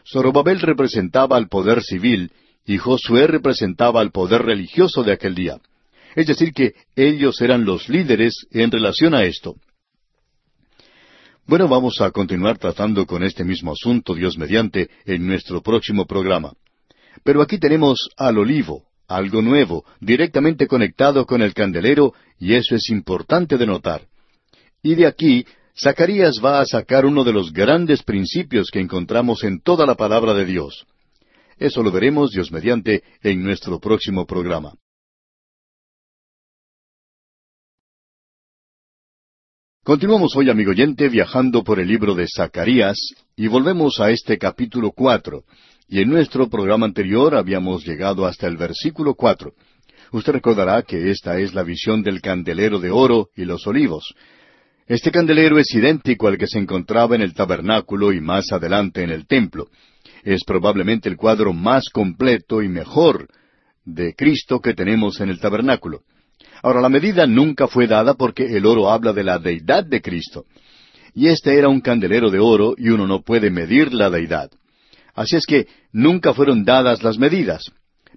Zorobabel 0.07 0.61
representaba 0.61 1.37
al 1.37 1.49
poder 1.49 1.83
civil 1.83 2.31
y 2.67 2.79
Josué 2.79 3.27
representaba 3.27 4.01
al 4.01 4.11
poder 4.11 4.43
religioso 4.43 5.03
de 5.03 5.13
aquel 5.13 5.35
día. 5.35 5.59
Es 6.15 6.27
decir, 6.27 6.53
que 6.53 6.75
ellos 6.97 7.41
eran 7.41 7.65
los 7.65 7.89
líderes 7.89 8.47
en 8.51 8.71
relación 8.71 9.15
a 9.15 9.25
esto. 9.25 9.57
Bueno, 11.47 11.69
vamos 11.69 12.01
a 12.01 12.11
continuar 12.11 12.59
tratando 12.59 13.05
con 13.07 13.23
este 13.23 13.45
mismo 13.45 13.73
asunto, 13.73 14.15
Dios 14.15 14.39
mediante, 14.39 14.89
en 15.05 15.27
nuestro 15.27 15.63
próximo 15.63 16.07
programa. 16.07 16.53
Pero 17.23 17.43
aquí 17.43 17.59
tenemos 17.59 18.09
al 18.17 18.39
olivo, 18.39 18.85
algo 19.09 19.43
nuevo, 19.43 19.85
directamente 20.01 20.67
conectado 20.67 21.27
con 21.27 21.43
el 21.43 21.55
candelero, 21.55 22.15
y 22.39 22.55
eso 22.55 22.75
es 22.75 22.91
importante 22.91 23.57
de 23.57 23.67
notar. 23.67 24.07
Y 24.83 24.95
de 24.95 25.07
aquí, 25.07 25.47
Zacarías 25.77 26.41
va 26.45 26.61
a 26.61 26.67
sacar 26.67 27.05
uno 27.05 27.25
de 27.25 27.33
los 27.33 27.53
grandes 27.53 28.03
principios 28.03 28.71
que 28.71 28.81
encontramos 28.81 29.43
en 29.45 29.61
toda 29.61 29.87
la 29.87 29.95
palabra 29.95 30.35
de 30.35 30.45
Dios. 30.45 30.87
Eso 31.59 31.83
lo 31.83 31.91
veremos, 31.91 32.31
Dios 32.31 32.53
mediante, 32.53 33.03
en 33.23 33.43
nuestro 33.43 33.81
próximo 33.81 34.27
programa. 34.27 34.75
Continuamos 39.85 40.35
hoy, 40.35 40.49
amigo 40.49 40.71
oyente, 40.71 41.11
viajando 41.11 41.63
por 41.63 41.79
el 41.79 41.89
libro 41.89 42.15
de 42.15 42.27
Zacarías 42.27 42.97
y 43.37 43.49
volvemos 43.49 44.01
a 44.01 44.11
este 44.11 44.39
capítulo 44.39 44.93
cuatro. 44.93 45.45
Y 45.89 46.01
en 46.01 46.09
nuestro 46.09 46.49
programa 46.49 46.87
anterior 46.87 47.35
habíamos 47.35 47.85
llegado 47.87 48.27
hasta 48.27 48.47
el 48.47 48.57
versículo 48.57 49.15
cuatro. 49.15 49.53
Usted 50.13 50.33
recordará 50.33 50.83
que 50.83 51.11
esta 51.11 51.39
es 51.39 51.55
la 51.55 51.63
visión 51.63 52.03
del 52.03 52.21
candelero 52.21 52.79
de 52.79 52.91
oro 52.91 53.29
y 53.37 53.45
los 53.45 53.67
olivos. 53.67 54.15
Este 54.87 55.11
candelero 55.11 55.59
es 55.59 55.75
idéntico 55.75 56.29
al 56.29 56.39
que 56.39 56.47
se 56.47 56.59
encontraba 56.59 57.17
en 57.17 57.23
el 57.23 57.35
tabernáculo 57.35 58.13
y 58.13 58.21
más 58.21 58.53
adelante 58.53 59.03
en 59.03 59.11
el 59.11 59.27
templo. 59.27 59.69
Es 60.23 60.43
probablemente 60.45 61.09
el 61.09 61.17
cuadro 61.17 61.53
más 61.53 61.89
completo 61.91 62.63
y 62.63 62.69
mejor 62.69 63.29
de 63.85 64.15
Cristo 64.15 64.61
que 64.61 64.75
tenemos 64.75 65.21
en 65.21 65.29
el 65.29 65.41
tabernáculo. 65.41 66.03
Ahora, 66.63 66.81
la 66.81 66.89
medida 66.89 67.27
nunca 67.27 67.69
fue 67.69 67.87
dada 67.87 68.15
porque 68.15 68.57
el 68.57 68.65
oro 68.65 68.91
habla 68.91 69.13
de 69.13 69.25
la 69.25 69.39
deidad 69.39 69.85
de 69.85 70.01
Cristo. 70.01 70.47
Y 71.15 71.29
este 71.29 71.59
era 71.59 71.69
un 71.69 71.81
candelero 71.81 72.31
de 72.31 72.39
oro 72.39 72.75
y 72.77 72.89
uno 72.89 73.07
no 73.07 73.23
puede 73.23 73.51
medir 73.51 73.93
la 73.93 74.11
deidad. 74.11 74.51
Así 75.15 75.37
es 75.37 75.47
que 75.47 75.69
nunca 75.93 76.35
fueron 76.35 76.65
dadas 76.65 77.03
las 77.03 77.19
medidas, 77.19 77.63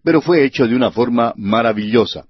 pero 0.03 0.21
fue 0.21 0.43
hecho 0.43 0.67
de 0.67 0.75
una 0.75 0.91
forma 0.91 1.33
maravillosa. 1.37 2.25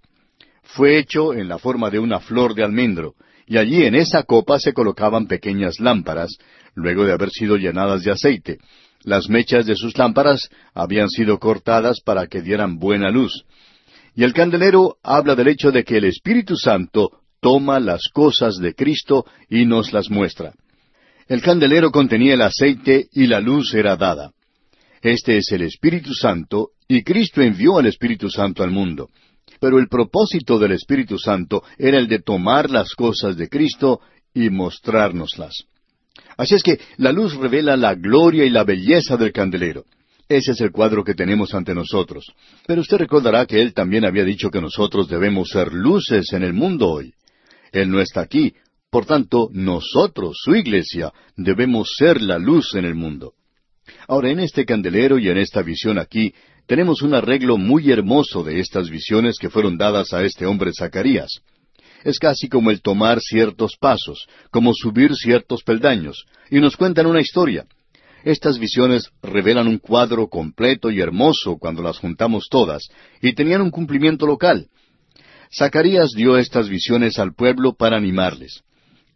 Fue 0.64 0.98
hecho 0.98 1.34
en 1.34 1.48
la 1.48 1.58
forma 1.58 1.90
de 1.90 2.00
una 2.00 2.20
flor 2.20 2.54
de 2.54 2.64
almendro, 2.64 3.16
y 3.46 3.58
allí 3.58 3.86
en 3.86 3.96
esa 3.96 4.24
copa 4.24 4.60
se 4.60 4.74
colocaban 4.74 5.28
pequeñas 5.28 5.80
lámparas, 5.80 6.38
luego 6.76 7.06
de 7.06 7.14
haber 7.14 7.30
sido 7.30 7.56
llenadas 7.56 8.04
de 8.04 8.12
aceite. 8.12 8.58
Las 9.04 9.30
mechas 9.30 9.66
de 9.66 9.76
sus 9.76 9.98
lámparas 9.98 10.50
habían 10.74 11.10
sido 11.10 11.40
cortadas 11.40 12.02
para 12.02 12.28
que 12.28 12.42
dieran 12.42 12.78
buena 12.78 13.10
luz. 13.10 13.46
Y 14.16 14.24
el 14.24 14.34
candelero 14.34 14.98
habla 15.02 15.36
del 15.36 15.48
hecho 15.48 15.72
de 15.72 15.86
que 15.86 15.98
el 15.98 16.06
Espíritu 16.06 16.58
Santo 16.58 17.12
toma 17.40 17.80
las 17.80 18.10
cosas 18.12 18.58
de 18.58 18.74
Cristo 18.74 19.26
y 19.50 19.66
nos 19.66 19.94
las 19.94 20.10
muestra. 20.10 20.54
El 21.28 21.42
candelero 21.42 21.92
contenía 21.92 22.34
el 22.34 22.42
aceite 22.42 23.08
y 23.14 23.28
la 23.28 23.40
luz 23.40 23.74
era 23.74 23.96
dada. 23.96 24.32
Este 25.10 25.38
es 25.38 25.54
el 25.54 25.62
Espíritu 25.62 26.14
Santo 26.14 26.72
y 26.86 27.02
Cristo 27.02 27.42
envió 27.42 27.78
al 27.78 27.86
Espíritu 27.86 28.30
Santo 28.30 28.62
al 28.62 28.72
mundo. 28.72 29.10
Pero 29.62 29.80
el 29.80 29.88
propósito 29.88 30.60
del 30.60 30.74
Espíritu 30.74 31.18
Santo 31.18 31.64
era 31.78 31.98
el 31.98 32.10
de 32.10 32.20
tomar 32.20 32.70
las 32.70 32.94
cosas 32.94 33.38
de 33.38 33.48
Cristo 33.48 34.02
y 34.34 34.50
mostrárnoslas. 34.50 35.64
Así 36.36 36.56
es 36.56 36.62
que 36.62 36.82
la 36.98 37.14
luz 37.14 37.36
revela 37.36 37.78
la 37.78 37.96
gloria 37.96 38.44
y 38.44 38.50
la 38.50 38.66
belleza 38.66 39.16
del 39.16 39.32
candelero. 39.32 39.86
Ese 40.28 40.52
es 40.52 40.60
el 40.60 40.74
cuadro 40.74 41.06
que 41.06 41.16
tenemos 41.16 41.54
ante 41.54 41.74
nosotros. 41.74 42.26
Pero 42.68 42.82
usted 42.82 42.98
recordará 42.98 43.46
que 43.46 43.62
Él 43.62 43.74
también 43.74 44.04
había 44.04 44.26
dicho 44.26 44.50
que 44.50 44.60
nosotros 44.60 45.08
debemos 45.08 45.48
ser 45.48 45.72
luces 45.72 46.34
en 46.34 46.44
el 46.44 46.52
mundo 46.52 46.90
hoy. 46.90 47.14
Él 47.72 47.90
no 47.90 48.02
está 48.02 48.20
aquí. 48.20 48.56
Por 48.90 49.06
tanto, 49.06 49.48
nosotros, 49.54 50.36
su 50.44 50.54
iglesia, 50.54 51.14
debemos 51.38 51.92
ser 51.98 52.22
la 52.22 52.38
luz 52.38 52.76
en 52.76 52.84
el 52.84 52.96
mundo. 52.96 53.36
Ahora, 54.08 54.30
en 54.30 54.40
este 54.40 54.66
candelero 54.66 55.20
y 55.20 55.28
en 55.28 55.38
esta 55.38 55.62
visión 55.62 56.00
aquí, 56.00 56.34
tenemos 56.66 57.02
un 57.02 57.14
arreglo 57.14 57.58
muy 57.58 57.92
hermoso 57.92 58.42
de 58.42 58.60
estas 58.62 58.90
visiones 58.90 59.38
que 59.38 59.50
fueron 59.50 59.78
dadas 59.78 60.14
a 60.14 60.24
este 60.24 60.46
hombre 60.46 60.72
Zacarías. 60.78 61.42
Es 62.06 62.18
casi 62.18 62.48
como 62.48 62.72
el 62.72 62.82
tomar 62.82 63.20
ciertos 63.20 63.76
pasos, 63.78 64.28
como 64.50 64.74
subir 64.74 65.14
ciertos 65.16 65.64
peldaños, 65.64 66.26
y 66.50 66.62
nos 66.62 66.78
cuentan 66.78 67.06
una 67.06 67.20
historia. 67.20 67.66
Estas 68.24 68.60
visiones 68.60 69.10
revelan 69.22 69.68
un 69.68 69.78
cuadro 69.78 70.28
completo 70.28 70.90
y 70.90 71.02
hermoso 71.02 71.58
cuando 71.58 71.82
las 71.82 71.98
juntamos 71.98 72.48
todas, 72.50 72.88
y 73.22 73.34
tenían 73.34 73.62
un 73.62 73.72
cumplimiento 73.72 74.26
local. 74.26 74.68
Zacarías 75.54 76.12
dio 76.16 76.38
estas 76.38 76.70
visiones 76.70 77.20
al 77.20 77.34
pueblo 77.34 77.74
para 77.74 77.98
animarles. 77.98 78.62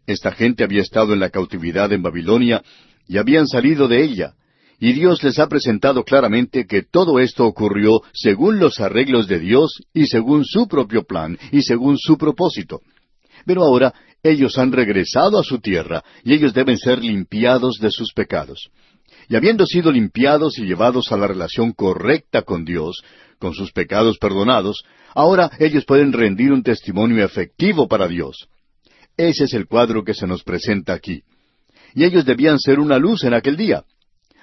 Esta 0.06 0.32
gente 0.32 0.64
había 0.64 0.82
estado 0.82 1.14
en 1.14 1.20
la 1.20 1.30
cautividad 1.30 1.92
en 1.92 2.02
Babilonia 2.02 2.62
y 3.08 3.18
habían 3.18 3.46
salido 3.46 3.88
de 3.88 4.02
ella, 4.02 4.34
y 4.82 4.94
Dios 4.94 5.22
les 5.22 5.38
ha 5.38 5.46
presentado 5.46 6.02
claramente 6.02 6.66
que 6.66 6.82
todo 6.82 7.20
esto 7.20 7.46
ocurrió 7.46 8.02
según 8.12 8.58
los 8.58 8.80
arreglos 8.80 9.28
de 9.28 9.38
Dios 9.38 9.80
y 9.94 10.06
según 10.06 10.44
su 10.44 10.66
propio 10.66 11.04
plan 11.04 11.38
y 11.52 11.62
según 11.62 11.98
su 11.98 12.18
propósito. 12.18 12.80
Pero 13.46 13.62
ahora 13.62 13.94
ellos 14.24 14.58
han 14.58 14.72
regresado 14.72 15.38
a 15.38 15.44
su 15.44 15.60
tierra 15.60 16.02
y 16.24 16.34
ellos 16.34 16.52
deben 16.52 16.78
ser 16.78 16.98
limpiados 16.98 17.78
de 17.78 17.92
sus 17.92 18.12
pecados. 18.12 18.70
Y 19.28 19.36
habiendo 19.36 19.66
sido 19.66 19.92
limpiados 19.92 20.58
y 20.58 20.64
llevados 20.64 21.12
a 21.12 21.16
la 21.16 21.28
relación 21.28 21.70
correcta 21.70 22.42
con 22.42 22.64
Dios, 22.64 23.04
con 23.38 23.54
sus 23.54 23.70
pecados 23.70 24.18
perdonados, 24.18 24.82
ahora 25.14 25.52
ellos 25.60 25.84
pueden 25.84 26.12
rendir 26.12 26.50
un 26.50 26.64
testimonio 26.64 27.24
efectivo 27.24 27.86
para 27.86 28.08
Dios. 28.08 28.48
Ese 29.16 29.44
es 29.44 29.54
el 29.54 29.68
cuadro 29.68 30.02
que 30.02 30.14
se 30.14 30.26
nos 30.26 30.42
presenta 30.42 30.92
aquí. 30.92 31.22
Y 31.94 32.02
ellos 32.02 32.24
debían 32.24 32.58
ser 32.58 32.80
una 32.80 32.98
luz 32.98 33.22
en 33.22 33.34
aquel 33.34 33.56
día. 33.56 33.84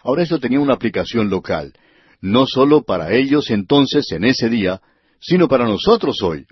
Ahora 0.04 0.24
esto 0.24 0.40
tenía 0.40 0.60
una 0.60 0.74
aplicación 0.74 1.30
local, 1.30 1.74
no 2.22 2.46
sólo 2.46 2.84
para 2.84 3.14
ellos 3.14 3.50
entonces 3.50 4.12
en 4.12 4.24
ese 4.24 4.50
día, 4.50 4.82
sino 5.20 5.48
para 5.48 5.66
nosotros 5.66 6.22
hoy. 6.22 6.46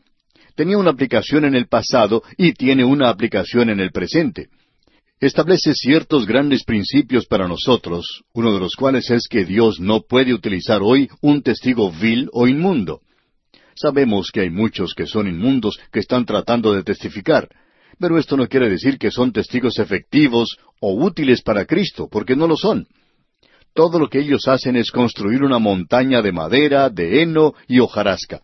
Tenía 0.56 0.78
una 0.78 0.92
aplicación 0.92 1.46
en 1.46 1.56
el 1.56 1.68
pasado 1.68 2.24
y 2.38 2.54
tiene 2.54 2.84
una 2.84 3.10
aplicación 3.10 3.70
en 3.70 3.80
el 3.80 3.92
presente 3.92 4.50
establece 5.20 5.74
ciertos 5.74 6.28
grandes 6.28 6.64
principios 6.64 7.26
para 7.26 7.48
nosotros, 7.48 8.24
uno 8.34 8.54
de 8.54 8.60
los 8.60 8.76
cuales 8.76 9.10
es 9.10 9.28
que 9.28 9.46
Dios 9.46 9.80
no 9.80 10.02
puede 10.02 10.34
utilizar 10.34 10.82
hoy 10.84 11.10
un 11.22 11.42
testigo 11.42 11.92
vil 11.92 12.30
o 12.34 12.48
inmundo. 12.48 13.02
Sabemos 13.76 14.32
que 14.32 14.42
hay 14.42 14.50
muchos 14.50 14.94
que 14.94 15.08
son 15.08 15.28
inmundos 15.28 15.80
que 15.92 16.00
están 16.00 16.26
tratando 16.26 16.74
de 16.74 16.84
testificar, 16.84 17.50
pero 18.00 18.18
esto 18.20 18.38
no 18.38 18.48
quiere 18.48 18.70
decir 18.70 18.98
que 18.98 19.12
son 19.12 19.32
testigos 19.32 19.80
efectivos 19.80 20.58
o 20.80 20.94
útiles 20.94 21.42
para 21.42 21.66
Cristo, 21.66 22.08
porque 22.12 22.36
no 22.36 22.48
lo 22.48 22.56
son. 22.56 22.88
Todo 23.78 24.00
lo 24.00 24.10
que 24.10 24.22
ellos 24.22 24.48
hacen 24.48 24.76
es 24.76 24.90
construir 24.90 25.44
una 25.44 25.60
montaña 25.60 26.24
de 26.24 26.32
madera, 26.32 26.90
de 26.90 27.22
heno 27.22 27.54
y 27.68 27.78
hojarasca, 27.78 28.42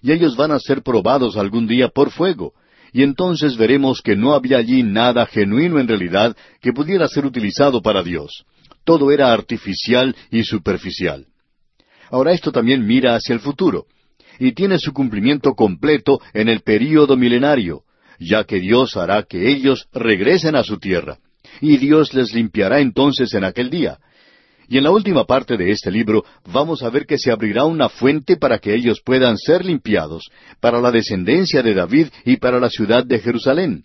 y 0.00 0.12
ellos 0.12 0.36
van 0.36 0.52
a 0.52 0.60
ser 0.60 0.84
probados 0.84 1.36
algún 1.36 1.66
día 1.66 1.88
por 1.88 2.12
fuego, 2.12 2.52
y 2.92 3.02
entonces 3.02 3.56
veremos 3.56 4.00
que 4.00 4.14
no 4.14 4.32
había 4.32 4.58
allí 4.58 4.84
nada 4.84 5.26
genuino 5.26 5.80
en 5.80 5.88
realidad 5.88 6.36
que 6.60 6.72
pudiera 6.72 7.08
ser 7.08 7.26
utilizado 7.26 7.82
para 7.82 8.04
Dios. 8.04 8.44
Todo 8.84 9.10
era 9.10 9.32
artificial 9.32 10.14
y 10.30 10.44
superficial. 10.44 11.26
Ahora 12.08 12.30
esto 12.30 12.52
también 12.52 12.86
mira 12.86 13.16
hacia 13.16 13.32
el 13.32 13.40
futuro, 13.40 13.86
y 14.38 14.52
tiene 14.52 14.78
su 14.78 14.92
cumplimiento 14.92 15.54
completo 15.54 16.20
en 16.32 16.48
el 16.48 16.60
período 16.60 17.16
milenario, 17.16 17.82
ya 18.20 18.44
que 18.44 18.60
Dios 18.60 18.96
hará 18.96 19.24
que 19.24 19.50
ellos 19.50 19.88
regresen 19.92 20.54
a 20.54 20.62
su 20.62 20.78
tierra, 20.78 21.18
y 21.60 21.76
Dios 21.76 22.14
les 22.14 22.32
limpiará 22.32 22.78
entonces 22.78 23.34
en 23.34 23.42
aquel 23.42 23.68
día. 23.68 23.98
Y 24.68 24.78
en 24.78 24.84
la 24.84 24.90
última 24.90 25.24
parte 25.24 25.56
de 25.56 25.70
este 25.70 25.90
libro 25.90 26.24
vamos 26.52 26.82
a 26.82 26.90
ver 26.90 27.06
que 27.06 27.18
se 27.18 27.30
abrirá 27.30 27.64
una 27.64 27.88
fuente 27.88 28.36
para 28.36 28.58
que 28.58 28.74
ellos 28.74 29.00
puedan 29.04 29.38
ser 29.38 29.64
limpiados, 29.64 30.24
para 30.60 30.80
la 30.80 30.90
descendencia 30.90 31.62
de 31.62 31.74
David 31.74 32.08
y 32.24 32.36
para 32.36 32.58
la 32.58 32.68
ciudad 32.68 33.04
de 33.04 33.18
Jerusalén. 33.20 33.84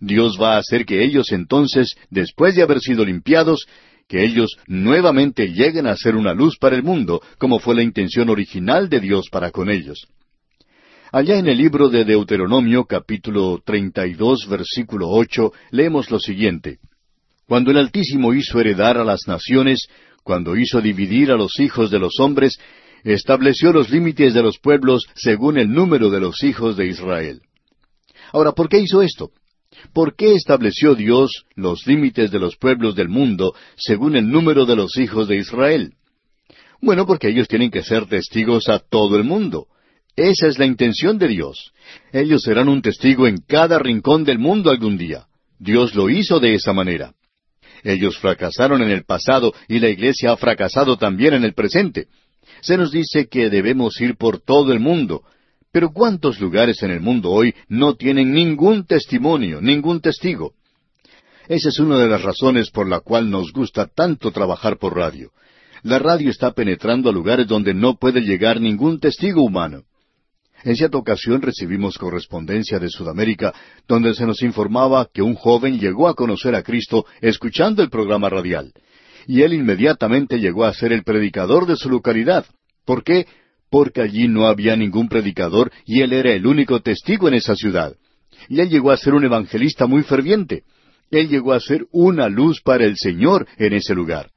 Dios 0.00 0.38
va 0.40 0.54
a 0.54 0.58
hacer 0.58 0.84
que 0.84 1.04
ellos 1.04 1.32
entonces, 1.32 1.94
después 2.10 2.54
de 2.54 2.62
haber 2.62 2.80
sido 2.80 3.04
limpiados, 3.04 3.66
que 4.08 4.24
ellos 4.24 4.56
nuevamente 4.66 5.48
lleguen 5.48 5.86
a 5.86 5.96
ser 5.96 6.16
una 6.16 6.32
luz 6.32 6.56
para 6.58 6.76
el 6.76 6.82
mundo, 6.82 7.20
como 7.38 7.58
fue 7.58 7.74
la 7.74 7.82
intención 7.82 8.30
original 8.30 8.88
de 8.88 9.00
Dios 9.00 9.28
para 9.30 9.50
con 9.50 9.70
ellos. 9.70 10.08
Allá 11.12 11.38
en 11.38 11.48
el 11.48 11.58
libro 11.58 11.88
de 11.88 12.04
Deuteronomio 12.04 12.84
capítulo 12.84 13.60
32 13.64 14.46
versículo 14.48 15.08
8 15.08 15.52
leemos 15.70 16.10
lo 16.10 16.18
siguiente. 16.18 16.78
Cuando 17.46 17.70
el 17.70 17.78
Altísimo 17.78 18.34
hizo 18.34 18.60
heredar 18.60 18.98
a 18.98 19.04
las 19.04 19.26
naciones, 19.26 19.88
cuando 20.28 20.58
hizo 20.58 20.82
dividir 20.82 21.30
a 21.30 21.38
los 21.38 21.58
hijos 21.58 21.90
de 21.90 21.98
los 21.98 22.20
hombres, 22.20 22.58
estableció 23.02 23.72
los 23.72 23.88
límites 23.88 24.34
de 24.34 24.42
los 24.42 24.58
pueblos 24.58 25.06
según 25.14 25.56
el 25.56 25.72
número 25.72 26.10
de 26.10 26.20
los 26.20 26.42
hijos 26.42 26.76
de 26.76 26.86
Israel. 26.86 27.40
Ahora, 28.34 28.52
¿por 28.52 28.68
qué 28.68 28.78
hizo 28.78 29.00
esto? 29.00 29.30
¿Por 29.94 30.16
qué 30.16 30.34
estableció 30.34 30.94
Dios 30.94 31.46
los 31.54 31.86
límites 31.86 32.30
de 32.30 32.38
los 32.40 32.56
pueblos 32.56 32.94
del 32.94 33.08
mundo 33.08 33.54
según 33.78 34.16
el 34.16 34.28
número 34.28 34.66
de 34.66 34.76
los 34.76 34.98
hijos 34.98 35.28
de 35.28 35.38
Israel? 35.38 35.94
Bueno, 36.82 37.06
porque 37.06 37.30
ellos 37.30 37.48
tienen 37.48 37.70
que 37.70 37.82
ser 37.82 38.04
testigos 38.04 38.68
a 38.68 38.80
todo 38.80 39.16
el 39.16 39.24
mundo. 39.24 39.68
Esa 40.14 40.46
es 40.46 40.58
la 40.58 40.66
intención 40.66 41.16
de 41.16 41.28
Dios. 41.28 41.72
Ellos 42.12 42.42
serán 42.42 42.68
un 42.68 42.82
testigo 42.82 43.26
en 43.26 43.38
cada 43.38 43.78
rincón 43.78 44.24
del 44.24 44.38
mundo 44.38 44.70
algún 44.70 44.98
día. 44.98 45.24
Dios 45.58 45.94
lo 45.94 46.10
hizo 46.10 46.38
de 46.38 46.52
esa 46.52 46.74
manera. 46.74 47.14
Ellos 47.84 48.18
fracasaron 48.18 48.82
en 48.82 48.90
el 48.90 49.04
pasado 49.04 49.52
y 49.68 49.78
la 49.78 49.88
iglesia 49.88 50.32
ha 50.32 50.36
fracasado 50.36 50.96
también 50.96 51.34
en 51.34 51.44
el 51.44 51.54
presente. 51.54 52.06
Se 52.60 52.76
nos 52.76 52.90
dice 52.90 53.28
que 53.28 53.50
debemos 53.50 54.00
ir 54.00 54.16
por 54.16 54.40
todo 54.40 54.72
el 54.72 54.80
mundo. 54.80 55.22
Pero 55.70 55.90
¿cuántos 55.92 56.40
lugares 56.40 56.82
en 56.82 56.90
el 56.90 57.00
mundo 57.00 57.30
hoy 57.30 57.54
no 57.68 57.94
tienen 57.94 58.32
ningún 58.32 58.86
testimonio, 58.86 59.60
ningún 59.60 60.00
testigo? 60.00 60.54
Esa 61.48 61.68
es 61.68 61.78
una 61.78 61.98
de 61.98 62.08
las 62.08 62.22
razones 62.22 62.70
por 62.70 62.88
la 62.88 63.00
cual 63.00 63.30
nos 63.30 63.52
gusta 63.52 63.86
tanto 63.86 64.30
trabajar 64.32 64.78
por 64.78 64.96
radio. 64.96 65.30
La 65.82 65.98
radio 65.98 66.30
está 66.30 66.52
penetrando 66.52 67.08
a 67.08 67.12
lugares 67.12 67.46
donde 67.46 67.74
no 67.74 67.96
puede 67.96 68.20
llegar 68.20 68.60
ningún 68.60 68.98
testigo 68.98 69.42
humano. 69.42 69.84
En 70.64 70.76
cierta 70.76 70.98
ocasión 70.98 71.40
recibimos 71.40 71.98
correspondencia 71.98 72.78
de 72.78 72.88
Sudamérica 72.88 73.54
donde 73.86 74.14
se 74.14 74.26
nos 74.26 74.42
informaba 74.42 75.08
que 75.12 75.22
un 75.22 75.34
joven 75.34 75.78
llegó 75.78 76.08
a 76.08 76.14
conocer 76.14 76.54
a 76.54 76.62
Cristo 76.62 77.06
escuchando 77.20 77.82
el 77.82 77.90
programa 77.90 78.28
radial. 78.28 78.72
Y 79.26 79.42
él 79.42 79.52
inmediatamente 79.52 80.38
llegó 80.40 80.64
a 80.64 80.74
ser 80.74 80.92
el 80.92 81.04
predicador 81.04 81.66
de 81.66 81.76
su 81.76 81.88
localidad. 81.88 82.46
¿Por 82.84 83.04
qué? 83.04 83.26
Porque 83.70 84.00
allí 84.00 84.26
no 84.26 84.46
había 84.46 84.74
ningún 84.76 85.08
predicador 85.08 85.70
y 85.84 86.00
él 86.00 86.12
era 86.12 86.32
el 86.32 86.46
único 86.46 86.80
testigo 86.80 87.28
en 87.28 87.34
esa 87.34 87.54
ciudad. 87.54 87.94
Y 88.48 88.60
él 88.60 88.68
llegó 88.68 88.90
a 88.90 88.96
ser 88.96 89.14
un 89.14 89.24
evangelista 89.24 89.86
muy 89.86 90.02
ferviente. 90.02 90.64
Él 91.10 91.28
llegó 91.28 91.52
a 91.52 91.60
ser 91.60 91.86
una 91.92 92.28
luz 92.28 92.60
para 92.62 92.84
el 92.84 92.96
Señor 92.96 93.46
en 93.58 93.74
ese 93.74 93.94
lugar. 93.94 94.30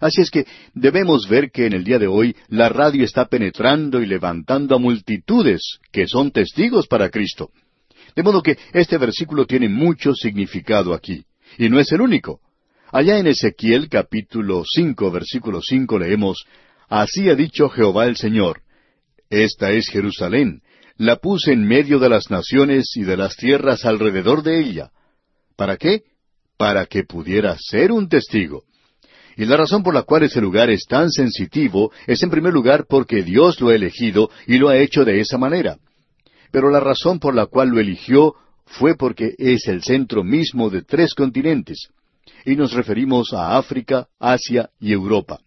Así 0.00 0.22
es 0.22 0.30
que 0.30 0.46
debemos 0.74 1.28
ver 1.28 1.50
que 1.50 1.66
en 1.66 1.72
el 1.72 1.84
día 1.84 1.98
de 1.98 2.06
hoy 2.06 2.36
la 2.48 2.68
radio 2.68 3.04
está 3.04 3.26
penetrando 3.26 4.02
y 4.02 4.06
levantando 4.06 4.74
a 4.74 4.78
multitudes 4.78 5.78
que 5.92 6.06
son 6.06 6.30
testigos 6.30 6.86
para 6.86 7.10
Cristo. 7.10 7.50
De 8.14 8.22
modo 8.22 8.42
que 8.42 8.58
este 8.72 8.98
versículo 8.98 9.46
tiene 9.46 9.68
mucho 9.68 10.14
significado 10.14 10.94
aquí. 10.94 11.24
Y 11.58 11.68
no 11.68 11.78
es 11.78 11.90
el 11.92 12.00
único. 12.00 12.40
Allá 12.92 13.18
en 13.18 13.26
Ezequiel 13.26 13.88
capítulo 13.88 14.62
cinco 14.64 15.10
versículo 15.10 15.60
cinco 15.62 15.98
leemos 15.98 16.44
Así 16.88 17.28
ha 17.28 17.34
dicho 17.34 17.68
Jehová 17.68 18.06
el 18.06 18.16
Señor 18.16 18.60
Esta 19.30 19.72
es 19.72 19.88
Jerusalén, 19.88 20.62
la 20.96 21.16
puse 21.16 21.52
en 21.52 21.66
medio 21.66 21.98
de 21.98 22.08
las 22.08 22.30
naciones 22.30 22.96
y 22.96 23.02
de 23.02 23.16
las 23.16 23.36
tierras 23.36 23.84
alrededor 23.84 24.42
de 24.42 24.60
ella. 24.60 24.90
¿Para 25.56 25.76
qué? 25.76 26.02
Para 26.56 26.86
que 26.86 27.02
pudiera 27.02 27.56
ser 27.58 27.90
un 27.90 28.08
testigo. 28.08 28.62
Y 29.36 29.44
la 29.46 29.56
razón 29.56 29.82
por 29.82 29.94
la 29.94 30.02
cual 30.02 30.22
ese 30.22 30.40
lugar 30.40 30.70
es 30.70 30.86
tan 30.86 31.10
sensitivo 31.10 31.90
es 32.06 32.22
en 32.22 32.30
primer 32.30 32.52
lugar 32.52 32.86
porque 32.88 33.22
Dios 33.22 33.60
lo 33.60 33.68
ha 33.68 33.74
elegido 33.74 34.30
y 34.46 34.58
lo 34.58 34.68
ha 34.68 34.78
hecho 34.78 35.04
de 35.04 35.20
esa 35.20 35.38
manera. 35.38 35.76
Pero 36.52 36.70
la 36.70 36.80
razón 36.80 37.18
por 37.18 37.34
la 37.34 37.46
cual 37.46 37.70
lo 37.70 37.80
eligió 37.80 38.34
fue 38.64 38.96
porque 38.96 39.34
es 39.38 39.66
el 39.66 39.82
centro 39.82 40.22
mismo 40.22 40.70
de 40.70 40.82
tres 40.82 41.14
continentes. 41.14 41.88
Y 42.44 42.54
nos 42.54 42.72
referimos 42.72 43.32
a 43.32 43.58
África, 43.58 44.06
Asia 44.20 44.70
y 44.78 44.92
Europa. 44.92 45.40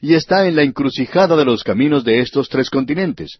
Y 0.00 0.14
está 0.14 0.46
en 0.46 0.54
la 0.54 0.62
encrucijada 0.62 1.34
de 1.36 1.44
los 1.44 1.64
caminos 1.64 2.04
de 2.04 2.20
estos 2.20 2.48
tres 2.48 2.70
continentes. 2.70 3.38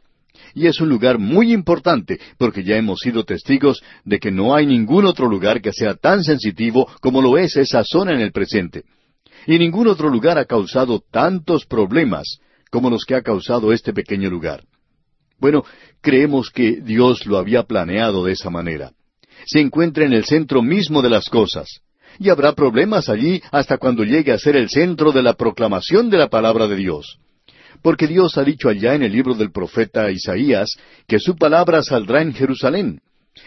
Y 0.54 0.66
es 0.66 0.80
un 0.80 0.88
lugar 0.88 1.18
muy 1.18 1.52
importante 1.52 2.18
porque 2.36 2.64
ya 2.64 2.76
hemos 2.76 3.00
sido 3.00 3.24
testigos 3.24 3.82
de 4.04 4.18
que 4.18 4.32
no 4.32 4.54
hay 4.56 4.66
ningún 4.66 5.06
otro 5.06 5.28
lugar 5.28 5.60
que 5.60 5.72
sea 5.72 5.94
tan 5.94 6.24
sensitivo 6.24 6.88
como 7.00 7.22
lo 7.22 7.38
es 7.38 7.56
esa 7.56 7.84
zona 7.84 8.12
en 8.12 8.20
el 8.20 8.32
presente 8.32 8.82
y 9.47 9.59
ningún 9.59 9.89
otro 9.89 10.09
lugar 10.09 10.39
ha 10.39 10.45
causado 10.45 11.01
tantos 11.11 11.66
problemas 11.66 12.39
como 12.70 12.91
los 12.91 13.05
que 13.05 13.14
ha 13.14 13.22
causado 13.22 13.72
este 13.72 13.93
pequeño 13.93 14.30
lugar. 14.30 14.64
Bueno, 15.39 15.64
creemos 16.01 16.51
que 16.51 16.80
Dios 16.82 17.26
lo 17.26 17.39
había 17.39 17.62
planeado 17.62 18.24
de 18.24 18.32
esa 18.32 18.51
manera. 18.51 18.93
Se 19.47 19.61
encuentra 19.61 20.05
en 20.05 20.12
el 20.12 20.24
centro 20.24 20.62
mismo 20.62 21.01
de 21.01 21.11
las 21.11 21.28
cosas. 21.28 21.80
Y 22.18 22.30
habrá 22.30 22.53
problemas 22.53 23.09
allí 23.09 23.41
hasta 23.53 23.78
cuando 23.78 24.03
llegue 24.03 24.32
a 24.32 24.39
ser 24.39 24.57
el 24.57 24.68
centro 24.68 25.12
de 25.12 25.22
la 25.22 25.34
proclamación 25.34 26.11
de 26.11 26.18
la 26.18 26.28
palabra 26.28 26.66
de 26.66 26.76
Dios. 26.76 27.18
Porque 27.82 28.09
Dios 28.09 28.36
ha 28.36 28.43
dicho 28.43 28.68
allá 28.68 28.95
en 28.95 29.05
el 29.05 29.12
libro 29.12 29.34
del 29.34 29.53
profeta 29.53 30.11
Isaías 30.11 30.76
que 31.07 31.20
su 31.20 31.36
palabra 31.36 31.82
saldrá 31.82 32.22
en 32.22 32.34
Jerusalén. 32.34 33.01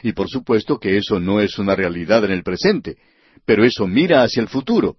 Y 0.03 0.13
por 0.13 0.29
supuesto 0.29 0.79
que 0.79 0.97
eso 0.97 1.19
no 1.19 1.41
es 1.41 1.59
una 1.59 1.75
realidad 1.75 2.23
en 2.23 2.31
el 2.31 2.43
presente, 2.43 2.95
pero 3.45 3.65
eso 3.65 3.87
mira 3.87 4.23
hacia 4.23 4.41
el 4.41 4.47
futuro. 4.47 4.95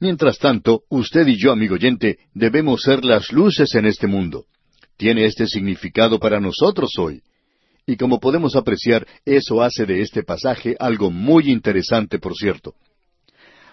Mientras 0.00 0.38
tanto, 0.38 0.84
usted 0.88 1.26
y 1.26 1.36
yo, 1.36 1.52
amigo 1.52 1.74
oyente, 1.74 2.18
debemos 2.32 2.80
ser 2.80 3.04
las 3.04 3.30
luces 3.32 3.74
en 3.74 3.84
este 3.84 4.06
mundo. 4.06 4.46
Tiene 4.96 5.26
este 5.26 5.46
significado 5.46 6.18
para 6.18 6.40
nosotros 6.40 6.92
hoy. 6.98 7.22
Y 7.86 7.96
como 7.96 8.18
podemos 8.18 8.56
apreciar, 8.56 9.06
eso 9.26 9.62
hace 9.62 9.84
de 9.84 10.00
este 10.00 10.22
pasaje 10.22 10.74
algo 10.78 11.10
muy 11.10 11.50
interesante, 11.50 12.18
por 12.18 12.34
cierto. 12.34 12.74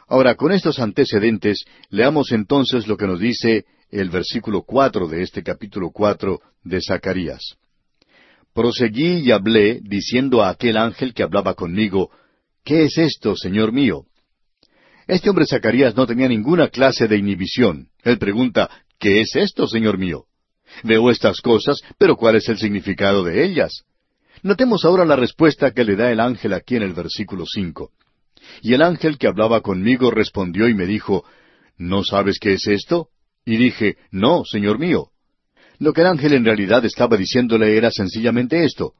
Ahora, 0.07 0.35
con 0.35 0.51
estos 0.51 0.79
antecedentes, 0.79 1.63
leamos 1.89 2.31
entonces 2.33 2.87
lo 2.87 2.97
que 2.97 3.07
nos 3.07 3.19
dice 3.19 3.65
el 3.89 4.09
versículo 4.09 4.63
cuatro 4.63 5.07
de 5.07 5.21
este 5.21 5.43
capítulo 5.43 5.91
cuatro 5.91 6.41
de 6.63 6.81
Zacarías. 6.81 7.55
Proseguí 8.53 9.19
y 9.19 9.31
hablé, 9.31 9.79
diciendo 9.81 10.43
a 10.43 10.49
aquel 10.49 10.75
ángel 10.75 11.13
que 11.13 11.23
hablaba 11.23 11.53
conmigo, 11.53 12.09
¿Qué 12.65 12.83
es 12.83 12.97
esto, 12.97 13.33
Señor 13.37 13.71
mío? 13.71 14.07
Este 15.07 15.29
hombre 15.29 15.45
Zacarías 15.45 15.95
no 15.95 16.05
tenía 16.05 16.27
ninguna 16.27 16.67
clase 16.67 17.07
de 17.07 17.17
inhibición. 17.17 17.87
Él 18.03 18.17
pregunta, 18.17 18.69
¿qué 18.99 19.21
es 19.21 19.35
esto, 19.35 19.67
Señor 19.67 19.97
mío? 19.97 20.25
Veo 20.83 21.09
estas 21.09 21.39
cosas, 21.39 21.79
pero 21.97 22.17
¿cuál 22.17 22.35
es 22.35 22.49
el 22.49 22.57
significado 22.57 23.23
de 23.23 23.45
ellas? 23.45 23.83
Notemos 24.43 24.83
ahora 24.83 25.05
la 25.05 25.15
respuesta 25.15 25.71
que 25.71 25.85
le 25.85 25.95
da 25.95 26.11
el 26.11 26.19
ángel 26.19 26.53
aquí 26.53 26.75
en 26.75 26.83
el 26.83 26.93
versículo 26.93 27.45
cinco. 27.45 27.91
Y 28.61 28.73
el 28.73 28.81
ángel 28.81 29.17
que 29.17 29.27
hablaba 29.27 29.61
conmigo 29.61 30.11
respondió 30.11 30.67
y 30.67 30.73
me 30.73 30.85
dijo, 30.85 31.23
¿No 31.77 32.03
sabes 32.03 32.37
qué 32.39 32.53
es 32.53 32.67
esto? 32.67 33.07
Y 33.45 33.57
dije, 33.57 33.95
No, 34.11 34.43
Señor 34.43 34.77
mío. 34.77 35.09
Lo 35.79 35.93
que 35.93 36.01
el 36.01 36.07
ángel 36.07 36.33
en 36.33 36.43
realidad 36.45 36.83
estaba 36.85 37.17
diciéndole 37.17 37.77
era 37.77 37.91
sencillamente 37.91 38.63
esto. 38.65 38.93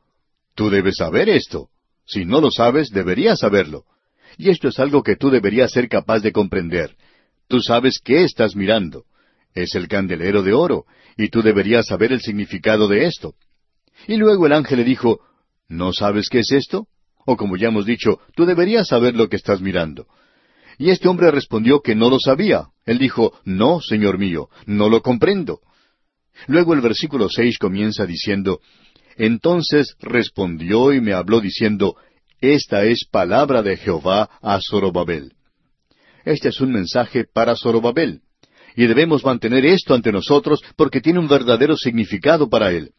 Tú 0.55 0.69
debes 0.69 0.95
saber 0.97 1.27
esto. 1.27 1.69
Si 2.05 2.23
no 2.23 2.39
lo 2.39 2.49
sabes, 2.49 2.89
deberías 2.89 3.39
saberlo. 3.39 3.83
Y 4.37 4.49
esto 4.49 4.67
es 4.67 4.79
algo 4.79 5.01
que 5.03 5.15
tú 5.15 5.29
deberías 5.29 5.71
ser 5.71 5.89
capaz 5.89 6.19
de 6.19 6.31
comprender. 6.31 6.95
Tú 7.47 7.61
sabes 7.61 7.99
qué 8.03 8.23
estás 8.23 8.55
mirando. 8.55 9.05
Es 9.53 9.73
el 9.75 9.87
candelero 9.87 10.43
de 10.43 10.53
oro, 10.53 10.85
y 11.17 11.29
tú 11.29 11.41
deberías 11.41 11.87
saber 11.87 12.11
el 12.11 12.21
significado 12.21 12.87
de 12.87 13.05
esto. 13.05 13.33
Y 14.07 14.17
luego 14.17 14.45
el 14.45 14.53
ángel 14.53 14.77
le 14.79 14.83
dijo, 14.83 15.21
¿No 15.67 15.91
sabes 15.91 16.29
qué 16.29 16.39
es 16.39 16.51
esto? 16.51 16.87
O 17.25 17.35
como 17.35 17.57
ya 17.57 17.69
hemos 17.69 17.85
dicho, 17.85 18.19
tú 18.35 18.45
deberías 18.45 18.87
saber 18.87 19.15
lo 19.15 19.27
que 19.27 19.35
estás 19.35 19.59
mirando. 19.59 20.07
Y 20.77 20.91
este 20.91 21.07
hombre 21.07 21.31
respondió 21.31 21.81
que 21.81 21.95
no 21.95 22.09
lo 22.09 22.19
sabía. 22.19 22.67
Él 22.85 22.99
dijo, 22.99 23.33
No, 23.43 23.81
Señor 23.81 24.19
mío, 24.19 24.49
no 24.65 24.89
lo 24.89 25.01
comprendo. 25.01 25.59
Luego 26.45 26.75
el 26.75 26.81
versículo 26.81 27.29
seis 27.29 27.57
comienza 27.57 28.05
diciendo, 28.05 28.59
Entonces 29.17 29.95
respondió 29.99 30.93
y 30.93 31.01
me 31.01 31.13
habló 31.13 31.41
diciendo, 31.41 31.95
esta 32.39 32.83
es 32.85 33.05
palabra 33.09 33.61
de 33.61 33.77
Jehová 33.77 34.29
a 34.41 34.59
Zorobabel. 34.61 35.33
Este 36.23 36.49
es 36.49 36.61
un 36.61 36.71
mensaje 36.71 37.25
para 37.25 37.55
Zorobabel. 37.55 38.21
Y 38.75 38.85
debemos 38.85 39.25
mantener 39.25 39.65
esto 39.65 39.93
ante 39.93 40.11
nosotros 40.11 40.61
porque 40.75 41.01
tiene 41.01 41.19
un 41.19 41.27
verdadero 41.27 41.75
significado 41.75 42.47
para 42.47 42.71
él. 42.71 42.91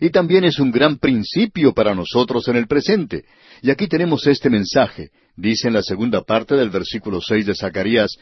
Y 0.00 0.10
también 0.10 0.44
es 0.44 0.58
un 0.58 0.70
gran 0.70 0.98
principio 0.98 1.72
para 1.72 1.94
nosotros 1.94 2.46
en 2.48 2.56
el 2.56 2.66
presente. 2.66 3.24
Y 3.62 3.70
aquí 3.70 3.86
tenemos 3.86 4.26
este 4.26 4.50
mensaje. 4.50 5.10
Dice 5.36 5.68
en 5.68 5.74
la 5.74 5.82
segunda 5.82 6.22
parte 6.22 6.56
del 6.56 6.70
versículo 6.70 7.20
seis 7.20 7.46
de 7.46 7.54
Zacarías, 7.54 8.16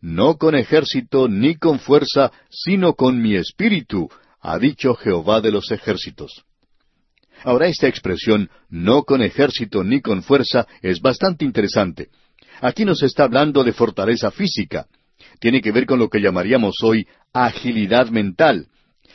no 0.00 0.36
con 0.36 0.54
ejército 0.54 1.28
ni 1.28 1.54
con 1.54 1.78
fuerza, 1.78 2.32
sino 2.50 2.94
con 2.94 3.22
mi 3.22 3.36
espíritu, 3.36 4.10
ha 4.40 4.58
dicho 4.58 4.94
Jehová 4.94 5.40
de 5.40 5.52
los 5.52 5.70
ejércitos. 5.70 6.44
Ahora 7.44 7.66
esta 7.66 7.88
expresión, 7.88 8.50
no 8.70 9.02
con 9.02 9.22
ejército 9.22 9.82
ni 9.84 10.00
con 10.00 10.22
fuerza, 10.22 10.66
es 10.80 11.00
bastante 11.00 11.44
interesante. 11.44 12.08
Aquí 12.60 12.84
nos 12.84 13.02
está 13.02 13.24
hablando 13.24 13.64
de 13.64 13.72
fortaleza 13.72 14.30
física. 14.30 14.86
Tiene 15.40 15.60
que 15.60 15.72
ver 15.72 15.86
con 15.86 15.98
lo 15.98 16.08
que 16.08 16.20
llamaríamos 16.20 16.76
hoy 16.82 17.06
agilidad 17.32 18.08
mental. 18.08 18.66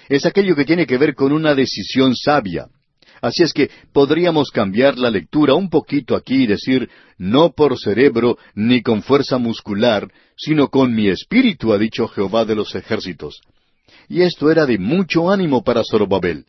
Es 0.09 0.25
aquello 0.25 0.55
que 0.55 0.65
tiene 0.65 0.85
que 0.85 0.97
ver 0.97 1.15
con 1.15 1.31
una 1.31 1.55
decisión 1.55 2.15
sabia. 2.15 2.67
Así 3.21 3.43
es 3.43 3.53
que 3.53 3.71
podríamos 3.93 4.51
cambiar 4.51 4.97
la 4.97 5.09
lectura 5.09 5.53
un 5.55 5.69
poquito 5.69 6.15
aquí 6.15 6.43
y 6.43 6.47
decir, 6.47 6.89
no 7.17 7.51
por 7.51 7.77
cerebro 7.79 8.37
ni 8.53 8.81
con 8.81 9.01
fuerza 9.01 9.37
muscular, 9.37 10.11
sino 10.35 10.69
con 10.69 10.93
mi 10.93 11.07
espíritu, 11.07 11.73
ha 11.73 11.77
dicho 11.77 12.07
Jehová 12.07 12.45
de 12.45 12.55
los 12.55 12.75
ejércitos. 12.75 13.41
Y 14.07 14.21
esto 14.21 14.51
era 14.51 14.65
de 14.65 14.77
mucho 14.77 15.31
ánimo 15.31 15.63
para 15.63 15.83
Zorobabel. 15.83 16.45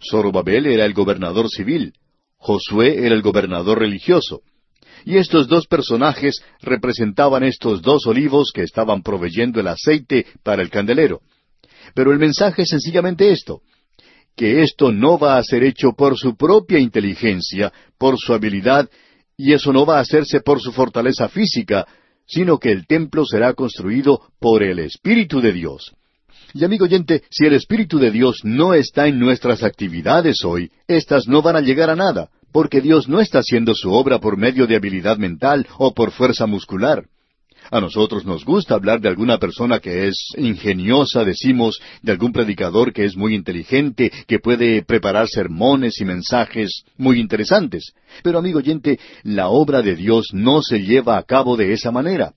Zorobabel 0.00 0.66
era 0.66 0.84
el 0.84 0.94
gobernador 0.94 1.48
civil, 1.48 1.92
Josué 2.36 3.04
era 3.04 3.14
el 3.14 3.22
gobernador 3.22 3.80
religioso. 3.80 4.42
Y 5.04 5.16
estos 5.16 5.48
dos 5.48 5.66
personajes 5.66 6.42
representaban 6.60 7.44
estos 7.44 7.82
dos 7.82 8.06
olivos 8.06 8.50
que 8.52 8.62
estaban 8.62 9.02
proveyendo 9.02 9.60
el 9.60 9.68
aceite 9.68 10.26
para 10.42 10.62
el 10.62 10.70
candelero. 10.70 11.20
Pero 11.94 12.12
el 12.12 12.18
mensaje 12.18 12.62
es 12.62 12.68
sencillamente 12.68 13.30
esto 13.30 13.62
que 14.38 14.62
esto 14.62 14.92
no 14.92 15.18
va 15.18 15.36
a 15.36 15.42
ser 15.42 15.64
hecho 15.64 15.92
por 15.92 16.16
su 16.16 16.36
propia 16.36 16.78
inteligencia, 16.78 17.72
por 17.98 18.16
su 18.18 18.32
habilidad, 18.32 18.88
y 19.36 19.52
eso 19.52 19.72
no 19.72 19.84
va 19.84 19.98
a 19.98 20.02
hacerse 20.02 20.40
por 20.40 20.60
su 20.60 20.70
fortaleza 20.72 21.28
física, 21.28 21.88
sino 22.24 22.58
que 22.58 22.70
el 22.70 22.86
templo 22.86 23.26
será 23.26 23.52
construido 23.54 24.20
por 24.38 24.62
el 24.62 24.78
Espíritu 24.78 25.40
de 25.40 25.52
Dios. 25.52 25.92
Y 26.54 26.64
amigo 26.64 26.86
oyente, 26.86 27.22
si 27.30 27.44
el 27.44 27.52
Espíritu 27.52 27.98
de 27.98 28.10
Dios 28.10 28.40
no 28.42 28.72
está 28.72 29.06
en 29.06 29.18
nuestras 29.18 29.62
actividades 29.62 30.44
hoy, 30.44 30.70
éstas 30.86 31.28
no 31.28 31.42
van 31.42 31.56
a 31.56 31.60
llegar 31.60 31.90
a 31.90 31.96
nada, 31.96 32.30
porque 32.52 32.80
Dios 32.80 33.08
no 33.08 33.20
está 33.20 33.40
haciendo 33.40 33.74
su 33.74 33.92
obra 33.92 34.18
por 34.18 34.38
medio 34.38 34.66
de 34.66 34.76
habilidad 34.76 35.18
mental 35.18 35.66
o 35.76 35.92
por 35.92 36.10
fuerza 36.10 36.46
muscular. 36.46 37.04
A 37.70 37.82
nosotros 37.82 38.24
nos 38.24 38.46
gusta 38.46 38.74
hablar 38.74 39.00
de 39.00 39.10
alguna 39.10 39.38
persona 39.38 39.78
que 39.78 40.08
es 40.08 40.16
ingeniosa, 40.38 41.22
decimos, 41.22 41.78
de 42.00 42.12
algún 42.12 42.32
predicador 42.32 42.94
que 42.94 43.04
es 43.04 43.14
muy 43.14 43.34
inteligente, 43.34 44.10
que 44.26 44.38
puede 44.38 44.82
preparar 44.82 45.28
sermones 45.28 46.00
y 46.00 46.06
mensajes 46.06 46.84
muy 46.96 47.20
interesantes. 47.20 47.92
Pero 48.22 48.38
amigo 48.38 48.60
oyente, 48.60 48.98
la 49.22 49.48
obra 49.48 49.82
de 49.82 49.96
Dios 49.96 50.28
no 50.32 50.62
se 50.62 50.80
lleva 50.80 51.18
a 51.18 51.22
cabo 51.24 51.58
de 51.58 51.74
esa 51.74 51.90
manera. 51.90 52.32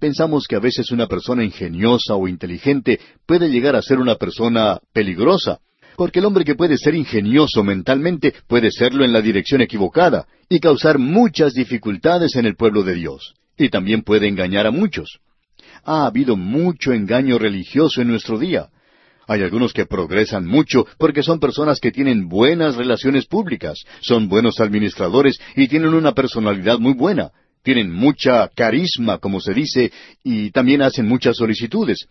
Pensamos 0.00 0.46
que 0.48 0.56
a 0.56 0.60
veces 0.60 0.90
una 0.92 1.06
persona 1.06 1.44
ingeniosa 1.44 2.14
o 2.14 2.26
inteligente 2.26 2.98
puede 3.26 3.50
llegar 3.50 3.76
a 3.76 3.82
ser 3.82 3.98
una 3.98 4.14
persona 4.14 4.80
peligrosa, 4.94 5.58
porque 5.96 6.20
el 6.20 6.24
hombre 6.24 6.46
que 6.46 6.54
puede 6.54 6.78
ser 6.78 6.94
ingenioso 6.94 7.62
mentalmente 7.62 8.32
puede 8.48 8.70
serlo 8.70 9.04
en 9.04 9.12
la 9.12 9.20
dirección 9.20 9.60
equivocada 9.60 10.26
y 10.48 10.58
causar 10.58 10.98
muchas 10.98 11.52
dificultades 11.52 12.34
en 12.36 12.46
el 12.46 12.56
pueblo 12.56 12.82
de 12.82 12.94
Dios 12.94 13.34
y 13.58 13.68
también 13.68 14.00
puede 14.02 14.26
engañar 14.26 14.66
a 14.66 14.70
muchos. 14.70 15.20
Ha 15.84 16.06
habido 16.06 16.34
mucho 16.34 16.94
engaño 16.94 17.38
religioso 17.38 18.00
en 18.00 18.08
nuestro 18.08 18.38
día. 18.38 18.70
Hay 19.28 19.42
algunos 19.42 19.74
que 19.74 19.84
progresan 19.84 20.46
mucho 20.46 20.86
porque 20.96 21.22
son 21.22 21.40
personas 21.40 21.78
que 21.78 21.92
tienen 21.92 22.26
buenas 22.26 22.76
relaciones 22.76 23.26
públicas, 23.26 23.78
son 24.00 24.30
buenos 24.30 24.60
administradores 24.60 25.38
y 25.56 25.68
tienen 25.68 25.92
una 25.92 26.12
personalidad 26.12 26.78
muy 26.78 26.94
buena, 26.94 27.32
tienen 27.62 27.92
mucha 27.92 28.48
carisma, 28.48 29.18
como 29.18 29.40
se 29.40 29.54
dice, 29.54 29.92
y 30.22 30.50
también 30.50 30.82
hacen 30.82 31.06
muchas 31.06 31.36
solicitudes. 31.36 32.06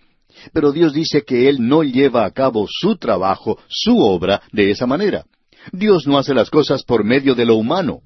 Pero 0.53 0.71
Dios 0.71 0.93
dice 0.93 1.23
que 1.23 1.49
Él 1.49 1.67
no 1.67 1.83
lleva 1.83 2.25
a 2.25 2.31
cabo 2.31 2.67
su 2.69 2.97
trabajo, 2.97 3.59
su 3.67 3.97
obra, 3.97 4.41
de 4.51 4.71
esa 4.71 4.85
manera. 4.85 5.25
Dios 5.71 6.07
no 6.07 6.17
hace 6.17 6.33
las 6.33 6.49
cosas 6.49 6.83
por 6.83 7.03
medio 7.03 7.35
de 7.35 7.45
lo 7.45 7.55
humano 7.55 8.01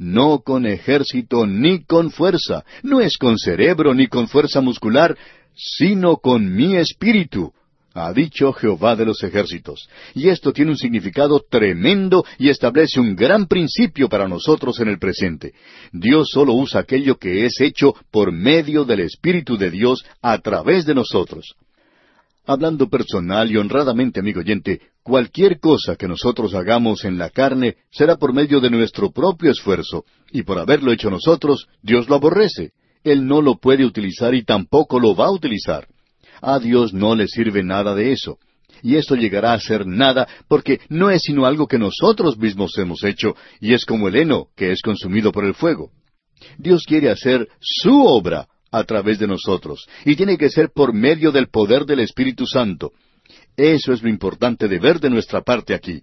no 0.00 0.40
con 0.40 0.64
ejército 0.64 1.46
ni 1.46 1.84
con 1.84 2.10
fuerza, 2.10 2.64
no 2.82 3.02
es 3.02 3.18
con 3.18 3.38
cerebro 3.38 3.92
ni 3.92 4.06
con 4.06 4.28
fuerza 4.28 4.62
muscular, 4.62 5.16
sino 5.54 6.16
con 6.16 6.56
mi 6.56 6.76
espíritu, 6.76 7.52
ha 7.94 8.12
dicho 8.12 8.52
Jehová 8.52 8.96
de 8.96 9.04
los 9.04 9.22
ejércitos. 9.22 9.88
Y 10.14 10.28
esto 10.28 10.52
tiene 10.52 10.70
un 10.70 10.76
significado 10.76 11.40
tremendo 11.48 12.24
y 12.38 12.48
establece 12.48 13.00
un 13.00 13.16
gran 13.16 13.46
principio 13.46 14.08
para 14.08 14.28
nosotros 14.28 14.78
en 14.80 14.88
el 14.88 14.98
presente. 14.98 15.54
Dios 15.92 16.28
solo 16.32 16.54
usa 16.54 16.80
aquello 16.80 17.16
que 17.16 17.44
es 17.46 17.60
hecho 17.60 17.94
por 18.10 18.32
medio 18.32 18.84
del 18.84 19.00
Espíritu 19.00 19.56
de 19.56 19.70
Dios 19.70 20.04
a 20.22 20.38
través 20.38 20.86
de 20.86 20.94
nosotros. 20.94 21.56
Hablando 22.46 22.88
personal 22.88 23.50
y 23.50 23.56
honradamente, 23.56 24.20
amigo 24.20 24.40
oyente, 24.40 24.80
cualquier 25.02 25.60
cosa 25.60 25.96
que 25.96 26.08
nosotros 26.08 26.54
hagamos 26.54 27.04
en 27.04 27.18
la 27.18 27.30
carne 27.30 27.76
será 27.90 28.16
por 28.16 28.32
medio 28.32 28.60
de 28.60 28.70
nuestro 28.70 29.10
propio 29.10 29.50
esfuerzo, 29.50 30.04
y 30.32 30.42
por 30.42 30.58
haberlo 30.58 30.90
hecho 30.90 31.10
nosotros, 31.10 31.68
Dios 31.82 32.08
lo 32.08 32.16
aborrece. 32.16 32.72
Él 33.04 33.26
no 33.26 33.40
lo 33.40 33.56
puede 33.58 33.84
utilizar 33.84 34.34
y 34.34 34.44
tampoco 34.44 34.98
lo 34.98 35.14
va 35.14 35.26
a 35.26 35.32
utilizar. 35.32 35.86
A 36.40 36.58
Dios 36.58 36.92
no 36.92 37.14
le 37.14 37.26
sirve 37.28 37.62
nada 37.62 37.94
de 37.94 38.12
eso. 38.12 38.38
Y 38.82 38.96
esto 38.96 39.14
llegará 39.14 39.52
a 39.52 39.60
ser 39.60 39.86
nada 39.86 40.26
porque 40.48 40.80
no 40.88 41.10
es 41.10 41.22
sino 41.22 41.44
algo 41.44 41.66
que 41.66 41.78
nosotros 41.78 42.38
mismos 42.38 42.76
hemos 42.78 43.04
hecho, 43.04 43.36
y 43.60 43.74
es 43.74 43.84
como 43.84 44.08
el 44.08 44.16
heno 44.16 44.48
que 44.56 44.72
es 44.72 44.80
consumido 44.80 45.32
por 45.32 45.44
el 45.44 45.54
fuego. 45.54 45.90
Dios 46.56 46.84
quiere 46.86 47.10
hacer 47.10 47.48
su 47.60 48.04
obra, 48.04 48.48
a 48.72 48.84
través 48.84 49.18
de 49.18 49.26
nosotros, 49.26 49.86
y 50.04 50.16
tiene 50.16 50.38
que 50.38 50.48
ser 50.48 50.70
por 50.72 50.94
medio 50.94 51.32
del 51.32 51.48
poder 51.48 51.84
del 51.84 52.00
Espíritu 52.00 52.46
Santo. 52.46 52.92
Eso 53.56 53.92
es 53.92 54.02
lo 54.02 54.08
importante 54.08 54.68
de 54.68 54.78
ver 54.78 55.00
de 55.00 55.10
nuestra 55.10 55.42
parte 55.42 55.74
aquí. 55.74 56.02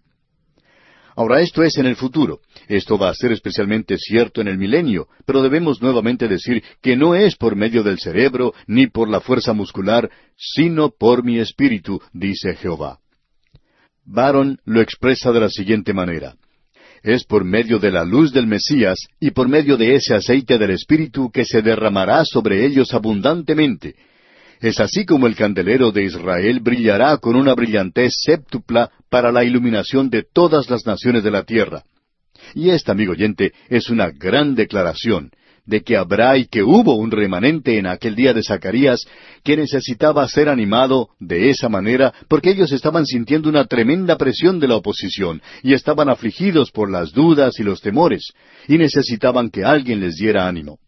Ahora 1.17 1.41
esto 1.41 1.63
es 1.63 1.77
en 1.79 1.87
el 1.87 1.95
futuro. 1.95 2.41
Esto 2.67 2.97
va 2.97 3.09
a 3.09 3.15
ser 3.15 3.31
especialmente 3.31 3.97
cierto 3.97 4.39
en 4.39 4.47
el 4.47 4.59
milenio, 4.59 5.07
pero 5.25 5.41
debemos 5.41 5.81
nuevamente 5.81 6.27
decir 6.27 6.63
que 6.79 6.95
no 6.95 7.15
es 7.15 7.35
por 7.35 7.55
medio 7.55 7.81
del 7.81 7.97
cerebro 7.97 8.53
ni 8.67 8.85
por 8.85 9.09
la 9.09 9.19
fuerza 9.19 9.51
muscular, 9.53 10.11
sino 10.37 10.91
por 10.91 11.23
mi 11.23 11.39
espíritu, 11.39 11.99
dice 12.13 12.55
Jehová. 12.55 12.99
Baron 14.05 14.59
lo 14.63 14.79
expresa 14.79 15.31
de 15.31 15.39
la 15.39 15.49
siguiente 15.49 15.91
manera 15.91 16.35
es 17.03 17.23
por 17.23 17.45
medio 17.45 17.79
de 17.79 17.91
la 17.91 18.03
luz 18.03 18.33
del 18.33 18.47
Mesías 18.47 18.97
y 19.19 19.31
por 19.31 19.47
medio 19.47 19.77
de 19.77 19.95
ese 19.95 20.13
aceite 20.13 20.57
del 20.57 20.71
Espíritu 20.71 21.31
que 21.31 21.45
se 21.45 21.61
derramará 21.61 22.25
sobre 22.25 22.65
ellos 22.65 22.93
abundantemente. 22.93 23.95
Es 24.59 24.79
así 24.79 25.05
como 25.05 25.27
el 25.27 25.35
candelero 25.35 25.91
de 25.91 26.03
Israel 26.03 26.59
brillará 26.61 27.17
con 27.17 27.35
una 27.35 27.53
brillantez 27.53 28.13
séptupla 28.23 28.91
para 29.09 29.31
la 29.31 29.43
iluminación 29.43 30.09
de 30.09 30.23
todas 30.23 30.69
las 30.69 30.85
naciones 30.85 31.23
de 31.23 31.31
la 31.31 31.43
tierra. 31.43 31.83
Y 32.53 32.69
esta, 32.69 32.93
amigo 32.93 33.11
oyente, 33.11 33.53
es 33.69 33.89
una 33.89 34.09
gran 34.09 34.55
declaración, 34.55 35.31
de 35.67 35.83
que 35.83 35.97
habrá 35.97 36.37
y 36.37 36.47
que 36.47 36.63
hubo 36.63 36.95
un 36.95 37.11
remanente 37.11 37.77
en 37.77 37.85
aquel 37.87 38.15
día 38.15 38.33
de 38.33 38.41
Zacarías 38.41 39.05
que 39.43 39.57
necesitaba 39.57 40.27
ser 40.27 40.49
animado 40.49 41.09
de 41.19 41.49
esa 41.49 41.67
manera 41.67 42.13
porque 42.29 42.51
ellos 42.51 42.71
estaban 42.71 43.05
sintiendo 43.05 43.49
una 43.49 43.65
tremenda 43.65 44.17
presión 44.17 44.59
de 44.59 44.69
la 44.69 44.77
oposición 44.77 45.41
y 45.61 45.73
estaban 45.73 46.09
afligidos 46.09 46.71
por 46.71 46.89
las 46.89 47.11
dudas 47.11 47.59
y 47.59 47.63
los 47.63 47.81
temores 47.81 48.31
y 48.67 48.77
necesitaban 48.77 49.49
que 49.49 49.65
alguien 49.65 49.99
les 49.99 50.15
diera 50.15 50.47
ánimo. 50.47 50.79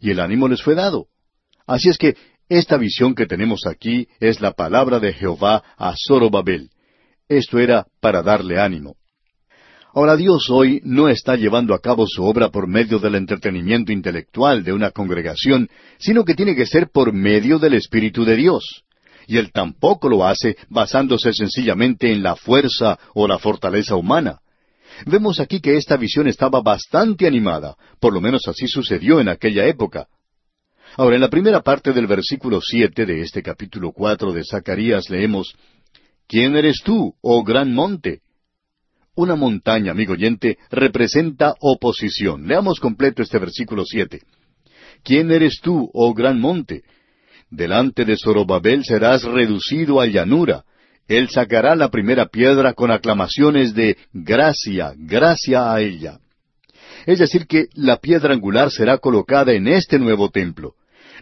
Y 0.00 0.10
el 0.10 0.20
ánimo 0.20 0.48
les 0.48 0.62
fue 0.62 0.74
dado. 0.74 1.08
Así 1.66 1.90
es 1.90 1.98
que 1.98 2.16
esta 2.48 2.76
visión 2.76 3.14
que 3.14 3.26
tenemos 3.26 3.66
aquí 3.66 4.08
es 4.20 4.40
la 4.40 4.52
palabra 4.52 5.00
de 5.00 5.12
Jehová 5.12 5.62
a 5.76 5.94
Zorobabel. 5.96 6.70
Esto 7.28 7.58
era 7.58 7.86
para 8.00 8.22
darle 8.22 8.58
ánimo. 8.58 8.96
Ahora 9.94 10.16
Dios 10.16 10.48
hoy 10.50 10.80
no 10.84 11.08
está 11.08 11.36
llevando 11.36 11.74
a 11.74 11.80
cabo 11.80 12.06
su 12.06 12.22
obra 12.22 12.50
por 12.50 12.68
medio 12.68 12.98
del 12.98 13.16
entretenimiento 13.16 13.92
intelectual 13.92 14.62
de 14.62 14.72
una 14.72 14.90
congregación, 14.90 15.68
sino 15.98 16.24
que 16.24 16.34
tiene 16.34 16.54
que 16.54 16.66
ser 16.66 16.88
por 16.90 17.12
medio 17.12 17.58
del 17.58 17.74
Espíritu 17.74 18.24
de 18.24 18.36
Dios. 18.36 18.84
Y 19.26 19.36
Él 19.38 19.50
tampoco 19.52 20.08
lo 20.08 20.26
hace 20.26 20.56
basándose 20.68 21.32
sencillamente 21.32 22.12
en 22.12 22.22
la 22.22 22.36
fuerza 22.36 22.98
o 23.14 23.26
la 23.28 23.38
fortaleza 23.38 23.96
humana. 23.96 24.38
Vemos 25.06 25.40
aquí 25.40 25.60
que 25.60 25.76
esta 25.76 25.96
visión 25.96 26.28
estaba 26.28 26.60
bastante 26.60 27.26
animada, 27.26 27.76
por 28.00 28.12
lo 28.12 28.20
menos 28.20 28.48
así 28.48 28.68
sucedió 28.68 29.20
en 29.20 29.28
aquella 29.28 29.66
época. 29.66 30.06
Ahora, 30.96 31.16
en 31.16 31.22
la 31.22 31.30
primera 31.30 31.60
parte 31.62 31.92
del 31.92 32.06
versículo 32.06 32.60
siete 32.60 33.06
de 33.06 33.20
este 33.22 33.42
capítulo 33.42 33.92
cuatro 33.92 34.32
de 34.32 34.44
Zacarías 34.44 35.08
leemos 35.10 35.54
¿Quién 36.26 36.56
eres 36.56 36.82
tú, 36.84 37.14
oh 37.22 37.42
gran 37.42 37.72
monte? 37.72 38.20
Una 39.14 39.34
montaña, 39.34 39.92
amigo 39.92 40.12
oyente, 40.12 40.58
representa 40.70 41.54
oposición. 41.60 42.46
Leamos 42.46 42.80
completo 42.80 43.22
este 43.22 43.38
versículo 43.38 43.84
siete. 43.86 44.20
¿Quién 45.02 45.30
eres 45.30 45.60
tú, 45.62 45.90
oh 45.94 46.12
gran 46.12 46.38
monte? 46.38 46.82
Delante 47.50 48.04
de 48.04 48.16
Zorobabel 48.16 48.84
serás 48.84 49.24
reducido 49.24 50.00
a 50.00 50.06
llanura. 50.06 50.64
Él 51.08 51.30
sacará 51.30 51.74
la 51.74 51.88
primera 51.88 52.26
piedra 52.26 52.74
con 52.74 52.90
aclamaciones 52.90 53.74
de 53.74 53.96
gracia, 54.12 54.92
gracia 54.96 55.72
a 55.72 55.80
ella. 55.80 56.18
Es 57.06 57.18
decir, 57.18 57.46
que 57.46 57.68
la 57.72 57.96
piedra 57.96 58.34
angular 58.34 58.70
será 58.70 58.98
colocada 58.98 59.52
en 59.54 59.66
este 59.66 59.98
nuevo 59.98 60.28
templo. 60.28 60.74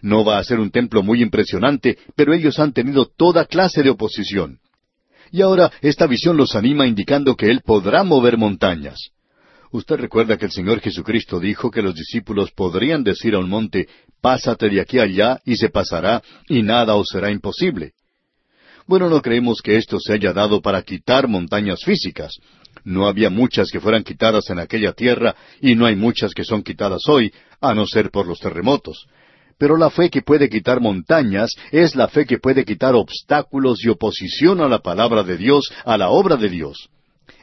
No 0.02 0.24
va 0.24 0.38
a 0.38 0.44
ser 0.44 0.60
un 0.60 0.70
templo 0.70 1.02
muy 1.02 1.22
impresionante, 1.22 1.98
pero 2.14 2.32
ellos 2.32 2.58
han 2.58 2.72
tenido 2.72 3.06
toda 3.06 3.46
clase 3.46 3.82
de 3.82 3.90
oposición. 3.90 4.58
Y 5.32 5.42
ahora 5.42 5.72
esta 5.80 6.06
visión 6.06 6.36
los 6.36 6.54
anima 6.54 6.86
indicando 6.86 7.36
que 7.36 7.50
Él 7.50 7.62
podrá 7.64 8.04
mover 8.04 8.36
montañas. 8.38 9.10
Usted 9.72 9.96
recuerda 9.96 10.38
que 10.38 10.46
el 10.46 10.52
Señor 10.52 10.80
Jesucristo 10.80 11.40
dijo 11.40 11.70
que 11.70 11.82
los 11.82 11.94
discípulos 11.94 12.50
podrían 12.52 13.02
decir 13.02 13.34
a 13.34 13.38
un 13.38 13.48
monte, 13.48 13.88
Pásate 14.20 14.68
de 14.70 14.80
aquí 14.80 14.98
allá, 14.98 15.40
y 15.44 15.56
se 15.56 15.68
pasará, 15.68 16.22
y 16.48 16.62
nada 16.62 16.94
os 16.94 17.08
será 17.08 17.30
imposible. 17.30 17.92
Bueno, 18.86 19.10
no 19.10 19.20
creemos 19.20 19.60
que 19.62 19.76
esto 19.76 19.98
se 20.00 20.12
haya 20.12 20.32
dado 20.32 20.60
para 20.62 20.82
quitar 20.82 21.28
montañas 21.28 21.84
físicas. 21.84 22.38
No 22.84 23.08
había 23.08 23.30
muchas 23.30 23.70
que 23.70 23.80
fueran 23.80 24.04
quitadas 24.04 24.48
en 24.50 24.60
aquella 24.60 24.92
tierra, 24.92 25.34
y 25.60 25.74
no 25.74 25.86
hay 25.86 25.96
muchas 25.96 26.32
que 26.32 26.44
son 26.44 26.62
quitadas 26.62 27.02
hoy, 27.08 27.32
a 27.60 27.74
no 27.74 27.86
ser 27.86 28.10
por 28.10 28.26
los 28.26 28.38
terremotos. 28.38 29.06
Pero 29.58 29.76
la 29.76 29.90
fe 29.90 30.10
que 30.10 30.22
puede 30.22 30.48
quitar 30.48 30.80
montañas 30.80 31.50
es 31.70 31.96
la 31.96 32.08
fe 32.08 32.26
que 32.26 32.38
puede 32.38 32.64
quitar 32.64 32.94
obstáculos 32.94 33.84
y 33.84 33.88
oposición 33.88 34.60
a 34.60 34.68
la 34.68 34.80
palabra 34.80 35.22
de 35.22 35.36
Dios, 35.36 35.72
a 35.84 35.96
la 35.96 36.10
obra 36.10 36.36
de 36.36 36.50
Dios. 36.50 36.90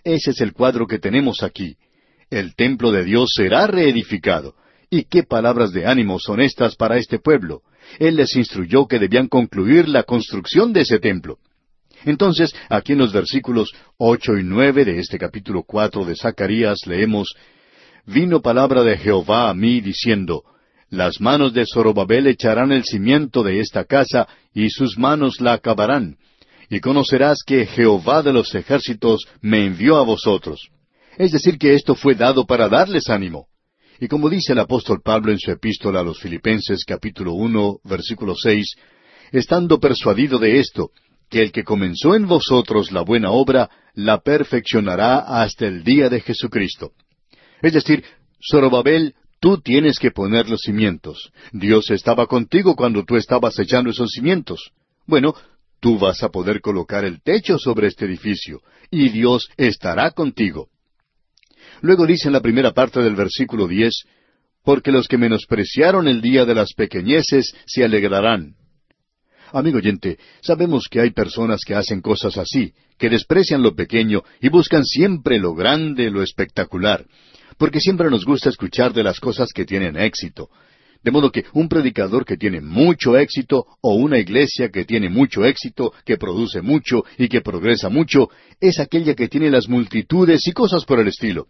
Ese 0.03 0.31
es 0.31 0.41
el 0.41 0.53
cuadro 0.53 0.85
que 0.85 0.99
tenemos 0.99 1.41
aquí. 1.41 1.75
El 2.29 2.55
templo 2.55 2.91
de 2.91 3.03
Dios 3.03 3.31
será 3.35 3.67
reedificado. 3.67 4.55
¿Y 4.89 5.05
qué 5.05 5.23
palabras 5.23 5.71
de 5.71 5.87
ánimo 5.87 6.19
son 6.19 6.39
estas 6.39 6.75
para 6.75 6.97
este 6.97 7.17
pueblo? 7.17 7.61
Él 7.97 8.15
les 8.15 8.35
instruyó 8.35 8.87
que 8.87 8.99
debían 8.99 9.27
concluir 9.27 9.89
la 9.89 10.03
construcción 10.03 10.71
de 10.71 10.81
ese 10.81 10.99
templo. 10.99 11.39
Entonces, 12.05 12.53
aquí 12.69 12.93
en 12.93 12.99
los 12.99 13.11
versículos 13.11 13.71
ocho 13.97 14.37
y 14.37 14.43
nueve 14.43 14.85
de 14.85 14.99
este 14.99 15.17
capítulo 15.17 15.63
cuatro 15.63 16.05
de 16.05 16.15
Zacarías 16.15 16.85
leemos 16.85 17.33
Vino 18.05 18.41
palabra 18.41 18.83
de 18.83 18.97
Jehová 18.97 19.49
a 19.49 19.53
mí 19.53 19.79
diciendo 19.79 20.43
Las 20.93 21.19
manos 21.19 21.55
de 21.55 21.65
Zorobabel 21.65 22.27
echarán 22.27 22.71
el 22.71 22.83
cimiento 22.83 23.41
de 23.41 23.59
esta 23.59 23.83
casa, 23.83 24.27
y 24.53 24.69
sus 24.69 24.95
manos 24.95 25.41
la 25.41 25.53
acabarán. 25.53 26.17
Y 26.69 26.81
conocerás 26.81 27.39
que 27.43 27.65
Jehová 27.65 28.21
de 28.21 28.31
los 28.31 28.53
ejércitos 28.53 29.25
me 29.41 29.65
envió 29.65 29.97
a 29.97 30.03
vosotros. 30.03 30.69
Es 31.17 31.31
decir, 31.31 31.57
que 31.57 31.73
esto 31.73 31.95
fue 31.95 32.13
dado 32.13 32.45
para 32.45 32.69
darles 32.69 33.09
ánimo. 33.09 33.47
Y 33.99 34.07
como 34.07 34.29
dice 34.29 34.53
el 34.53 34.59
apóstol 34.59 35.01
Pablo 35.03 35.31
en 35.31 35.39
su 35.39 35.49
epístola 35.49 36.01
a 36.01 36.03
los 36.03 36.19
Filipenses 36.19 36.85
capítulo 36.85 37.33
uno, 37.33 37.79
versículo 37.83 38.35
seis, 38.35 38.75
estando 39.31 39.79
persuadido 39.79 40.37
de 40.37 40.59
esto, 40.59 40.91
que 41.27 41.41
el 41.41 41.51
que 41.51 41.63
comenzó 41.63 42.13
en 42.13 42.27
vosotros 42.27 42.91
la 42.91 43.01
buena 43.01 43.31
obra, 43.31 43.67
la 43.95 44.19
perfeccionará 44.19 45.41
hasta 45.41 45.65
el 45.65 45.83
día 45.83 46.09
de 46.09 46.21
Jesucristo. 46.21 46.91
Es 47.63 47.73
decir, 47.73 48.03
Zorobabel, 48.47 49.15
tú 49.43 49.57
tienes 49.57 49.99
que 49.99 50.09
poner 50.09 50.49
los 50.49 50.61
cimientos. 50.61 51.33
Dios 51.51 51.91
estaba 51.91 52.27
contigo 52.27 52.77
cuando 52.77 53.03
tú 53.03 53.17
estabas 53.17 53.59
echando 53.59 53.89
esos 53.89 54.11
cimientos. 54.11 54.71
Bueno, 55.05 55.35
tú 55.81 55.99
vas 55.99 56.23
a 56.23 56.29
poder 56.29 56.61
colocar 56.61 57.03
el 57.03 57.21
techo 57.21 57.57
sobre 57.59 57.87
este 57.87 58.05
edificio, 58.05 58.61
y 58.89 59.09
Dios 59.09 59.49
estará 59.57 60.11
contigo. 60.11 60.69
Luego 61.81 62.07
dice 62.07 62.29
en 62.29 62.33
la 62.33 62.39
primera 62.39 62.71
parte 62.71 63.01
del 63.01 63.17
versículo 63.17 63.67
diez, 63.67 64.05
porque 64.63 64.93
los 64.93 65.09
que 65.09 65.17
menospreciaron 65.17 66.07
el 66.07 66.21
día 66.21 66.45
de 66.45 66.55
las 66.55 66.71
pequeñeces 66.73 67.53
se 67.65 67.83
alegrarán. 67.83 68.55
Amigo 69.53 69.77
oyente, 69.77 70.17
sabemos 70.41 70.87
que 70.89 70.99
hay 70.99 71.11
personas 71.11 71.61
que 71.63 71.75
hacen 71.75 72.01
cosas 72.01 72.37
así, 72.37 72.73
que 72.97 73.07
desprecian 73.07 73.61
lo 73.61 73.75
pequeño 73.75 74.23
y 74.41 74.49
buscan 74.49 74.83
siempre 74.83 75.37
lo 75.37 75.53
grande, 75.53 76.09
lo 76.09 76.23
espectacular, 76.23 77.05
porque 77.59 77.79
siempre 77.79 78.09
nos 78.09 78.25
gusta 78.25 78.49
escuchar 78.49 78.93
de 78.93 79.03
las 79.03 79.19
cosas 79.19 79.53
que 79.53 79.63
tienen 79.63 79.95
éxito. 79.95 80.49
De 81.03 81.11
modo 81.11 81.31
que 81.31 81.45
un 81.53 81.69
predicador 81.69 82.25
que 82.25 82.35
tiene 82.35 82.61
mucho 82.61 83.15
éxito 83.15 83.67
o 83.81 83.93
una 83.93 84.17
iglesia 84.17 84.69
que 84.69 84.85
tiene 84.85 85.07
mucho 85.07 85.45
éxito, 85.45 85.93
que 86.03 86.17
produce 86.17 86.63
mucho 86.63 87.03
y 87.19 87.27
que 87.27 87.41
progresa 87.41 87.89
mucho, 87.89 88.29
es 88.59 88.79
aquella 88.79 89.13
que 89.13 89.27
tiene 89.27 89.51
las 89.51 89.69
multitudes 89.69 90.47
y 90.47 90.51
cosas 90.53 90.83
por 90.83 90.99
el 90.99 91.09
estilo. 91.09 91.45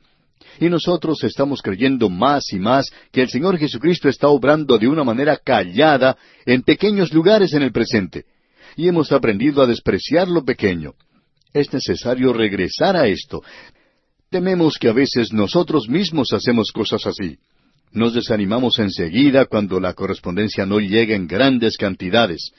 Y 0.59 0.69
nosotros 0.69 1.23
estamos 1.23 1.61
creyendo 1.61 2.09
más 2.09 2.51
y 2.51 2.59
más 2.59 2.91
que 3.11 3.21
el 3.21 3.29
Señor 3.29 3.57
Jesucristo 3.57 4.09
está 4.09 4.27
obrando 4.27 4.77
de 4.77 4.87
una 4.87 5.03
manera 5.03 5.37
callada 5.37 6.17
en 6.45 6.61
pequeños 6.61 7.13
lugares 7.13 7.53
en 7.53 7.63
el 7.63 7.71
presente. 7.71 8.25
Y 8.75 8.87
hemos 8.87 9.11
aprendido 9.11 9.61
a 9.61 9.67
despreciar 9.67 10.27
lo 10.27 10.43
pequeño. 10.43 10.93
Es 11.53 11.71
necesario 11.71 12.33
regresar 12.33 12.95
a 12.95 13.07
esto. 13.07 13.43
Tememos 14.29 14.77
que 14.79 14.89
a 14.89 14.93
veces 14.93 15.31
nosotros 15.31 15.87
mismos 15.87 16.33
hacemos 16.33 16.71
cosas 16.71 17.05
así. 17.05 17.37
Nos 17.91 18.15
desanimamos 18.15 18.79
enseguida 18.79 19.45
cuando 19.45 19.79
la 19.79 19.93
correspondencia 19.93 20.65
no 20.65 20.79
llega 20.79 21.15
en 21.15 21.27
grandes 21.27 21.77
cantidades. 21.77 22.51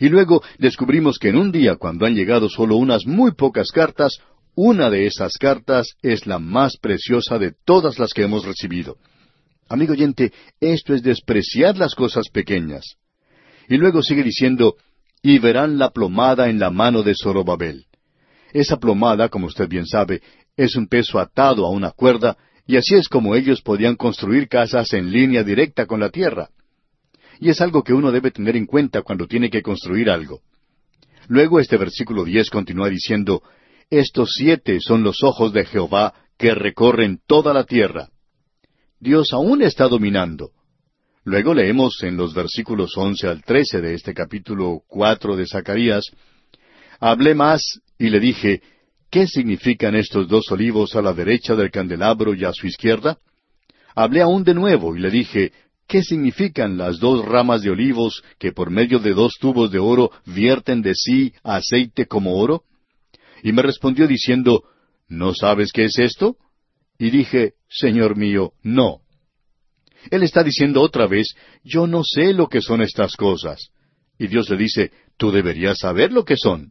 Y 0.00 0.08
luego 0.08 0.42
descubrimos 0.58 1.18
que 1.18 1.28
en 1.28 1.36
un 1.36 1.52
día, 1.52 1.76
cuando 1.76 2.06
han 2.06 2.14
llegado 2.14 2.48
solo 2.48 2.76
unas 2.76 3.06
muy 3.06 3.32
pocas 3.32 3.70
cartas, 3.70 4.18
una 4.54 4.90
de 4.90 5.06
esas 5.06 5.36
cartas 5.38 5.94
es 6.02 6.26
la 6.26 6.38
más 6.38 6.76
preciosa 6.76 7.38
de 7.38 7.52
todas 7.64 7.98
las 7.98 8.12
que 8.12 8.22
hemos 8.22 8.44
recibido. 8.44 8.96
Amigo 9.68 9.92
oyente, 9.92 10.32
esto 10.60 10.94
es 10.94 11.02
despreciar 11.02 11.76
las 11.76 11.94
cosas 11.94 12.28
pequeñas. 12.28 12.96
Y 13.68 13.76
luego 13.76 14.02
sigue 14.02 14.24
diciendo, 14.24 14.74
y 15.22 15.38
verán 15.38 15.78
la 15.78 15.90
plomada 15.90 16.48
en 16.48 16.58
la 16.58 16.70
mano 16.70 17.02
de 17.02 17.14
Zorobabel. 17.14 17.86
Esa 18.52 18.78
plomada, 18.78 19.28
como 19.28 19.46
usted 19.46 19.68
bien 19.68 19.86
sabe, 19.86 20.22
es 20.56 20.74
un 20.74 20.88
peso 20.88 21.18
atado 21.18 21.64
a 21.64 21.70
una 21.70 21.92
cuerda, 21.92 22.36
y 22.66 22.76
así 22.76 22.96
es 22.96 23.08
como 23.08 23.34
ellos 23.34 23.62
podían 23.62 23.96
construir 23.96 24.48
casas 24.48 24.92
en 24.92 25.10
línea 25.10 25.44
directa 25.44 25.86
con 25.86 26.00
la 26.00 26.10
tierra. 26.10 26.50
Y 27.38 27.48
es 27.48 27.60
algo 27.60 27.82
que 27.82 27.94
uno 27.94 28.10
debe 28.10 28.30
tener 28.30 28.56
en 28.56 28.66
cuenta 28.66 29.02
cuando 29.02 29.26
tiene 29.26 29.50
que 29.50 29.62
construir 29.62 30.10
algo. 30.10 30.40
Luego 31.28 31.60
este 31.60 31.76
versículo 31.76 32.24
diez 32.24 32.50
continúa 32.50 32.88
diciendo, 32.88 33.42
estos 33.90 34.34
siete 34.34 34.80
son 34.80 35.02
los 35.02 35.22
ojos 35.22 35.52
de 35.52 35.64
Jehová 35.66 36.14
que 36.38 36.54
recorren 36.54 37.20
toda 37.26 37.52
la 37.52 37.64
tierra. 37.64 38.08
Dios 39.00 39.32
aún 39.32 39.62
está 39.62 39.88
dominando. 39.88 40.50
Luego 41.24 41.54
leemos 41.54 42.02
en 42.02 42.16
los 42.16 42.32
versículos 42.32 42.96
once 42.96 43.26
al 43.26 43.42
trece 43.42 43.80
de 43.80 43.94
este 43.94 44.14
capítulo 44.14 44.82
cuatro 44.88 45.36
de 45.36 45.46
Zacarías, 45.46 46.04
Hablé 47.00 47.34
más 47.34 47.80
y 47.98 48.10
le 48.10 48.20
dije, 48.20 48.60
¿qué 49.10 49.26
significan 49.26 49.94
estos 49.94 50.28
dos 50.28 50.50
olivos 50.52 50.94
a 50.94 51.02
la 51.02 51.14
derecha 51.14 51.56
del 51.56 51.70
candelabro 51.70 52.34
y 52.34 52.44
a 52.44 52.52
su 52.52 52.66
izquierda? 52.66 53.18
Hablé 53.94 54.20
aún 54.20 54.44
de 54.44 54.54
nuevo 54.54 54.94
y 54.94 55.00
le 55.00 55.10
dije, 55.10 55.52
¿qué 55.88 56.02
significan 56.02 56.76
las 56.76 56.98
dos 56.98 57.24
ramas 57.24 57.62
de 57.62 57.70
olivos 57.70 58.22
que 58.38 58.52
por 58.52 58.70
medio 58.70 58.98
de 58.98 59.14
dos 59.14 59.38
tubos 59.40 59.70
de 59.70 59.78
oro 59.78 60.10
vierten 60.26 60.82
de 60.82 60.94
sí 60.94 61.32
aceite 61.42 62.06
como 62.06 62.38
oro? 62.38 62.64
Y 63.42 63.52
me 63.52 63.62
respondió 63.62 64.06
diciendo, 64.06 64.64
¿No 65.10 65.34
sabes 65.34 65.72
qué 65.72 65.84
es 65.84 65.98
esto? 65.98 66.36
Y 66.96 67.10
dije, 67.10 67.54
Señor 67.68 68.16
mío, 68.16 68.52
no. 68.62 69.00
Él 70.10 70.22
está 70.22 70.44
diciendo 70.44 70.80
otra 70.80 71.06
vez, 71.08 71.34
yo 71.64 71.86
no 71.86 72.02
sé 72.04 72.32
lo 72.32 72.48
que 72.48 72.62
son 72.62 72.80
estas 72.80 73.16
cosas. 73.16 73.70
Y 74.18 74.28
Dios 74.28 74.48
le 74.48 74.56
dice, 74.56 74.92
tú 75.18 75.32
deberías 75.32 75.78
saber 75.78 76.12
lo 76.12 76.24
que 76.24 76.36
son. 76.36 76.70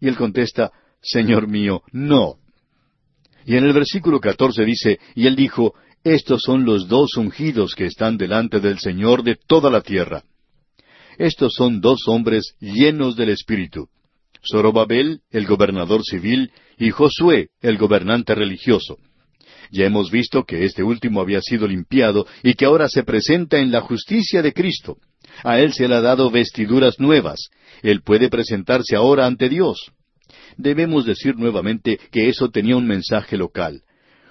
Y 0.00 0.08
él 0.08 0.16
contesta, 0.16 0.70
Señor 1.02 1.48
mío, 1.48 1.82
no. 1.90 2.36
Y 3.44 3.56
en 3.56 3.64
el 3.64 3.72
versículo 3.72 4.20
catorce 4.20 4.64
dice, 4.64 5.00
y 5.16 5.26
él 5.26 5.34
dijo, 5.34 5.74
estos 6.04 6.42
son 6.42 6.64
los 6.64 6.86
dos 6.86 7.16
ungidos 7.16 7.74
que 7.74 7.86
están 7.86 8.16
delante 8.16 8.60
del 8.60 8.78
Señor 8.78 9.24
de 9.24 9.36
toda 9.36 9.70
la 9.70 9.80
tierra. 9.80 10.22
Estos 11.18 11.54
son 11.54 11.80
dos 11.80 12.06
hombres 12.06 12.54
llenos 12.60 13.16
del 13.16 13.30
Espíritu. 13.30 13.88
Zorobabel, 14.44 15.20
el 15.30 15.46
gobernador 15.46 16.02
civil, 16.04 16.50
y 16.78 16.90
Josué, 16.90 17.48
el 17.60 17.78
gobernante 17.78 18.34
religioso. 18.34 18.98
Ya 19.70 19.86
hemos 19.86 20.10
visto 20.10 20.44
que 20.44 20.64
este 20.64 20.82
último 20.82 21.20
había 21.20 21.40
sido 21.40 21.66
limpiado 21.66 22.26
y 22.42 22.54
que 22.54 22.66
ahora 22.66 22.88
se 22.88 23.04
presenta 23.04 23.58
en 23.58 23.70
la 23.70 23.80
justicia 23.80 24.42
de 24.42 24.52
Cristo. 24.52 24.98
A 25.44 25.60
él 25.60 25.72
se 25.72 25.88
le 25.88 25.94
ha 25.94 26.00
dado 26.00 26.30
vestiduras 26.30 27.00
nuevas. 27.00 27.48
Él 27.82 28.02
puede 28.02 28.28
presentarse 28.28 28.96
ahora 28.96 29.26
ante 29.26 29.48
Dios. 29.48 29.92
Debemos 30.58 31.06
decir 31.06 31.36
nuevamente 31.36 31.98
que 32.10 32.28
eso 32.28 32.50
tenía 32.50 32.76
un 32.76 32.86
mensaje 32.86 33.38
local. 33.38 33.82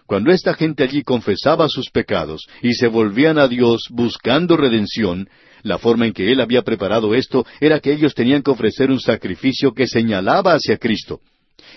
Cuando 0.05 0.32
esta 0.32 0.53
gente 0.53 0.84
allí 0.84 1.03
confesaba 1.03 1.70
sus 1.70 1.89
pecados 1.89 2.45
y 2.62 2.74
se 2.74 2.88
volvían 2.88 3.39
a 3.39 3.47
Dios 3.47 3.88
buscando 3.89 4.57
redención, 4.57 5.30
la 5.64 5.78
forma 5.78 6.07
en 6.07 6.14
que 6.14 6.32
él 6.32 6.41
había 6.41 6.62
preparado 6.62 7.14
esto 7.14 7.45
era 7.59 7.80
que 7.80 7.91
ellos 7.91 8.14
tenían 8.14 8.41
que 8.41 8.51
ofrecer 8.51 8.89
un 8.89 8.99
sacrificio 8.99 9.74
que 9.74 9.88
señalaba 9.88 10.53
hacia 10.53 10.78
Cristo. 10.78 11.20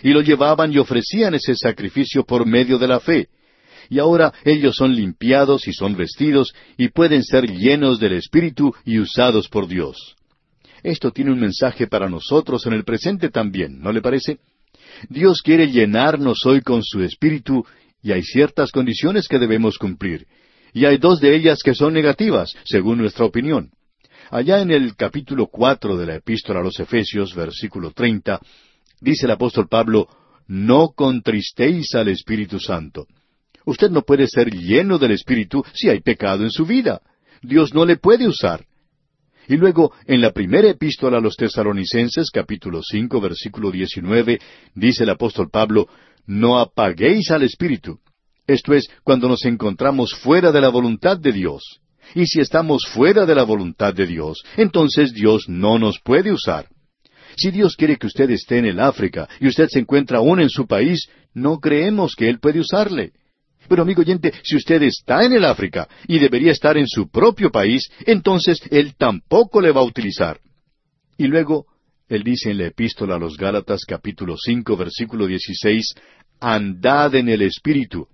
Y 0.03 0.11
lo 0.11 0.21
llevaban 0.21 0.73
y 0.73 0.79
ofrecían 0.79 1.35
ese 1.35 1.55
sacrificio 1.55 2.25
por 2.25 2.47
medio 2.47 2.79
de 2.79 2.89
la 2.89 3.01
fe. 3.01 3.29
Y 3.91 3.99
ahora 3.99 4.33
ellos 4.45 4.77
son 4.77 4.95
limpiados 4.95 5.69
y 5.69 5.73
son 5.73 5.97
vestidos 5.97 6.55
y 6.77 6.89
pueden 6.89 7.23
ser 7.23 7.51
llenos 7.51 8.01
del 8.01 8.15
Espíritu 8.15 8.75
y 8.85 8.99
usados 8.99 9.49
por 9.49 9.69
Dios. 9.69 10.17
Esto 10.83 11.11
tiene 11.11 11.33
un 11.33 11.41
mensaje 11.41 11.87
para 11.87 12.09
nosotros 12.09 12.67
en 12.67 12.75
el 12.75 12.85
presente 12.85 13.31
también, 13.31 13.81
¿no 13.81 13.93
le 13.93 14.03
parece? 14.03 14.39
Dios 15.09 15.43
quiere 15.43 15.71
llenarnos 15.71 16.45
hoy 16.47 16.61
con 16.61 16.83
su 16.83 17.03
Espíritu 17.03 17.65
y 18.03 18.13
hay 18.13 18.23
ciertas 18.23 18.71
condiciones 18.71 19.29
que 19.29 19.39
debemos 19.39 19.79
cumplir 19.79 20.27
y 20.75 20.85
hay 20.85 20.99
dos 20.99 21.21
de 21.21 21.35
ellas 21.35 21.61
que 21.63 21.73
son 21.73 21.95
negativas, 21.95 22.53
según 22.65 22.99
nuestra 22.99 23.25
opinión. 23.25 23.71
Allá 24.31 24.61
en 24.61 24.73
el 24.73 24.97
capítulo 24.97 25.47
cuatro 25.47 25.97
de 25.97 26.07
la 26.07 26.17
Epístola 26.17 26.61
a 26.61 26.63
los 26.65 26.81
Efesios, 26.81 27.35
versículo 27.35 27.93
treinta, 27.93 28.41
dice 29.01 29.27
el 29.27 29.31
apóstol 29.31 29.69
Pablo, 29.69 30.09
No 30.49 30.89
contristéis 30.89 31.95
al 31.95 32.09
Espíritu 32.09 32.59
Santo. 32.59 33.07
Usted 33.65 33.91
no 33.91 34.03
puede 34.03 34.27
ser 34.27 34.51
lleno 34.51 34.99
del 34.99 35.13
Espíritu 35.13 35.65
si 35.73 35.89
hay 35.89 36.01
pecado 36.01 36.43
en 36.43 36.51
su 36.51 36.67
vida. 36.67 37.01
Dios 37.41 37.73
no 37.73 37.87
le 37.87 37.97
puede 37.97 38.27
usar. 38.27 38.67
Y 39.47 39.57
luego, 39.57 39.93
en 40.07 40.21
la 40.21 40.33
primera 40.33 40.69
epístola 40.69 41.19
a 41.19 41.21
los 41.21 41.37
tesalonicenses, 41.37 42.31
capítulo 42.31 42.81
cinco, 42.83 43.21
versículo 43.21 43.71
diecinueve, 43.71 44.41
dice 44.75 45.05
el 45.05 45.11
apóstol 45.11 45.51
Pablo, 45.51 45.87
No 46.27 46.59
apaguéis 46.59 47.31
al 47.31 47.43
Espíritu. 47.45 48.01
Esto 48.47 48.75
es, 48.75 48.89
cuando 49.03 49.29
nos 49.29 49.45
encontramos 49.45 50.15
fuera 50.15 50.53
de 50.53 50.61
la 50.61 50.69
voluntad 50.69 51.19
de 51.19 51.33
Dios. 51.33 51.81
Y 52.15 52.27
si 52.27 52.41
estamos 52.41 52.87
fuera 52.87 53.25
de 53.25 53.35
la 53.35 53.45
voluntad 53.45 53.95
de 53.95 54.07
Dios, 54.07 54.45
entonces 54.57 55.13
Dios 55.13 55.49
no 55.49 55.79
nos 55.79 55.99
puede 56.01 56.33
usar. 56.33 56.69
Si 57.37 57.51
Dios 57.51 57.75
quiere 57.77 57.97
que 57.97 58.07
usted 58.07 58.31
esté 58.31 58.59
en 58.59 58.67
el 58.67 58.79
África 58.79 59.29
y 59.41 59.49
usted 59.49 59.69
se 59.69 59.81
encuentra 59.81 60.19
aún 60.19 60.41
en 60.41 60.51
su 60.51 60.67
país, 60.67 61.09
no 61.33 61.59
creemos 61.59 62.15
que 62.15 62.29
Él 62.29 62.39
puede 62.39 62.61
usarle. 62.61 63.13
Pero 63.69 63.83
amigo 63.83 64.03
oyente, 64.03 64.33
si 64.43 64.57
usted 64.57 64.83
está 64.83 65.25
en 65.25 65.33
el 65.33 65.45
África 65.45 65.89
y 66.07 66.19
debería 66.19 66.53
estar 66.53 66.77
en 66.77 66.87
su 66.87 67.09
propio 67.09 67.51
país, 67.51 67.89
entonces 68.07 68.61
Él 68.71 68.95
tampoco 68.97 69.61
le 69.61 69.73
va 69.73 69.81
a 69.81 69.85
utilizar. 69.85 70.39
Y 71.17 71.27
luego, 71.27 71.67
Él 72.09 72.23
dice 72.23 72.51
en 72.51 72.59
la 72.59 72.67
epístola 72.67 73.17
a 73.17 73.19
los 73.19 73.37
Gálatas 73.37 73.85
capítulo 73.87 74.37
cinco 74.37 74.77
versículo 74.77 75.27
dieciséis, 75.27 75.95
andad 76.41 77.15
en 77.15 77.31
el 77.31 77.43
Espíritu. 77.43 78.07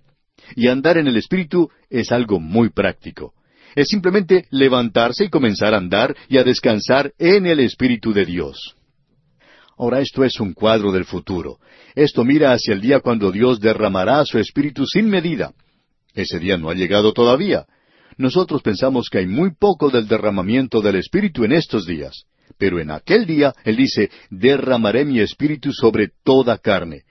Y 0.55 0.67
andar 0.67 0.97
en 0.97 1.07
el 1.07 1.17
Espíritu 1.17 1.69
es 1.89 2.11
algo 2.11 2.39
muy 2.39 2.69
práctico. 2.69 3.33
Es 3.75 3.87
simplemente 3.87 4.45
levantarse 4.49 5.25
y 5.25 5.29
comenzar 5.29 5.73
a 5.73 5.77
andar 5.77 6.15
y 6.27 6.37
a 6.37 6.43
descansar 6.43 7.13
en 7.17 7.45
el 7.45 7.59
Espíritu 7.59 8.13
de 8.13 8.25
Dios. 8.25 8.75
Ahora 9.77 9.99
esto 9.99 10.23
es 10.23 10.39
un 10.39 10.53
cuadro 10.53 10.91
del 10.91 11.05
futuro. 11.05 11.57
Esto 11.95 12.23
mira 12.23 12.51
hacia 12.51 12.73
el 12.73 12.81
día 12.81 12.99
cuando 12.99 13.31
Dios 13.31 13.59
derramará 13.59 14.23
su 14.25 14.37
Espíritu 14.37 14.85
sin 14.85 15.09
medida. 15.09 15.53
Ese 16.13 16.39
día 16.39 16.57
no 16.57 16.69
ha 16.69 16.73
llegado 16.73 17.13
todavía. 17.13 17.65
Nosotros 18.17 18.61
pensamos 18.61 19.09
que 19.09 19.19
hay 19.19 19.27
muy 19.27 19.55
poco 19.55 19.89
del 19.89 20.07
derramamiento 20.07 20.81
del 20.81 20.97
Espíritu 20.97 21.45
en 21.45 21.53
estos 21.53 21.85
días. 21.85 22.25
Pero 22.57 22.79
en 22.79 22.91
aquel 22.91 23.25
día, 23.25 23.55
Él 23.63 23.77
dice, 23.77 24.11
derramaré 24.29 25.05
mi 25.05 25.19
Espíritu 25.19 25.71
sobre 25.71 26.09
toda 26.23 26.57
carne. 26.57 27.03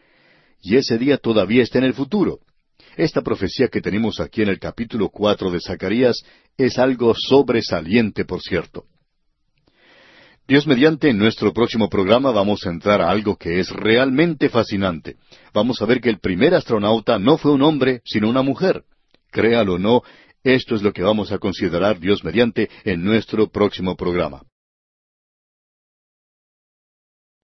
Y 0.62 0.76
ese 0.76 0.98
día 0.98 1.16
todavía 1.16 1.62
está 1.62 1.78
en 1.78 1.84
el 1.84 1.94
futuro. 1.94 2.40
Esta 2.96 3.22
profecía 3.22 3.68
que 3.68 3.80
tenemos 3.80 4.20
aquí 4.20 4.42
en 4.42 4.48
el 4.48 4.58
capítulo 4.58 5.08
cuatro 5.08 5.50
de 5.50 5.60
Zacarías 5.60 6.22
es 6.56 6.78
algo 6.78 7.14
sobresaliente, 7.14 8.24
por 8.24 8.40
cierto. 8.42 8.84
Dios 10.46 10.66
mediante, 10.66 11.10
en 11.10 11.18
nuestro 11.18 11.52
próximo 11.52 11.88
programa 11.88 12.32
vamos 12.32 12.66
a 12.66 12.70
entrar 12.70 13.00
a 13.00 13.08
algo 13.08 13.36
que 13.36 13.60
es 13.60 13.70
realmente 13.70 14.48
fascinante. 14.48 15.16
Vamos 15.54 15.80
a 15.80 15.86
ver 15.86 16.00
que 16.00 16.10
el 16.10 16.18
primer 16.18 16.54
astronauta 16.54 17.20
no 17.20 17.38
fue 17.38 17.52
un 17.52 17.62
hombre, 17.62 18.00
sino 18.04 18.28
una 18.28 18.42
mujer. 18.42 18.82
Créalo 19.30 19.74
o 19.74 19.78
no, 19.78 20.02
esto 20.42 20.74
es 20.74 20.82
lo 20.82 20.92
que 20.92 21.02
vamos 21.02 21.30
a 21.30 21.38
considerar 21.38 22.00
Dios 22.00 22.24
mediante 22.24 22.68
en 22.84 23.04
nuestro 23.04 23.48
próximo 23.48 23.96
programa. 23.96 24.42